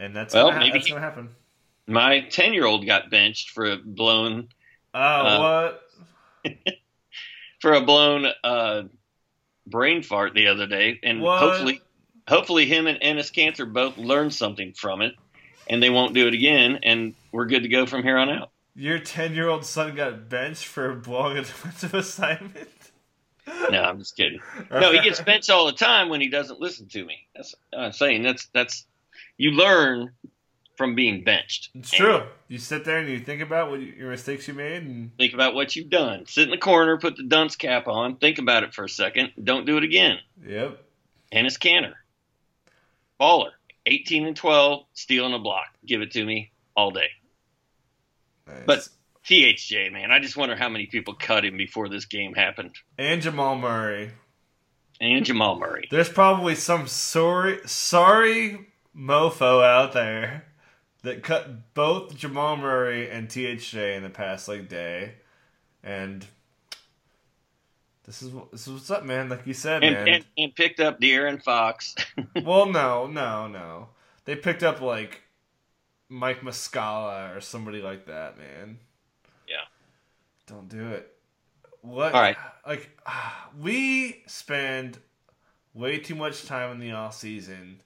And 0.00 0.14
that's 0.16 0.34
Well, 0.34 0.50
maybe 0.50 0.72
that's 0.72 0.86
he- 0.86 0.92
gonna 0.92 1.04
happen. 1.04 1.28
My 1.86 2.20
10 2.22 2.54
year 2.54 2.64
old 2.64 2.86
got 2.86 3.10
benched 3.10 3.50
for 3.50 3.66
a 3.66 3.76
blown 3.76 4.48
Oh, 4.94 4.98
Uh, 5.00 5.70
what? 6.44 6.54
for 7.60 7.74
a 7.74 7.80
blown 7.82 8.26
uh, 8.42 8.82
brain 9.66 10.02
fart 10.02 10.34
the 10.34 10.48
other 10.48 10.66
day, 10.66 10.98
and 11.02 11.20
What? 11.20 11.38
hopefully, 11.40 11.80
hopefully, 12.28 12.66
him 12.66 12.86
and 12.86 13.00
Enes 13.00 13.32
Kanter 13.32 13.70
both 13.70 13.96
learned 13.96 14.34
something 14.34 14.72
from 14.72 15.02
it, 15.02 15.14
and 15.68 15.82
they 15.82 15.90
won't 15.90 16.14
do 16.14 16.26
it 16.28 16.34
again, 16.34 16.80
and 16.82 17.14
we're 17.32 17.46
good 17.46 17.62
to 17.62 17.68
go 17.68 17.86
from 17.86 18.02
here 18.02 18.16
on 18.18 18.28
out. 18.30 18.50
Your 18.74 18.98
ten-year-old 18.98 19.64
son 19.64 19.94
got 19.94 20.28
benched 20.28 20.64
for 20.66 20.94
blowing 20.94 21.38
a 21.38 21.40
defensive 21.44 21.94
assignment. 21.94 22.68
No, 23.70 23.82
I'm 23.82 23.98
just 23.98 24.16
kidding. 24.16 24.40
No, 24.70 24.90
he 24.92 25.00
gets 25.00 25.20
benched 25.20 25.50
all 25.50 25.66
the 25.66 25.72
time 25.72 26.08
when 26.08 26.20
he 26.20 26.28
doesn't 26.28 26.60
listen 26.60 26.88
to 26.88 27.04
me. 27.04 27.26
That's 27.36 27.54
I'm 27.76 27.92
saying. 27.92 28.22
That's 28.22 28.46
that's 28.52 28.86
you 29.36 29.52
learn 29.52 30.12
from 30.76 30.94
being 30.96 31.22
benched. 31.22 31.70
It's 31.74 31.90
true. 31.90 32.22
You 32.48 32.58
sit 32.58 32.84
there 32.84 32.98
and 32.98 33.08
you 33.08 33.20
think 33.20 33.42
about 33.42 33.70
what 33.70 33.80
you, 33.80 33.92
your 33.96 34.10
mistakes 34.10 34.48
you 34.48 34.54
made, 34.54 34.82
and 34.82 35.16
Think 35.16 35.34
about 35.34 35.54
what 35.54 35.76
you've 35.76 35.90
done. 35.90 36.26
Sit 36.26 36.44
in 36.44 36.50
the 36.50 36.58
corner, 36.58 36.98
put 36.98 37.16
the 37.16 37.22
dunce 37.22 37.54
cap 37.54 37.86
on, 37.86 38.16
think 38.16 38.38
about 38.38 38.64
it 38.64 38.74
for 38.74 38.84
a 38.84 38.88
second. 38.88 39.30
Don't 39.42 39.66
do 39.66 39.76
it 39.76 39.84
again. 39.84 40.18
yep. 40.44 40.82
And 41.30 41.46
Enes 41.46 41.58
Kanter, 41.58 41.94
Baller. 43.20 43.50
18 43.86 44.26
and 44.26 44.36
12, 44.36 44.84
stealing 44.94 45.34
a 45.34 45.38
block. 45.38 45.66
Give 45.86 46.00
it 46.00 46.12
to 46.12 46.24
me 46.24 46.52
all 46.76 46.90
day. 46.90 47.08
Nice. 48.46 48.62
But- 48.66 48.88
THJ, 49.26 49.90
man. 49.90 50.12
I 50.12 50.18
just 50.18 50.36
wonder 50.36 50.54
how 50.54 50.68
many 50.68 50.84
people 50.84 51.14
cut 51.14 51.46
him 51.46 51.56
before 51.56 51.88
this 51.88 52.04
game 52.04 52.34
happened. 52.34 52.72
and 52.98 53.22
Jamal 53.22 53.56
Murray. 53.56 54.10
And 55.00 55.24
Jamal 55.24 55.58
Murray. 55.58 55.88
There's 55.90 56.10
probably 56.10 56.54
some 56.54 56.86
sorry, 56.86 57.60
sorry 57.64 58.66
mofo 58.96 59.64
out 59.64 59.92
there 59.92 60.44
that 61.02 61.22
cut 61.22 61.74
both 61.74 62.14
Jamal 62.16 62.56
Murray 62.56 63.10
and 63.10 63.28
THJ 63.28 63.96
in 63.96 64.02
the 64.02 64.10
past 64.10 64.46
like 64.46 64.68
day, 64.68 65.14
and 65.82 66.26
this 68.04 68.22
is 68.22 68.32
this 68.52 68.66
is 68.66 68.72
what's 68.72 68.90
up, 68.90 69.04
man. 69.04 69.28
Like 69.28 69.46
you 69.46 69.54
said, 69.54 69.82
And, 69.82 69.94
man. 69.94 70.08
and, 70.08 70.24
and 70.36 70.54
picked 70.54 70.80
up 70.80 71.00
De'Aaron 71.00 71.42
Fox. 71.42 71.94
well, 72.44 72.66
no, 72.66 73.06
no, 73.06 73.46
no. 73.48 73.88
They 74.26 74.36
picked 74.36 74.62
up 74.62 74.80
like 74.80 75.22
Mike 76.08 76.40
Muscala 76.42 77.36
or 77.36 77.40
somebody 77.40 77.80
like 77.80 78.06
that, 78.06 78.36
man. 78.38 78.78
Yeah. 79.48 79.56
Don't 80.46 80.68
do 80.68 80.88
it. 80.88 81.16
What? 81.80 82.14
All 82.14 82.20
right. 82.20 82.36
Like 82.66 82.90
we 83.60 84.22
spend 84.26 84.98
way 85.72 85.98
too 85.98 86.14
much 86.14 86.44
time 86.44 86.72
in 86.72 86.80
the 86.80 86.92
off 86.92 87.14
season 87.14 87.80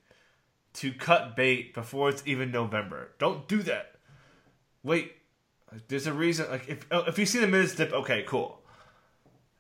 to 0.75 0.93
cut 0.93 1.37
bait 1.37 1.75
before 1.75 2.09
it's 2.09 2.23
even 2.27 2.51
November. 2.51 3.11
Don't 3.19 3.47
do 3.47 3.63
that. 3.63 3.95
Wait. 4.83 5.13
There's 5.89 6.07
a 6.07 6.13
reason. 6.13 6.51
Like 6.51 6.69
if 6.69 6.87
oh, 6.91 7.05
if 7.07 7.19
you 7.19 7.27
see 7.27 7.39
the 7.41 7.47
minutes 7.47 7.75
dip, 7.75 7.93
okay, 7.93 8.25
cool. 8.27 8.58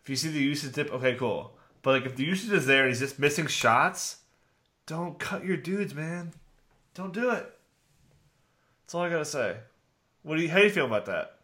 If 0.08 0.12
you 0.12 0.16
see 0.16 0.28
the 0.30 0.40
usage 0.40 0.72
dip, 0.72 0.90
okay, 0.90 1.16
cool. 1.16 1.52
But 1.82 1.90
like 1.90 2.06
if 2.06 2.16
the 2.16 2.24
usage 2.24 2.50
is 2.50 2.64
there 2.64 2.84
and 2.84 2.88
he's 2.88 2.98
just 3.00 3.18
missing 3.18 3.46
shots, 3.46 4.20
don't 4.86 5.18
cut 5.18 5.44
your 5.44 5.58
dudes, 5.58 5.94
man. 5.94 6.32
Don't 6.94 7.12
do 7.12 7.28
it. 7.28 7.46
That's 8.80 8.94
all 8.94 9.02
I 9.02 9.10
gotta 9.10 9.26
say. 9.26 9.58
What 10.22 10.36
do 10.36 10.42
you? 10.42 10.48
How 10.48 10.60
do 10.60 10.64
you 10.64 10.70
feel 10.70 10.86
about 10.86 11.04
that? 11.04 11.40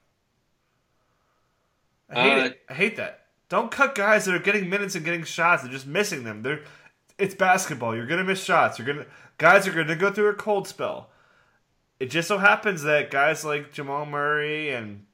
I 2.08 2.22
hate 2.22 2.40
Uh, 2.40 2.44
it. 2.46 2.60
I 2.70 2.72
hate 2.72 2.96
that. 2.96 3.26
Don't 3.50 3.70
cut 3.70 3.94
guys 3.94 4.24
that 4.24 4.34
are 4.34 4.38
getting 4.38 4.70
minutes 4.70 4.94
and 4.94 5.04
getting 5.04 5.24
shots 5.24 5.62
and 5.62 5.70
just 5.70 5.86
missing 5.86 6.24
them. 6.24 6.40
They're 6.40 6.62
it's 7.18 7.34
basketball. 7.34 7.94
You're 7.94 8.06
gonna 8.06 8.24
miss 8.24 8.42
shots. 8.42 8.78
You're 8.78 8.86
gonna 8.86 9.06
guys 9.36 9.68
are 9.68 9.72
gonna 9.72 9.94
go 9.94 10.10
through 10.10 10.28
a 10.30 10.34
cold 10.34 10.66
spell. 10.66 11.10
It 12.00 12.06
just 12.06 12.28
so 12.28 12.38
happens 12.38 12.82
that 12.84 13.10
guys 13.10 13.44
like 13.44 13.74
Jamal 13.74 14.06
Murray 14.06 14.70
and 14.70 15.04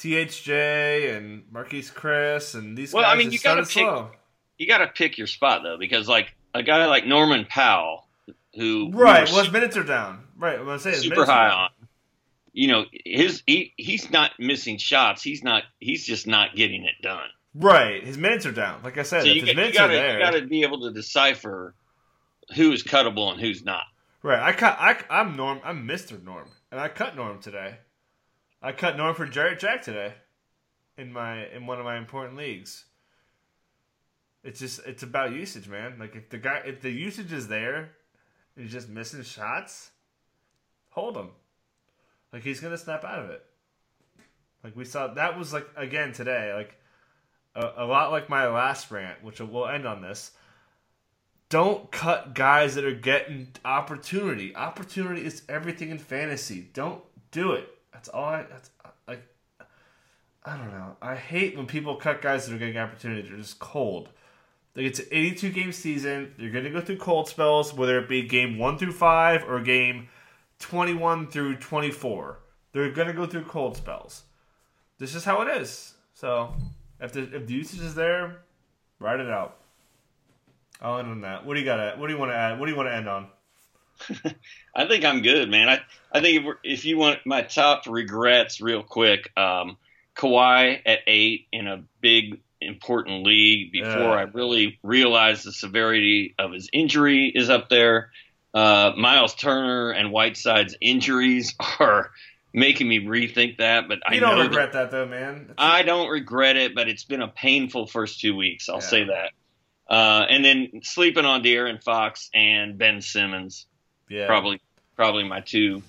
THJ 0.00 1.16
and 1.16 1.44
Marquese 1.52 1.92
Chriss 1.92 2.54
and 2.54 2.76
these 2.76 2.92
Well, 2.92 3.02
guys 3.02 3.08
Well, 3.08 3.14
I 3.14 3.18
mean, 3.18 3.32
you 3.32 3.38
gotta 3.38 3.62
pick- 3.62 3.70
slow. 3.70 4.10
you 4.58 4.66
got 4.66 4.78
to 4.78 4.86
pick 4.88 5.18
your 5.18 5.26
spot, 5.26 5.62
though, 5.62 5.76
because, 5.78 6.08
like, 6.08 6.34
a 6.54 6.62
guy 6.62 6.86
like 6.86 7.06
Norman 7.06 7.46
Powell, 7.48 8.06
who 8.54 8.90
Right. 8.92 9.28
Well, 9.28 9.44
his 9.44 9.52
minutes 9.52 9.76
are 9.76 9.84
down. 9.84 10.24
Right. 10.36 10.58
I'm 10.58 10.78
saying 10.78 10.94
his 10.94 11.02
super 11.04 11.14
minutes 11.16 11.30
high 11.30 11.48
down. 11.48 11.58
on. 11.58 11.70
You 12.52 12.66
know, 12.68 12.84
his 13.04 13.42
he, 13.46 13.72
he's 13.76 14.10
not 14.10 14.32
missing 14.40 14.76
shots. 14.78 15.22
He's 15.22 15.44
not. 15.44 15.62
He's 15.78 16.04
just 16.04 16.26
not 16.26 16.56
getting 16.56 16.84
it 16.84 16.94
done. 17.00 17.28
Right. 17.54 18.02
His 18.02 18.18
minutes 18.18 18.44
are 18.46 18.50
down. 18.52 18.82
Like 18.82 18.98
I 18.98 19.02
said, 19.04 19.22
So 19.22 19.28
if 19.28 19.34
you, 19.36 19.40
his 19.42 19.44
got, 19.44 19.50
you 19.50 19.56
minutes 19.56 19.78
gotta 19.78 19.92
are 19.92 19.96
there. 19.96 20.18
you 20.18 20.24
gotta 20.24 20.42
be 20.46 20.62
able 20.62 20.80
to 20.80 20.90
decipher 20.92 21.74
who 22.56 22.72
is 22.72 22.82
cuttable 22.82 23.30
and 23.30 23.40
who's 23.40 23.64
not. 23.64 23.84
Right. 24.22 24.40
I 24.40 24.52
cut. 24.52 24.76
I, 24.80 24.96
I'm 25.08 25.36
Norm. 25.36 25.60
I'm 25.62 25.86
Mister 25.86 26.18
Norm, 26.18 26.48
and 26.72 26.80
I 26.80 26.88
cut 26.88 27.14
Norm 27.14 27.40
today. 27.40 27.76
I 28.62 28.72
cut 28.72 28.96
Norm 28.96 29.14
for 29.14 29.26
Jarrett 29.26 29.58
Jack 29.58 29.82
today, 29.82 30.12
in 30.98 31.12
my 31.12 31.46
in 31.46 31.66
one 31.66 31.78
of 31.78 31.84
my 31.84 31.96
important 31.96 32.36
leagues. 32.36 32.84
It's 34.44 34.60
just 34.60 34.80
it's 34.86 35.02
about 35.02 35.32
usage, 35.32 35.68
man. 35.68 35.98
Like 35.98 36.14
if 36.14 36.28
the 36.28 36.38
guy 36.38 36.62
if 36.64 36.80
the 36.80 36.90
usage 36.90 37.32
is 37.32 37.48
there, 37.48 37.92
he's 38.56 38.72
just 38.72 38.88
missing 38.88 39.22
shots, 39.22 39.90
hold 40.90 41.16
him. 41.16 41.30
Like 42.32 42.42
he's 42.42 42.60
gonna 42.60 42.78
snap 42.78 43.04
out 43.04 43.18
of 43.18 43.30
it. 43.30 43.44
Like 44.62 44.76
we 44.76 44.84
saw 44.84 45.08
that 45.14 45.38
was 45.38 45.52
like 45.52 45.68
again 45.76 46.12
today, 46.12 46.52
like 46.54 46.76
a, 47.54 47.84
a 47.84 47.86
lot 47.86 48.12
like 48.12 48.28
my 48.28 48.46
last 48.48 48.90
rant, 48.90 49.22
which 49.22 49.40
we'll 49.40 49.68
end 49.68 49.86
on 49.86 50.02
this. 50.02 50.32
Don't 51.48 51.90
cut 51.90 52.34
guys 52.34 52.76
that 52.76 52.84
are 52.84 52.94
getting 52.94 53.48
opportunity. 53.64 54.54
Opportunity 54.54 55.24
is 55.24 55.42
everything 55.48 55.90
in 55.90 55.98
fantasy. 55.98 56.68
Don't 56.72 57.02
do 57.32 57.52
it. 57.52 57.68
That's 57.92 58.08
all 58.08 58.24
I. 58.24 58.42
That's. 58.44 58.70
I 60.44 60.56
don't 60.56 60.70
know. 60.70 60.96
I 61.02 61.16
hate 61.16 61.56
when 61.56 61.66
people 61.66 61.96
cut 61.96 62.22
guys 62.22 62.46
that 62.46 62.54
are 62.54 62.58
getting 62.58 62.78
opportunities. 62.78 63.28
They're 63.28 63.38
just 63.38 63.58
cold. 63.58 64.08
Like 64.74 64.86
it's 64.86 64.98
an 64.98 65.06
82 65.10 65.50
game 65.50 65.72
season. 65.72 66.34
You're 66.38 66.52
going 66.52 66.64
to 66.64 66.70
go 66.70 66.80
through 66.80 66.96
cold 66.96 67.28
spells, 67.28 67.74
whether 67.74 67.98
it 67.98 68.08
be 68.08 68.22
game 68.22 68.56
one 68.58 68.78
through 68.78 68.92
five 68.92 69.44
or 69.48 69.60
game 69.60 70.08
21 70.60 71.28
through 71.28 71.56
24. 71.56 72.38
They're 72.72 72.90
going 72.90 73.08
to 73.08 73.12
go 73.12 73.26
through 73.26 73.44
cold 73.44 73.76
spells. 73.76 74.22
This 74.98 75.14
is 75.14 75.24
how 75.24 75.42
it 75.42 75.48
is. 75.60 75.94
So 76.14 76.54
if 77.00 77.12
the 77.12 77.22
if 77.34 77.46
the 77.46 77.54
usage 77.54 77.80
is 77.80 77.94
there, 77.94 78.38
write 78.98 79.20
it 79.20 79.30
out. 79.30 79.58
I'll 80.80 80.98
end 80.98 81.08
on 81.08 81.20
that. 81.22 81.44
What 81.44 81.54
do 81.54 81.60
you 81.60 81.66
got? 81.66 81.80
At, 81.80 81.98
what 81.98 82.06
do 82.06 82.14
you 82.14 82.18
want 82.18 82.32
to 82.32 82.36
add? 82.36 82.58
What 82.58 82.66
do 82.66 82.72
you 82.72 82.76
want 82.76 82.88
to 82.88 82.94
end 82.94 83.08
on? 83.08 83.26
I 84.74 84.86
think 84.86 85.04
I'm 85.04 85.22
good, 85.22 85.50
man. 85.50 85.68
I 85.68 85.80
I 86.12 86.20
think 86.20 86.44
if, 86.44 86.56
if 86.62 86.84
you 86.84 86.98
want 86.98 87.20
my 87.26 87.42
top 87.42 87.82
regrets, 87.86 88.60
real 88.60 88.82
quick, 88.82 89.30
um, 89.36 89.76
Kawhi 90.16 90.80
at 90.84 91.00
eight 91.06 91.46
in 91.52 91.66
a 91.66 91.84
big 92.00 92.40
important 92.60 93.24
league 93.24 93.72
before 93.72 93.90
yeah. 93.90 94.10
I 94.10 94.22
really 94.22 94.78
realized 94.82 95.44
the 95.44 95.52
severity 95.52 96.34
of 96.38 96.52
his 96.52 96.68
injury 96.72 97.32
is 97.34 97.48
up 97.48 97.68
there. 97.68 98.10
Uh, 98.52 98.92
Miles 98.96 99.34
Turner 99.34 99.90
and 99.90 100.10
Whiteside's 100.10 100.76
injuries 100.80 101.54
are 101.80 102.10
making 102.52 102.88
me 102.88 103.00
rethink 103.00 103.58
that. 103.58 103.88
But 103.88 104.00
you 104.10 104.16
I 104.16 104.20
don't 104.20 104.38
regret 104.38 104.72
that, 104.72 104.90
that, 104.90 104.96
though, 104.96 105.06
man. 105.06 105.54
I 105.56 105.82
don't 105.82 106.08
regret 106.08 106.56
it, 106.56 106.74
but 106.74 106.88
it's 106.88 107.04
been 107.04 107.22
a 107.22 107.28
painful 107.28 107.86
first 107.86 108.20
two 108.20 108.36
weeks. 108.36 108.68
I'll 108.68 108.76
yeah. 108.76 108.80
say 108.80 109.04
that. 109.04 109.32
Uh, 109.88 110.24
and 110.28 110.44
then 110.44 110.80
sleeping 110.82 111.24
on 111.24 111.42
De'Aaron 111.42 111.82
Fox 111.82 112.30
and 112.32 112.78
Ben 112.78 113.00
Simmons. 113.00 113.66
Yeah. 114.10 114.26
Probably, 114.26 114.60
probably 114.96 115.24
my 115.24 115.40
two, 115.40 115.82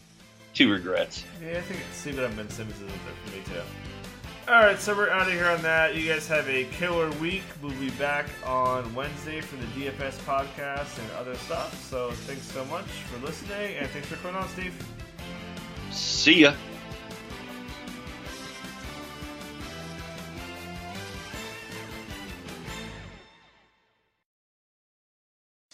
two 0.53 0.71
regrets. 0.71 1.25
Yeah, 1.43 1.57
I 1.57 1.61
think 1.61 1.81
sleeping 1.91 2.23
on 2.23 2.33
Ben 2.35 2.49
Simmons 2.49 2.77
is 2.77 2.83
a 2.83 2.85
bit 2.85 2.93
for 3.25 3.35
me 3.35 3.43
too. 3.43 3.65
All 4.47 4.59
right, 4.59 4.79
so 4.79 4.95
we're 4.95 5.09
out 5.09 5.27
of 5.27 5.33
here 5.33 5.47
on 5.47 5.61
that. 5.61 5.95
You 5.95 6.07
guys 6.07 6.27
have 6.27 6.47
a 6.49 6.65
killer 6.65 7.09
week. 7.13 7.43
We'll 7.61 7.71
be 7.73 7.89
back 7.91 8.25
on 8.45 8.93
Wednesday 8.95 9.39
for 9.39 9.55
the 9.55 9.65
DFS 9.67 10.17
podcast 10.19 10.99
and 10.99 11.11
other 11.11 11.35
stuff. 11.35 11.87
So 11.89 12.11
thanks 12.11 12.43
so 12.43 12.65
much 12.65 12.85
for 12.85 13.25
listening, 13.25 13.77
and 13.77 13.87
thanks 13.89 14.07
for 14.07 14.15
coming 14.17 14.37
on, 14.37 14.49
Steve. 14.49 14.73
See 15.91 16.41
ya. 16.41 16.53